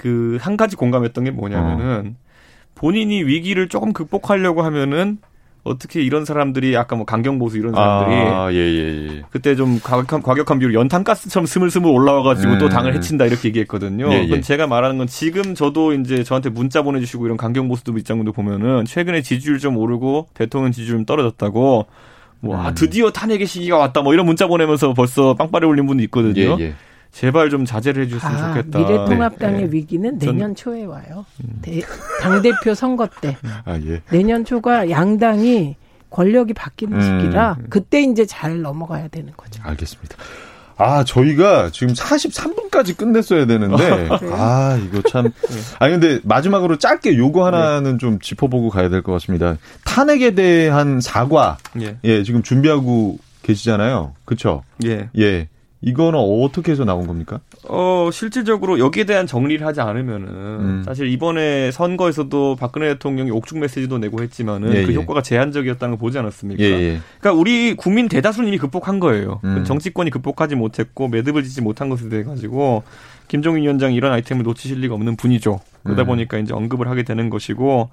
그 0.00 0.38
한 0.40 0.56
가지 0.56 0.76
공감했던 0.76 1.24
게 1.24 1.30
뭐냐면은 1.30 2.16
어. 2.16 2.30
본인이 2.74 3.22
위기를 3.22 3.68
조금 3.68 3.92
극복하려고 3.92 4.62
하면은 4.62 5.18
어떻게 5.62 6.00
이런 6.00 6.24
사람들이 6.24 6.74
아까 6.78 6.96
뭐 6.96 7.04
강경보수 7.04 7.58
이런 7.58 7.74
사람들이 7.74 8.16
아, 8.16 8.50
예, 8.50 8.56
예, 8.56 9.08
예. 9.08 9.22
그때 9.30 9.54
좀 9.54 9.78
과격한, 9.82 10.22
과격한 10.22 10.58
비율 10.58 10.72
연탄가스처럼 10.72 11.44
스물스물 11.44 11.92
올라와가지고 11.92 12.54
음. 12.54 12.58
또 12.58 12.70
당을 12.70 12.94
해친다 12.94 13.26
이렇게 13.26 13.48
얘기했거든요. 13.48 14.10
예, 14.10 14.26
예. 14.26 14.40
제가 14.40 14.66
말하는 14.66 14.96
건 14.96 15.06
지금 15.06 15.54
저도 15.54 15.92
이제 15.92 16.24
저한테 16.24 16.48
문자 16.48 16.80
보내주시고 16.80 17.26
이런 17.26 17.36
강경보수도 17.36 17.92
입장도 17.98 18.32
보면은 18.32 18.86
최근에 18.86 19.20
지지율 19.20 19.58
좀 19.58 19.76
오르고 19.76 20.28
대통령 20.32 20.72
지지율 20.72 20.96
좀 20.96 21.04
떨어졌다고 21.04 21.86
뭐 22.40 22.56
아, 22.56 22.70
음. 22.70 22.74
드디어 22.74 23.10
탄핵의 23.10 23.46
시기가 23.46 23.76
왔다 23.76 24.00
뭐 24.00 24.14
이런 24.14 24.24
문자 24.24 24.46
보내면서 24.46 24.94
벌써 24.94 25.34
빵빠레 25.34 25.66
올린 25.66 25.86
분도 25.86 26.02
있거든요. 26.04 26.56
제발 27.12 27.50
좀 27.50 27.64
자제를 27.64 28.04
해줬으면 28.04 28.36
아, 28.36 28.48
좋겠다. 28.54 28.78
미래통합당의 28.78 29.60
네. 29.62 29.68
위기는 29.72 30.18
내년 30.18 30.54
초에 30.54 30.84
와요. 30.84 31.24
음. 31.42 31.60
당 32.20 32.40
대표 32.42 32.74
선거 32.74 33.08
때. 33.20 33.36
아, 33.64 33.78
예. 33.84 34.00
내년 34.10 34.44
초가 34.44 34.90
양당이 34.90 35.76
권력이 36.10 36.54
바뀌는 36.54 37.00
음. 37.00 37.20
시기라 37.20 37.56
그때 37.68 38.02
이제 38.02 38.26
잘 38.26 38.62
넘어가야 38.62 39.08
되는 39.08 39.32
거죠. 39.36 39.60
알겠습니다. 39.64 40.16
아, 40.76 41.04
저희가 41.04 41.68
지금 41.70 41.92
43분까지 41.92 42.96
끝냈어야 42.96 43.44
되는데, 43.44 44.08
아, 44.08 44.18
아 44.32 44.76
이거 44.82 45.02
참. 45.10 45.30
아니, 45.78 45.92
근데 45.92 46.20
마지막으로 46.24 46.78
짧게 46.78 47.18
요거 47.18 47.44
하나는 47.44 47.92
네. 47.92 47.98
좀 47.98 48.18
짚어보고 48.18 48.70
가야 48.70 48.88
될 48.88 49.02
것 49.02 49.12
같습니다. 49.12 49.56
탄핵에 49.84 50.34
대한 50.34 51.02
사과. 51.02 51.58
예. 51.82 51.98
예, 52.04 52.22
지금 52.22 52.42
준비하고 52.42 53.18
계시잖아요. 53.42 54.14
그쵸? 54.24 54.62
예. 54.86 55.10
예. 55.18 55.48
이거는 55.82 56.18
어떻게 56.18 56.72
해서 56.72 56.84
나온 56.84 57.06
겁니까? 57.06 57.40
어, 57.66 58.10
실질적으로 58.12 58.78
여기에 58.78 59.04
대한 59.04 59.26
정리를 59.26 59.66
하지 59.66 59.80
않으면은 59.80 60.28
음. 60.28 60.82
사실 60.84 61.08
이번에 61.08 61.70
선거에서도 61.70 62.56
박근혜 62.56 62.88
대통령이 62.88 63.30
옥중 63.30 63.60
메시지도 63.60 63.96
내고 63.98 64.22
했지만은 64.22 64.74
예, 64.74 64.84
그 64.84 64.92
예. 64.92 64.96
효과가 64.96 65.22
제한적이었다는 65.22 65.96
걸 65.96 65.98
보지 65.98 66.18
않았습니까? 66.18 66.62
예, 66.62 66.66
예. 66.66 67.00
그러니까 67.18 67.40
우리 67.40 67.74
국민 67.74 68.08
대다수는 68.08 68.48
이미 68.48 68.58
극복한 68.58 69.00
거예요. 69.00 69.40
음. 69.44 69.64
정치권이 69.64 70.10
극복하지 70.10 70.54
못했고 70.54 71.08
매듭을 71.08 71.44
짓지 71.44 71.62
못한 71.62 71.88
것에 71.88 72.10
대해 72.10 72.24
가지고 72.24 72.82
김종인 73.28 73.62
위원장이 73.62 73.94
이런 73.94 74.12
아이템을 74.12 74.42
놓치실 74.42 74.80
리가 74.80 74.94
없는 74.94 75.16
분이죠. 75.16 75.60
그러다 75.84 76.02
음. 76.02 76.06
보니까 76.08 76.36
이제 76.38 76.52
언급을 76.52 76.88
하게 76.88 77.04
되는 77.04 77.30
것이고 77.30 77.88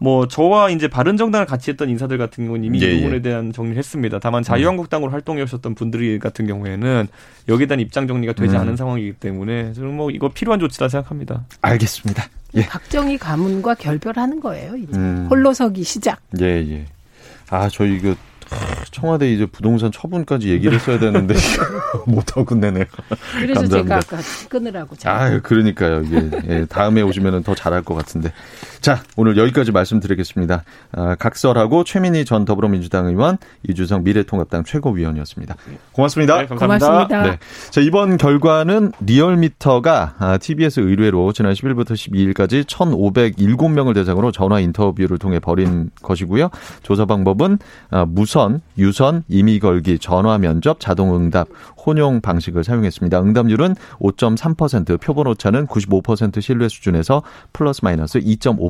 뭐 0.00 0.26
저와 0.26 0.70
이제 0.70 0.88
바른 0.88 1.16
정당을 1.16 1.46
같이 1.46 1.70
했던 1.70 1.90
인사들 1.90 2.16
같은 2.16 2.44
경우는 2.44 2.64
이미 2.64 2.82
예, 2.82 2.90
이 2.90 2.96
부분에 3.00 3.16
예. 3.16 3.22
대한 3.22 3.52
정리를 3.52 3.76
했습니다. 3.76 4.18
다만 4.18 4.42
자유한국당으로 4.42 5.12
활동해 5.12 5.42
오셨던 5.42 5.74
분들이 5.74 6.18
같은 6.18 6.46
경우에는 6.46 7.06
여기에 7.48 7.66
대한 7.66 7.80
입장 7.80 8.06
정리가 8.06 8.32
되지 8.32 8.56
음. 8.56 8.60
않은 8.60 8.76
상황이기 8.76 9.12
때문에 9.14 9.74
저는 9.74 9.94
뭐 9.94 10.10
이거 10.10 10.30
필요한 10.30 10.58
조치다 10.58 10.88
생각합니다. 10.88 11.44
알겠습니다. 11.60 12.24
예. 12.54 12.66
박정희 12.66 13.18
가문과 13.18 13.74
결별하는 13.74 14.40
거예요. 14.40 14.74
이제 14.76 14.96
음. 14.96 15.28
홀로서기 15.30 15.84
시작. 15.84 16.18
예 16.40 16.46
예. 16.46 16.86
아저 17.50 17.84
이거 17.84 18.14
청와대 18.90 19.30
이제 19.32 19.46
부동산 19.46 19.92
처분까지 19.92 20.48
얘기를 20.48 20.74
했어야 20.74 20.98
되는데 20.98 21.34
못하고 22.06 22.44
끝내네요. 22.44 22.84
그래서 23.40 23.60
감사합니다. 23.60 24.00
제가 24.00 24.18
아까 24.18 24.22
끊으라고. 24.48 24.96
아, 25.04 25.40
그러니까요. 25.40 26.02
예, 26.10 26.30
예, 26.48 26.66
다음에 26.68 27.02
오시면 27.02 27.44
더 27.44 27.54
잘할 27.54 27.82
것 27.82 27.94
같은데. 27.94 28.32
자, 28.80 29.02
오늘 29.16 29.36
여기까지 29.36 29.72
말씀드리겠습니다. 29.72 30.64
아, 30.92 31.14
각설하고 31.16 31.84
최민희 31.84 32.24
전 32.24 32.46
더불어민주당 32.46 33.06
의원, 33.06 33.36
이주성 33.68 34.04
미래통합당 34.04 34.64
최고위원이었습니다. 34.64 35.54
고맙습니다. 35.92 36.38
네, 36.38 36.46
감사합니다. 36.46 36.86
고맙습니다. 36.86 37.30
네. 37.30 37.38
자, 37.70 37.80
이번 37.82 38.16
결과는 38.16 38.92
리얼미터가 39.00 40.14
아, 40.18 40.38
TBS 40.38 40.80
의뢰로 40.80 41.32
지난 41.32 41.52
10일부터 41.52 41.92
12일까지 41.92 42.64
1,507명을 42.64 43.94
대상으로 43.94 44.32
전화 44.32 44.60
인터뷰를 44.60 45.18
통해 45.18 45.40
벌인 45.40 45.90
것이고요. 46.02 46.48
조사 46.82 47.04
방법은 47.04 47.58
아, 47.90 48.06
무선, 48.06 48.62
유선, 48.78 49.24
임의 49.28 49.60
걸기, 49.60 49.98
전화 49.98 50.38
면접, 50.38 50.80
자동 50.80 51.14
응답, 51.14 51.48
혼용 51.84 52.22
방식을 52.22 52.64
사용했습니다. 52.64 53.20
응답률은 53.20 53.74
5.3%, 54.00 55.00
표본 55.00 55.26
오차는 55.26 55.66
95% 55.66 56.40
신뢰 56.40 56.68
수준에서 56.68 57.22
플러스 57.52 57.80
마이너스 57.84 58.20
2.5% 58.20 58.69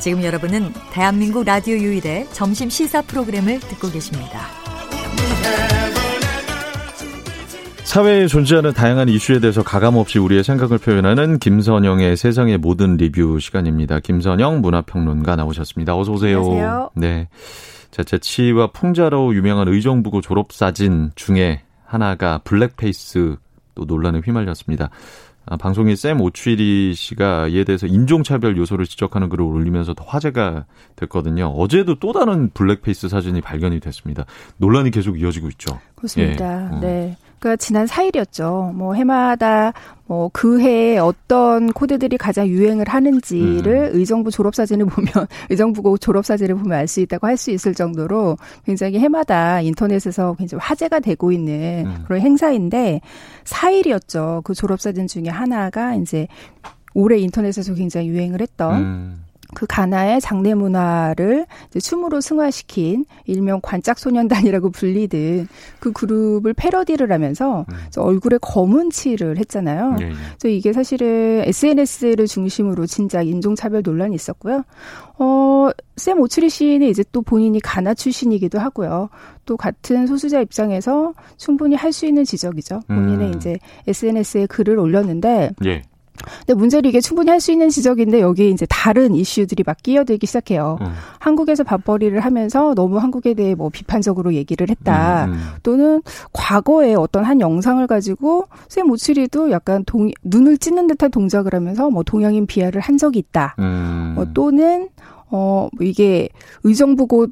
지금 0.00 0.22
여러분은 0.22 0.72
대한민국 0.92 1.44
라디오 1.44 1.76
유일의 1.76 2.28
점심 2.32 2.68
시사 2.68 3.02
프로그램을 3.02 3.60
듣고 3.60 3.90
계십니다. 3.90 4.40
사회에 7.84 8.26
존재하는 8.26 8.72
다양한 8.72 9.08
이슈에 9.08 9.38
대해서 9.40 9.62
가감없이 9.62 10.18
우리의 10.18 10.44
생각을 10.44 10.78
표현하는 10.78 11.38
김선영의 11.38 12.16
세상의 12.16 12.58
모든 12.58 12.96
리뷰 12.96 13.38
시간입니다. 13.40 14.00
김선영 14.00 14.60
문화평론가 14.60 15.36
나오셨습니다. 15.36 15.96
어서 15.96 16.12
오세요. 16.12 16.40
안녕하세요. 16.40 16.90
네. 16.96 17.28
자, 17.90 18.02
재치와 18.02 18.72
풍자로 18.72 19.34
유명한 19.34 19.68
의정부고 19.68 20.20
졸업사진 20.20 21.12
중에 21.14 21.62
하나가 21.86 22.38
blackface 22.44 23.36
또 23.76 23.84
논란에 23.84 24.20
휘말렸습니다. 24.24 24.90
아, 25.48 25.56
방송인 25.56 25.94
샘 25.94 26.20
오추리 26.20 26.92
씨가 26.94 27.46
이에 27.48 27.62
대해서 27.62 27.86
인종차별 27.86 28.56
요소를 28.56 28.84
지적하는 28.86 29.28
글을 29.28 29.44
올리면서 29.44 29.94
더 29.94 30.02
화제가 30.04 30.64
됐거든요. 30.96 31.46
어제도 31.46 31.94
또 32.00 32.12
다른 32.12 32.50
블랙페이스 32.50 33.08
사진이 33.08 33.42
발견이 33.42 33.78
됐습니다. 33.78 34.24
논란이 34.56 34.90
계속 34.90 35.20
이어지고 35.20 35.48
있죠. 35.50 35.78
그렇습니다. 35.94 36.70
예. 36.74 36.80
네. 36.80 37.16
그러니까 37.38 37.56
지난 37.56 37.86
4일이었죠. 37.86 38.72
뭐 38.74 38.94
해마다 38.94 39.72
뭐 40.06 40.30
그 40.32 40.60
해에 40.60 40.98
어떤 40.98 41.72
코드들이 41.72 42.16
가장 42.18 42.46
유행을 42.46 42.88
하는지를 42.88 43.90
음. 43.92 43.98
의정부 43.98 44.30
졸업 44.30 44.54
사진을 44.54 44.86
보면 44.86 45.10
의정부 45.50 45.98
졸업 45.98 46.24
사진을 46.26 46.54
보면 46.56 46.78
알 46.78 46.86
수 46.86 47.00
있다고 47.00 47.26
할 47.26 47.36
수 47.36 47.50
있을 47.50 47.74
정도로 47.74 48.36
굉장히 48.64 48.98
해마다 48.98 49.60
인터넷에서 49.60 50.34
굉장히 50.38 50.60
화제가 50.62 51.00
되고 51.00 51.32
있는 51.32 51.86
음. 51.86 52.04
그런 52.06 52.20
행사인데 52.20 53.00
4일이었죠. 53.44 54.42
그 54.44 54.54
졸업 54.54 54.80
사진 54.80 55.06
중에 55.06 55.28
하나가 55.28 55.94
이제 55.94 56.28
올해 56.94 57.18
인터넷에서 57.18 57.74
굉장히 57.74 58.08
유행을 58.08 58.40
했던 58.40 58.74
음. 58.82 59.25
그 59.54 59.66
가나의 59.66 60.20
장례 60.20 60.54
문화를 60.54 61.46
춤으로 61.80 62.20
승화시킨 62.20 63.04
일명 63.24 63.60
관짝 63.62 63.98
소년단이라고 63.98 64.70
불리던 64.70 65.48
그 65.80 65.92
그룹을 65.92 66.54
패러디를 66.54 67.10
하면서 67.10 67.66
음. 67.68 67.76
얼굴에 67.96 68.38
검은 68.40 68.90
칠을 68.90 69.38
했잖아요. 69.38 69.96
예, 70.00 70.06
예. 70.06 70.12
그래서 70.38 70.48
이게 70.48 70.72
사실은 70.72 71.42
SNS를 71.46 72.26
중심으로 72.26 72.86
진짜 72.86 73.22
인종차별 73.22 73.82
논란이 73.84 74.14
있었고요. 74.14 74.64
어, 75.18 75.70
샘 75.96 76.20
오츠리 76.20 76.50
씨는 76.50 76.88
이제 76.88 77.02
또 77.10 77.22
본인이 77.22 77.58
가나 77.60 77.94
출신이기도 77.94 78.58
하고요. 78.58 79.08
또 79.46 79.56
같은 79.56 80.06
소수자 80.06 80.40
입장에서 80.40 81.14
충분히 81.36 81.74
할 81.74 81.96
수 81.96 82.04
있는 82.04 82.24
지적이죠. 82.24 82.80
본인의 82.88 83.28
음. 83.28 83.34
이제 83.34 83.58
SNS에 83.86 84.46
글을 84.46 84.78
올렸는데 84.78 85.52
예. 85.64 85.82
근데 86.46 86.54
문제는 86.54 86.88
이게 86.88 87.00
충분히 87.00 87.30
할 87.30 87.40
수 87.46 87.52
있는 87.52 87.68
지적인데 87.68 88.20
여기에 88.20 88.48
이제 88.48 88.66
다른 88.68 89.14
이슈들이 89.14 89.62
막 89.64 89.76
끼어들기 89.82 90.26
시작해요. 90.26 90.78
음. 90.80 90.92
한국에서 91.18 91.62
밥벌이를 91.64 92.20
하면서 92.20 92.74
너무 92.74 92.98
한국에 92.98 93.34
대해 93.34 93.54
뭐 93.54 93.68
비판적으로 93.68 94.34
얘기를 94.34 94.68
했다. 94.68 95.26
음, 95.26 95.32
음. 95.32 95.40
또는 95.62 96.02
과거에 96.32 96.94
어떤 96.94 97.24
한 97.24 97.40
영상을 97.40 97.86
가지고 97.86 98.46
샘 98.68 98.90
오츠리도 98.90 99.50
약간 99.50 99.84
동, 99.84 100.10
눈을 100.24 100.58
찢는 100.58 100.86
듯한 100.88 101.10
동작을 101.10 101.54
하면서 101.54 101.88
뭐 101.90 102.02
동양인 102.02 102.46
비하를 102.46 102.80
한 102.80 102.98
적이 102.98 103.20
있다. 103.20 103.54
음. 103.58 104.12
뭐 104.16 104.26
또는 104.34 104.88
어, 105.30 105.68
뭐 105.76 105.86
이게 105.86 106.28
의정부고 106.64 107.28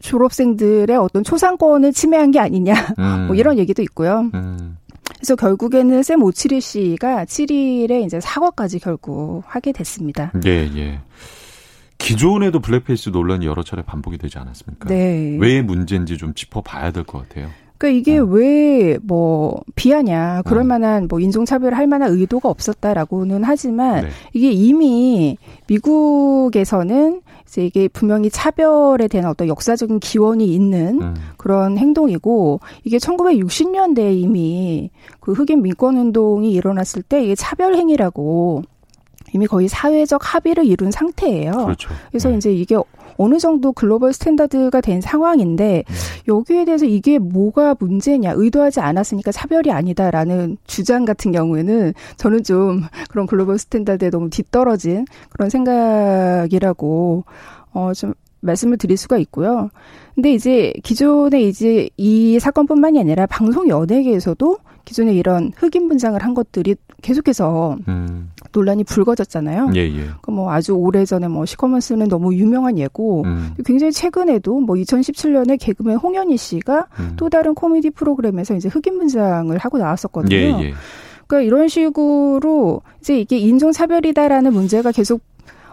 졸업생들의 0.00 0.96
어떤 0.96 1.24
초상권을 1.24 1.92
침해한 1.92 2.30
게 2.30 2.38
아니냐. 2.38 2.74
뭐 2.96 3.04
음. 3.30 3.34
이런 3.34 3.58
얘기도 3.58 3.82
있고요. 3.82 4.30
음. 4.34 4.76
그래서 5.16 5.34
결국에는 5.36 6.02
샘 6.02 6.22
오치리 6.22 6.60
씨가 6.60 7.24
7일에 7.24 8.04
이제 8.04 8.20
사과까지 8.20 8.78
결국 8.80 9.42
하게 9.46 9.72
됐습니다. 9.72 10.32
예, 10.44 10.70
예. 10.76 11.00
기존에도 11.98 12.60
블랙페이스 12.60 13.08
논란이 13.08 13.46
여러 13.46 13.62
차례 13.62 13.82
반복이 13.82 14.18
되지 14.18 14.38
않았습니까? 14.38 14.88
네. 14.88 15.36
왜 15.40 15.62
문제인지 15.62 16.18
좀 16.18 16.34
짚어봐야 16.34 16.90
될 16.92 17.04
것 17.04 17.26
같아요. 17.28 17.48
그러니까 17.78 17.98
이게 17.98 18.18
음. 18.18 18.32
왜뭐 18.32 19.60
비하냐 19.74 20.42
그럴 20.42 20.62
음. 20.62 20.68
만한 20.68 21.06
뭐 21.08 21.20
인종차별을 21.20 21.76
할 21.76 21.86
만한 21.86 22.12
의도가 22.12 22.48
없었다라고는 22.48 23.44
하지만 23.44 24.04
네. 24.04 24.10
이게 24.32 24.50
이미 24.50 25.36
미국에서는 25.68 27.22
이제 27.46 27.64
이게 27.64 27.88
분명히 27.88 28.28
차별에 28.28 29.08
대한 29.08 29.30
어떤 29.30 29.48
역사적인 29.48 30.00
기원이 30.00 30.46
있는 30.46 31.00
음. 31.00 31.14
그런 31.36 31.78
행동이고 31.78 32.60
이게 32.84 32.98
1960년대에 32.98 34.18
이미 34.18 34.90
그 35.20 35.32
흑인 35.32 35.62
민권 35.62 35.96
운동이 35.96 36.52
일어났을 36.52 37.02
때 37.02 37.22
이게 37.22 37.34
차별 37.34 37.76
행위라고 37.76 38.62
이미 39.32 39.46
거의 39.46 39.68
사회적 39.68 40.20
합의를 40.22 40.64
이룬 40.64 40.90
상태예요. 40.90 41.52
그렇죠. 41.52 41.90
그래서 42.10 42.30
네. 42.30 42.36
이제 42.36 42.52
이게 42.52 42.76
어느 43.18 43.38
정도 43.38 43.72
global 43.72 44.12
standard가 44.12 44.80
된 44.80 45.00
상황인데 45.00 45.66
네. 45.66 45.84
여기에 46.28 46.64
대해서 46.64 46.84
이게 46.84 47.18
뭐가 47.18 47.76
문제냐 47.78 48.32
의도하지 48.36 48.80
않았으니까 48.80 49.32
차별이 49.32 49.70
아니다라는 49.70 50.58
주장 50.66 51.04
같은 51.04 51.32
경우에는 51.32 51.92
저는 52.16 52.42
좀 52.44 52.82
그런 53.08 53.26
global 53.26 53.58
standard에 53.58 54.10
너무 54.10 54.30
뒤떨어진 54.30 55.04
그런 55.30 55.50
생각이라고 55.50 57.24
어좀 57.72 58.14
말씀을 58.40 58.78
드릴 58.78 58.96
수가 58.96 59.18
있고요. 59.18 59.70
근데 60.14 60.32
이제 60.32 60.72
기존에 60.82 61.42
이제 61.42 61.88
이 61.96 62.38
사건뿐만이 62.38 62.98
아니라 62.98 63.26
방송 63.26 63.68
연예계에서도 63.68 64.58
기존에 64.84 65.12
이런 65.12 65.52
흑인 65.56 65.88
분장을 65.88 66.22
한 66.22 66.32
것들이 66.32 66.76
계속해서 67.02 67.76
음. 67.88 68.30
논란이 68.56 68.84
불거졌잖아요. 68.84 69.70
예, 69.74 69.80
예. 69.80 70.04
그뭐 70.22 70.50
아주 70.50 70.72
오래 70.72 71.04
전에 71.04 71.28
뭐 71.28 71.44
시커먼스는 71.44 72.08
너무 72.08 72.34
유명한 72.34 72.78
예고 72.78 73.22
음. 73.24 73.54
굉장히 73.64 73.92
최근에도 73.92 74.60
뭐 74.60 74.76
2017년에 74.76 75.58
개그맨 75.60 75.98
홍현희 75.98 76.36
씨가 76.36 76.86
음. 76.98 77.12
또 77.16 77.28
다른 77.28 77.54
코미디 77.54 77.90
프로그램에서 77.90 78.54
이제 78.54 78.68
흑인 78.68 78.98
분장을 78.98 79.56
하고 79.58 79.78
나왔었거든요. 79.78 80.34
예, 80.34 80.42
예. 80.60 80.74
그러니까 81.26 81.46
이런 81.46 81.68
식으로 81.68 82.82
이제 83.00 83.18
이게 83.18 83.38
인종 83.38 83.72
차별이다라는 83.72 84.52
문제가 84.52 84.92
계속 84.92 85.20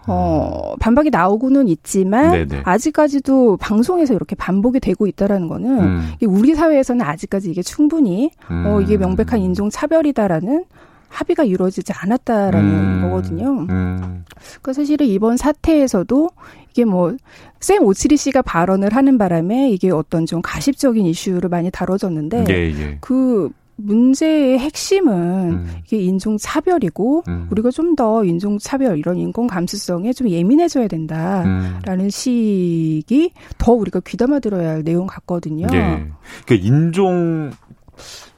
어, 0.06 0.74
반박이 0.80 1.10
나오고는 1.12 1.70
있지만 1.70 2.32
네네. 2.32 2.64
아직까지도 2.66 3.58
방송에서 3.58 4.14
이렇게 4.14 4.36
반복이 4.36 4.82
되고 4.82 5.08
있다라는 5.08 5.48
거는 5.48 5.80
음. 5.80 6.12
우리 6.28 6.56
사회에서는 6.56 7.06
아직까지 7.06 7.50
이게 7.50 7.62
충분히 7.62 8.32
음. 8.52 8.66
어, 8.66 8.82
이게 8.82 8.98
명백한 8.98 9.40
인종 9.40 9.70
차별이다라는 9.70 10.66
합의가 11.14 11.44
이루어지지 11.44 11.94
않았다라는 11.94 12.70
음. 12.70 13.02
거거든요. 13.04 13.66
음. 13.70 14.26
그러니까 14.62 14.74
사실은 14.74 15.06
이번 15.08 15.38
사태에서도 15.38 16.30
이게 16.72 16.86
뭐, 16.86 17.16
샘 17.60 17.84
오치리 17.84 18.18
씨가 18.18 18.42
발언을 18.42 18.96
하는 18.96 19.18
바람에 19.18 19.70
이게 19.70 19.92
어떤 19.92 20.26
좀 20.26 20.42
가십적인 20.42 21.06
이슈로 21.06 21.50
많이 21.50 21.70
다뤄졌는데, 21.70 22.46
예, 22.50 22.54
예. 22.54 22.98
그 23.00 23.50
문제의 23.76 24.60
핵심은 24.60 25.14
음. 25.52 25.68
이게 25.86 25.98
인종 25.98 26.38
차별이고 26.38 27.24
음. 27.28 27.48
우리가 27.52 27.72
좀 27.72 27.96
더 27.96 28.24
인종 28.24 28.58
차별 28.58 28.98
이런 28.98 29.18
인권 29.18 29.46
감수성에 29.46 30.14
좀 30.14 30.28
예민해져야 30.30 30.88
된다라는 30.88 32.06
음. 32.06 32.10
식이 32.10 33.32
더 33.60 33.72
우리가 33.72 34.00
귀담아 34.00 34.40
들어야 34.40 34.70
할 34.70 34.84
내용 34.84 35.06
같거든요. 35.06 35.68
예. 35.74 36.08
그 36.48 36.56
인종 36.56 37.52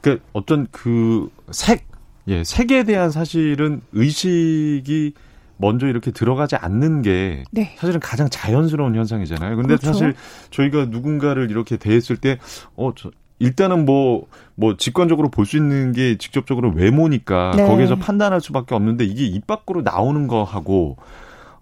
그 0.02 0.20
어떤 0.34 0.66
그 0.70 1.30
색, 1.52 1.86
예, 2.28 2.42
색에 2.44 2.84
대한 2.84 3.10
사실은 3.10 3.80
의식이 3.92 5.12
먼저 5.58 5.86
이렇게 5.86 6.10
들어가지 6.10 6.56
않는 6.56 7.02
게 7.02 7.44
네. 7.50 7.74
사실은 7.78 8.00
가장 8.00 8.28
자연스러운 8.28 8.94
현상이잖아요. 8.94 9.56
근데 9.56 9.68
그렇죠. 9.76 9.86
사실 9.86 10.14
저희가 10.50 10.86
누군가를 10.86 11.50
이렇게 11.50 11.76
대했을 11.76 12.16
때, 12.16 12.38
어, 12.76 12.92
저, 12.94 13.10
일단은 13.38 13.84
뭐, 13.84 14.26
뭐, 14.54 14.76
직관적으로 14.76 15.30
볼 15.30 15.46
수 15.46 15.56
있는 15.56 15.92
게 15.92 16.16
직접적으로 16.18 16.70
외모니까 16.70 17.52
네. 17.56 17.66
거기에서 17.66 17.96
판단할 17.96 18.40
수밖에 18.40 18.74
없는데 18.74 19.04
이게 19.04 19.24
입 19.24 19.46
밖으로 19.46 19.82
나오는 19.82 20.26
거하고 20.26 20.96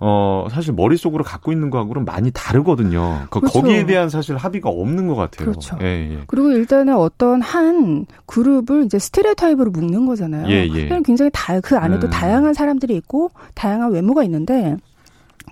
어, 0.00 0.46
사실 0.50 0.72
머릿속으로 0.74 1.24
갖고 1.24 1.52
있는 1.52 1.70
거하고는 1.70 2.04
많이 2.04 2.30
다르거든요. 2.32 3.26
그 3.30 3.40
그렇죠. 3.40 3.60
거기에 3.60 3.86
대한 3.86 4.08
사실 4.08 4.36
합의가 4.36 4.68
없는 4.68 5.06
것 5.06 5.14
같아요. 5.14 5.50
그렇죠. 5.50 5.78
예, 5.82 6.10
예. 6.12 6.18
그리고 6.26 6.50
일단은 6.50 6.96
어떤 6.96 7.40
한 7.40 8.06
그룹을 8.26 8.84
이제 8.84 8.98
스테레오타입으로 8.98 9.70
묶는 9.70 10.06
거잖아요. 10.06 10.48
예, 10.48 10.68
예. 10.72 10.88
굉장히 11.04 11.30
다, 11.32 11.60
그 11.60 11.76
안에도 11.76 12.08
음. 12.08 12.10
다양한 12.10 12.54
사람들이 12.54 12.94
있고, 12.96 13.30
다양한 13.54 13.92
외모가 13.92 14.24
있는데, 14.24 14.76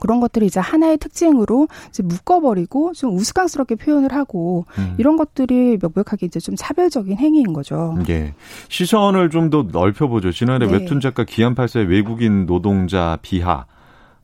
그런 0.01 0.19
것들이 0.21 0.47
이제 0.47 0.59
하나의 0.59 0.99
특징으로 0.99 1.69
이제 1.91 2.03
묶어버리고 2.03 2.93
좀 2.95 3.15
우스꽝스럽게 3.15 3.77
표현을 3.77 4.13
하고 4.13 4.67
음. 4.79 4.95
이런 4.99 5.17
것들이 5.17 5.79
명백하게 5.81 6.27
이제 6.27 6.41
좀 6.41 6.57
차별적인 6.57 7.19
행위인 7.19 7.53
거죠. 7.53 7.97
예. 8.09 8.35
시선을 8.69 9.31
좀 9.31 9.51
더 9.51 9.67
넓혀보죠. 9.71 10.33
지난해 10.33 10.67
네. 10.67 10.73
웹툰 10.73 11.01
작가 11.01 11.25
기안8사의 11.25 11.89
외국인 11.89 12.47
노동자 12.47 13.19
비하. 13.23 13.67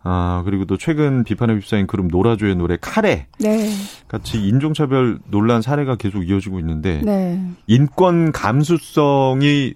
아, 0.02 0.42
그리고 0.44 0.64
또 0.64 0.76
최근 0.76 1.24
비판에 1.24 1.54
휩싸인 1.54 1.86
그룹 1.86 2.06
노라조의 2.06 2.56
노래 2.56 2.76
카레. 2.80 3.26
네. 3.38 3.70
같이 4.06 4.38
인종차별 4.46 5.18
논란 5.30 5.62
사례가 5.62 5.96
계속 5.96 6.28
이어지고 6.28 6.58
있는데. 6.60 7.02
네. 7.04 7.40
인권 7.66 8.32
감수성이, 8.32 9.74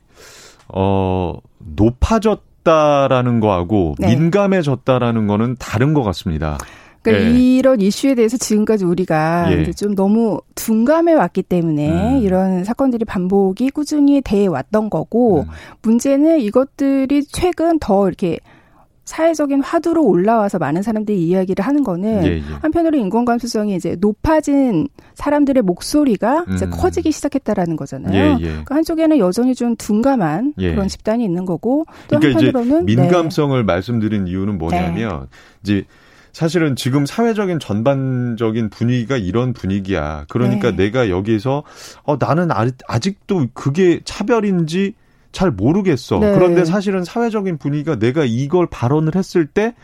어, 0.69 1.39
높아졌 1.59 2.41
졌다라는 2.63 3.41
거하고 3.41 3.95
네. 3.99 4.15
민감해졌다라는 4.15 5.27
거는 5.27 5.57
다른 5.59 5.95
것 5.95 6.03
같습니다. 6.03 6.59
그러니까 7.03 7.31
예. 7.31 7.37
이런 7.37 7.81
이슈에 7.81 8.15
대해서 8.15 8.37
지금까지 8.37 8.85
우리가 8.85 9.53
예. 9.53 9.63
이제 9.63 9.73
좀 9.73 9.95
너무 9.97 10.41
둔감해 10.55 11.15
왔기 11.15 11.43
때문에 11.43 12.19
음. 12.19 12.23
이런 12.23 12.65
사건들이 12.65 13.05
반복이 13.05 13.71
꾸준히 13.71 14.21
돼 14.21 14.47
왔던 14.47 14.89
거고 14.89 15.41
음. 15.41 15.47
문제는 15.83 16.41
이것들이 16.41 17.25
최근 17.25 17.81
더 17.81 18.07
이렇게 18.07 18.39
사회적인 19.05 19.63
화두로 19.63 20.05
올라와서 20.05 20.59
많은 20.59 20.83
사람들이 20.83 21.21
이야기를 21.27 21.65
하는 21.65 21.83
거는 21.83 22.25
예, 22.25 22.37
예. 22.37 22.43
한편으로 22.61 22.99
인권 22.99 23.25
감수성이 23.25 23.75
이제 23.75 23.97
높아진 24.01 24.89
사람들의 25.15 25.63
목소리가 25.65 26.45
음. 26.49 26.55
이제 26.55 26.67
커지기 26.67 27.11
시작했다라는 27.11 27.77
거잖아요. 27.77 28.15
예, 28.15 28.37
예. 28.41 28.49
그러니까 28.49 28.75
한쪽에는 28.77 29.19
여전히 29.19 29.55
좀 29.55 29.75
둔감한 29.77 30.55
예. 30.59 30.71
그런 30.71 30.89
집단이 30.89 31.25
있는 31.25 31.45
거고 31.45 31.85
또 32.09 32.21
그러니까 32.21 32.47
한편으로는 32.47 32.87
민감성을 32.87 33.59
네. 33.59 33.65
말씀드린 33.65 34.29
이유는 34.29 34.59
뭐냐면 34.59 35.21
네. 35.23 35.27
이제 35.63 35.85
사실은 36.33 36.77
지금 36.77 37.05
사회적인 37.05 37.59
전반적인 37.59 38.71
분위기가 38.71 39.17
이런 39.17 39.53
분위기야. 39.53 40.25
그러니까 40.29 40.71
네. 40.71 40.85
내가 40.85 41.11
여기서 41.11 41.63
어 42.05 42.17
나는 42.19 42.49
아직도 42.87 43.49
그게 43.53 44.01
차별인지 44.05 44.95
잘 45.33 45.51
모르겠어. 45.51 46.19
네. 46.19 46.33
그런데 46.33 46.65
사실은 46.65 47.05
사회적인 47.05 47.59
분위기가 47.59 47.99
내가 47.99 48.25
이걸 48.25 48.67
발언을 48.67 49.15
했을 49.17 49.47
때, 49.47 49.75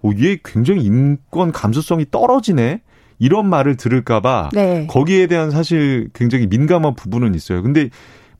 오, 0.00 0.12
얘 0.14 0.38
굉장히 0.44 0.82
인권 0.84 1.52
감수성이 1.52 2.06
떨어지네? 2.10 2.82
이런 3.18 3.48
말을 3.48 3.76
들을까봐 3.76 4.50
네. 4.52 4.86
거기에 4.88 5.28
대한 5.28 5.52
사실 5.52 6.08
굉장히 6.12 6.48
민감한 6.48 6.96
부분은 6.96 7.36
있어요. 7.36 7.62
근데 7.62 7.88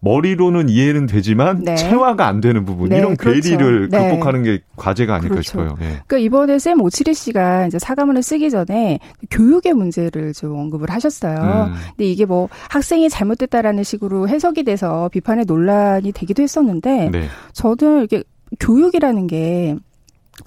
머리로는 0.04 0.68
이해는 0.68 1.06
되지만 1.06 1.62
네. 1.62 1.76
체화가 1.76 2.26
안 2.26 2.40
되는 2.40 2.64
부분 2.64 2.88
네, 2.88 2.98
이런 2.98 3.16
그렇죠. 3.16 3.40
괴리를 3.40 3.88
네. 3.88 4.10
극복하는 4.10 4.42
게 4.42 4.60
과제가 4.76 5.14
아닐까 5.14 5.34
그렇죠. 5.34 5.48
싶어요. 5.48 5.76
네. 5.78 6.00
그러니까 6.06 6.18
이번에 6.18 6.58
샘 6.58 6.80
오치리 6.80 7.14
씨가 7.14 7.68
이제 7.68 7.78
사과문을 7.78 8.20
쓰기 8.22 8.50
전에 8.50 8.98
교육의 9.30 9.74
문제를 9.74 10.32
좀 10.32 10.58
언급을 10.58 10.90
하셨어요. 10.90 11.68
음. 11.68 11.74
근데 11.96 12.10
이게 12.10 12.24
뭐 12.24 12.48
학생이 12.70 13.08
잘못됐다라는 13.08 13.84
식으로 13.84 14.28
해석이 14.28 14.64
돼서 14.64 15.08
비판의 15.12 15.44
논란이 15.46 16.10
되기도 16.10 16.42
했었는데 16.42 17.10
네. 17.10 17.28
저도 17.52 18.02
이게 18.02 18.24
교육이라는 18.58 19.28
게 19.28 19.76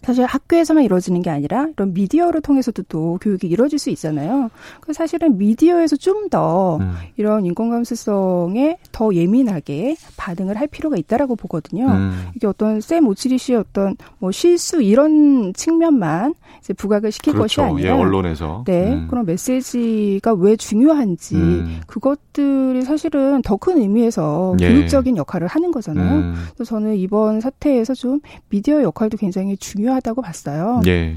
사실 0.01 0.25
학교에서만 0.25 0.83
이루어지는 0.83 1.21
게 1.21 1.29
아니라 1.29 1.67
이런 1.75 1.93
미디어를 1.93 2.41
통해서도 2.41 2.83
또 2.89 3.19
교육이 3.21 3.47
이루어질 3.47 3.77
수 3.77 3.89
있잖아요. 3.91 4.49
그 4.81 4.93
사실은 4.93 5.37
미디어에서 5.37 5.95
좀더 5.97 6.77
음. 6.81 6.93
이런 7.17 7.45
인권 7.45 7.69
감수성에 7.69 8.77
더 8.91 9.13
예민하게 9.13 9.95
반응을 10.17 10.57
할 10.57 10.67
필요가 10.67 10.97
있다라고 10.97 11.35
보거든요. 11.35 11.87
음. 11.87 12.29
이게 12.35 12.47
어떤 12.47 12.81
샘 12.81 13.07
오치리 13.07 13.37
씨의 13.37 13.59
어떤 13.59 13.95
뭐 14.17 14.31
실수 14.31 14.81
이런 14.81 15.53
측면만 15.53 16.33
이제 16.59 16.73
부각을 16.73 17.11
시킬 17.11 17.33
그렇죠. 17.33 17.61
것이 17.61 17.71
아니라 17.71 17.95
예, 17.95 17.99
언론에서 18.01 18.63
네 18.65 18.93
음. 18.93 19.07
그런 19.07 19.25
메시지가 19.25 20.33
왜 20.33 20.55
중요한지 20.55 21.35
음. 21.35 21.81
그것들이 21.87 22.81
사실은 22.83 23.41
더 23.41 23.55
큰 23.57 23.77
의미에서 23.77 24.57
예. 24.61 24.67
교육적인 24.67 25.17
역할을 25.17 25.47
하는 25.47 25.71
거잖아요. 25.71 26.15
음. 26.17 26.35
그래서 26.53 26.65
저는 26.65 26.97
이번 26.97 27.39
사태에서 27.39 27.93
좀 27.93 28.19
미디어 28.49 28.83
역할도 28.83 29.17
굉장히 29.17 29.55
중 29.57 29.74
중요하다고 29.75 30.21
봤어요. 30.21 30.81
예. 30.87 31.15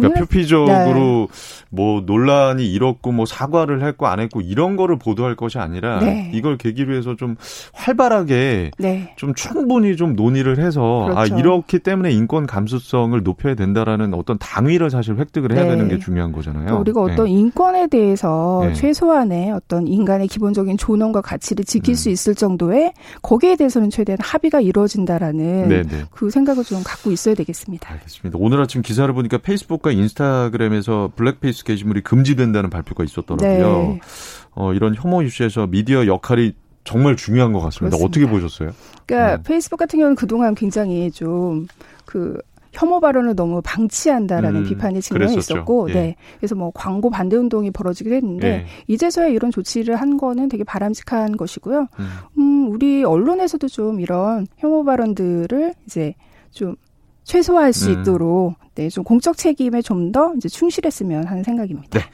그러니까 0.00 0.20
표피적으로 0.20 1.28
네. 1.30 1.66
뭐 1.70 2.02
논란이 2.04 2.66
일었고 2.70 3.12
뭐 3.12 3.26
사과를 3.26 3.84
했고 3.86 4.06
안 4.06 4.20
했고 4.20 4.40
이런 4.40 4.76
거를 4.76 4.98
보도할 4.98 5.36
것이 5.36 5.58
아니라 5.58 6.00
네. 6.00 6.30
이걸 6.34 6.56
계기로 6.56 6.94
해서 6.96 7.14
좀 7.16 7.36
활발하게 7.72 8.72
네. 8.78 9.14
좀 9.16 9.34
충분히 9.34 9.96
좀 9.96 10.14
논의를 10.14 10.58
해서 10.58 11.08
아, 11.10 11.14
그렇죠. 11.14 11.34
아 11.34 11.38
이렇기 11.38 11.78
때문에 11.78 12.10
인권 12.10 12.46
감수성을 12.46 13.20
높여야 13.22 13.54
된다라는 13.54 14.14
어떤 14.14 14.38
당위를 14.38 14.90
사실 14.90 15.16
획득을 15.16 15.52
해야 15.52 15.64
네. 15.64 15.70
되는 15.70 15.88
게 15.88 15.98
중요한 15.98 16.32
거잖아요. 16.32 16.78
우리가 16.80 17.00
어떤 17.02 17.26
네. 17.26 17.32
인권에 17.32 17.86
대해서 17.86 18.62
네. 18.64 18.74
최소한의 18.74 19.52
어떤 19.52 19.86
인간의 19.86 20.28
기본적인 20.28 20.76
존엄과 20.76 21.20
가치를 21.20 21.64
지킬 21.64 21.92
음. 21.92 21.96
수 21.96 22.10
있을 22.10 22.34
정도의 22.34 22.92
거기에 23.22 23.56
대해서는 23.56 23.90
최대한 23.90 24.18
합의가 24.20 24.60
이루어진다라는 24.60 25.86
그 26.10 26.30
생각을 26.30 26.64
좀 26.64 26.82
갖고 26.84 27.10
있어야 27.10 27.34
되겠습니다. 27.34 27.92
알겠습니다. 27.92 28.38
오늘 28.40 28.60
아침 28.60 28.82
기사를 28.82 29.12
보니까 29.12 29.38
페이스북과 29.38 29.89
인스타그램에서 29.92 31.12
블랙페이스 31.16 31.64
게시물이 31.64 32.02
금지된다는 32.02 32.70
발표가 32.70 33.04
있었더라고요. 33.04 33.92
네. 33.94 34.00
어, 34.52 34.72
이런 34.72 34.94
혐오 34.94 35.22
이슈에서 35.22 35.66
미디어 35.66 36.06
역할이 36.06 36.54
정말 36.84 37.16
중요한 37.16 37.52
것 37.52 37.60
같습니다. 37.60 37.96
그렇습니다. 37.96 38.06
어떻게 38.06 38.26
보셨어요? 38.26 38.70
그러니까 39.06 39.36
음. 39.36 39.42
페이스북 39.44 39.76
같은 39.76 39.98
경우는 39.98 40.16
그동안 40.16 40.54
굉장히 40.54 41.10
좀그 41.10 42.38
혐오 42.72 43.00
발언을 43.00 43.34
너무 43.34 43.60
방치한다라는 43.62 44.60
음, 44.60 44.68
비판이 44.68 45.00
증명이 45.00 45.36
있었고, 45.36 45.90
예. 45.90 45.92
네. 45.92 46.16
그래서 46.38 46.54
뭐 46.54 46.70
광고 46.72 47.10
반대 47.10 47.36
운동이 47.36 47.70
벌어지기도 47.72 48.14
했는데 48.14 48.48
예. 48.48 48.66
이제서야 48.86 49.26
이런 49.26 49.50
조치를 49.50 49.96
한 49.96 50.16
거는 50.16 50.48
되게 50.48 50.62
바람직한 50.62 51.36
것이고요. 51.36 51.88
음. 51.98 52.08
음, 52.38 52.70
우리 52.70 53.02
언론에서도 53.02 53.66
좀 53.68 54.00
이런 54.00 54.46
혐오 54.58 54.84
발언들을 54.84 55.74
이제 55.86 56.14
좀 56.52 56.76
최소화할 57.24 57.72
수 57.72 57.90
음. 57.90 58.00
있도록 58.00 58.54
네, 58.74 58.88
좀 58.88 59.04
공적 59.04 59.36
책임에 59.36 59.82
좀 59.82 60.12
더 60.12 60.32
이제 60.36 60.48
충실했으면 60.48 61.26
하는 61.26 61.42
생각입니다. 61.44 61.98
네. 61.98 62.04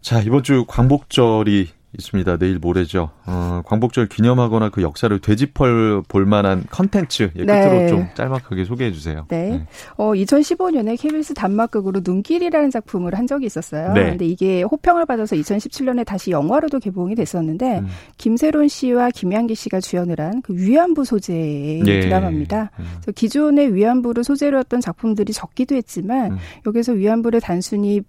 자, 0.00 0.20
이번 0.20 0.42
주 0.42 0.64
광복절이 0.66 1.70
있습니다. 1.98 2.36
내일 2.36 2.58
모레죠. 2.58 3.10
어, 3.26 3.62
광복절 3.66 4.06
기념하거나 4.08 4.68
그 4.70 4.82
역사를 4.82 5.18
되짚어 5.18 6.02
볼 6.06 6.26
만한 6.26 6.64
컨텐츠 6.70 7.32
예, 7.36 7.44
끝으로 7.44 7.70
네. 7.70 7.88
좀 7.88 8.06
짤막하게 8.14 8.64
소개해 8.64 8.92
주세요. 8.92 9.26
네. 9.28 9.48
네. 9.50 9.66
어, 9.96 10.12
2015년에 10.12 11.00
KBS 11.00 11.34
단막극으로 11.34 12.02
눈길이라는 12.04 12.70
작품을 12.70 13.14
한 13.16 13.26
적이 13.26 13.46
있었어요. 13.46 13.92
네. 13.92 14.10
근데 14.10 14.26
이게 14.26 14.62
호평을 14.62 15.06
받아서 15.06 15.34
2017년에 15.36 16.06
다시 16.06 16.30
영화로도 16.30 16.78
개봉이 16.78 17.14
됐었는데 17.14 17.78
음. 17.80 17.86
김세론 18.18 18.68
씨와 18.68 19.10
김양기 19.10 19.54
씨가 19.54 19.80
주연을 19.80 20.20
한 20.20 20.34
그 20.44 20.54
위안부 20.54 21.04
소재의 21.04 21.82
예. 21.86 22.00
드라마입니다. 22.00 22.70
음. 22.78 22.84
기존의 23.14 23.74
위안부를 23.74 24.24
소재로 24.24 24.58
했던 24.58 24.80
작품들이 24.80 25.32
적기도 25.32 25.74
했지만 25.74 26.32
음. 26.32 26.38
여기서 26.66 26.92
위안부를 26.92 27.40
단순히 27.40 28.02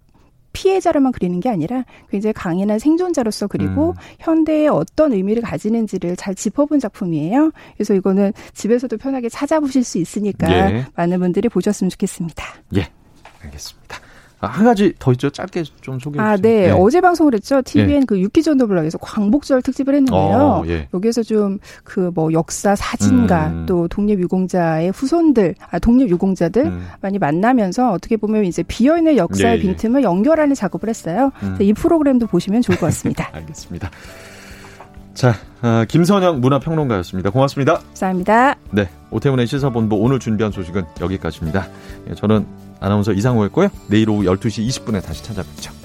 피해자로만 0.56 1.12
그리는 1.12 1.40
게 1.40 1.50
아니라 1.50 1.84
굉장히 2.10 2.34
강인한 2.34 2.80
생존자로서 2.80 3.48
그리고 3.48 3.90
음. 3.90 3.94
현대에 4.20 4.68
어떤 4.68 5.12
의미를 5.14 5.44
가지는지를 5.44 6.16
잘 6.16 6.34
짚어본 6.34 6.80
작품이에요. 6.80 7.52
그래서 7.76 7.94
이거는 7.94 8.32
집에서도 8.54 8.98
편하게 8.98 9.30
찾아보실 9.30 9.84
수 9.84 9.98
있으니까 9.98 10.50
예. 10.50 10.86
많은 10.96 11.20
분들이 11.20 11.50
보셨으면 11.50 11.90
좋겠습니다. 11.90 12.44
예, 12.76 12.88
알겠습니다. 13.44 14.05
아, 14.40 14.48
한 14.48 14.66
가지 14.66 14.94
더 15.00 15.12
있죠. 15.14 15.30
짧게 15.30 15.64
좀 15.82 16.00
소개해 16.00 16.24
아, 16.24 16.36
주세요. 16.38 16.54
아, 16.54 16.56
네. 16.56 16.68
네. 16.68 16.72
어제 16.72 17.02
방송을 17.02 17.34
했죠. 17.34 17.62
TVN 17.62 18.02
예. 18.02 18.06
그 18.08 18.20
육기전도 18.20 18.68
블럭에서 18.68 18.98
광복절 19.00 19.62
특집을 19.62 19.94
했는데요. 19.96 20.38
어, 20.38 20.64
예. 20.68 20.88
여기에서 20.94 21.22
좀 21.22 21.60
그 21.84 22.12
뭐 22.16 22.32
역사 22.34 22.76
사진가 22.76 23.48
음. 23.48 23.66
또 23.66 23.88
독립유공자의 23.88 24.92
후손들, 24.92 25.56
아, 25.70 25.80
독립유공자들 25.80 26.66
음. 26.66 26.88
많이 27.02 27.18
만나면서 27.18 27.92
어떻게 27.92 28.16
보면 28.18 28.46
이제 28.46 28.64
비어있는 28.64 29.18
역사의 29.18 29.56
예, 29.56 29.58
예. 29.58 29.62
빈틈을 29.62 30.04
연결하는 30.04 30.56
작업을 30.56 30.88
했어요. 30.90 31.32
음. 31.44 31.58
이 31.60 31.74
프로그램도 31.74 32.28
보시면 32.28 32.62
좋을 32.62 32.78
것 32.78 32.86
같습니다. 32.88 33.30
알겠습니다. 33.34 33.90
자, 35.14 35.34
아, 35.62 35.86
김선영 35.88 36.42
문화평론가였습니다. 36.42 37.30
고맙습니다. 37.30 37.80
감사합니다. 37.80 38.56
네, 38.72 38.90
오태훈의 39.12 39.48
시사본부 39.48 39.96
오늘 39.96 40.20
준비한 40.20 40.52
소식은 40.52 40.84
여기까지입니다. 41.02 41.68
예, 42.10 42.16
저는 42.16 42.46
아나운서 42.86 43.14
이상호였고요. 43.14 43.70
내일 43.88 44.12
오후 44.12 44.24
12시 44.24 44.68
20분에 44.68 45.04
다시 45.04 45.24
찾아뵙죠. 45.24 45.85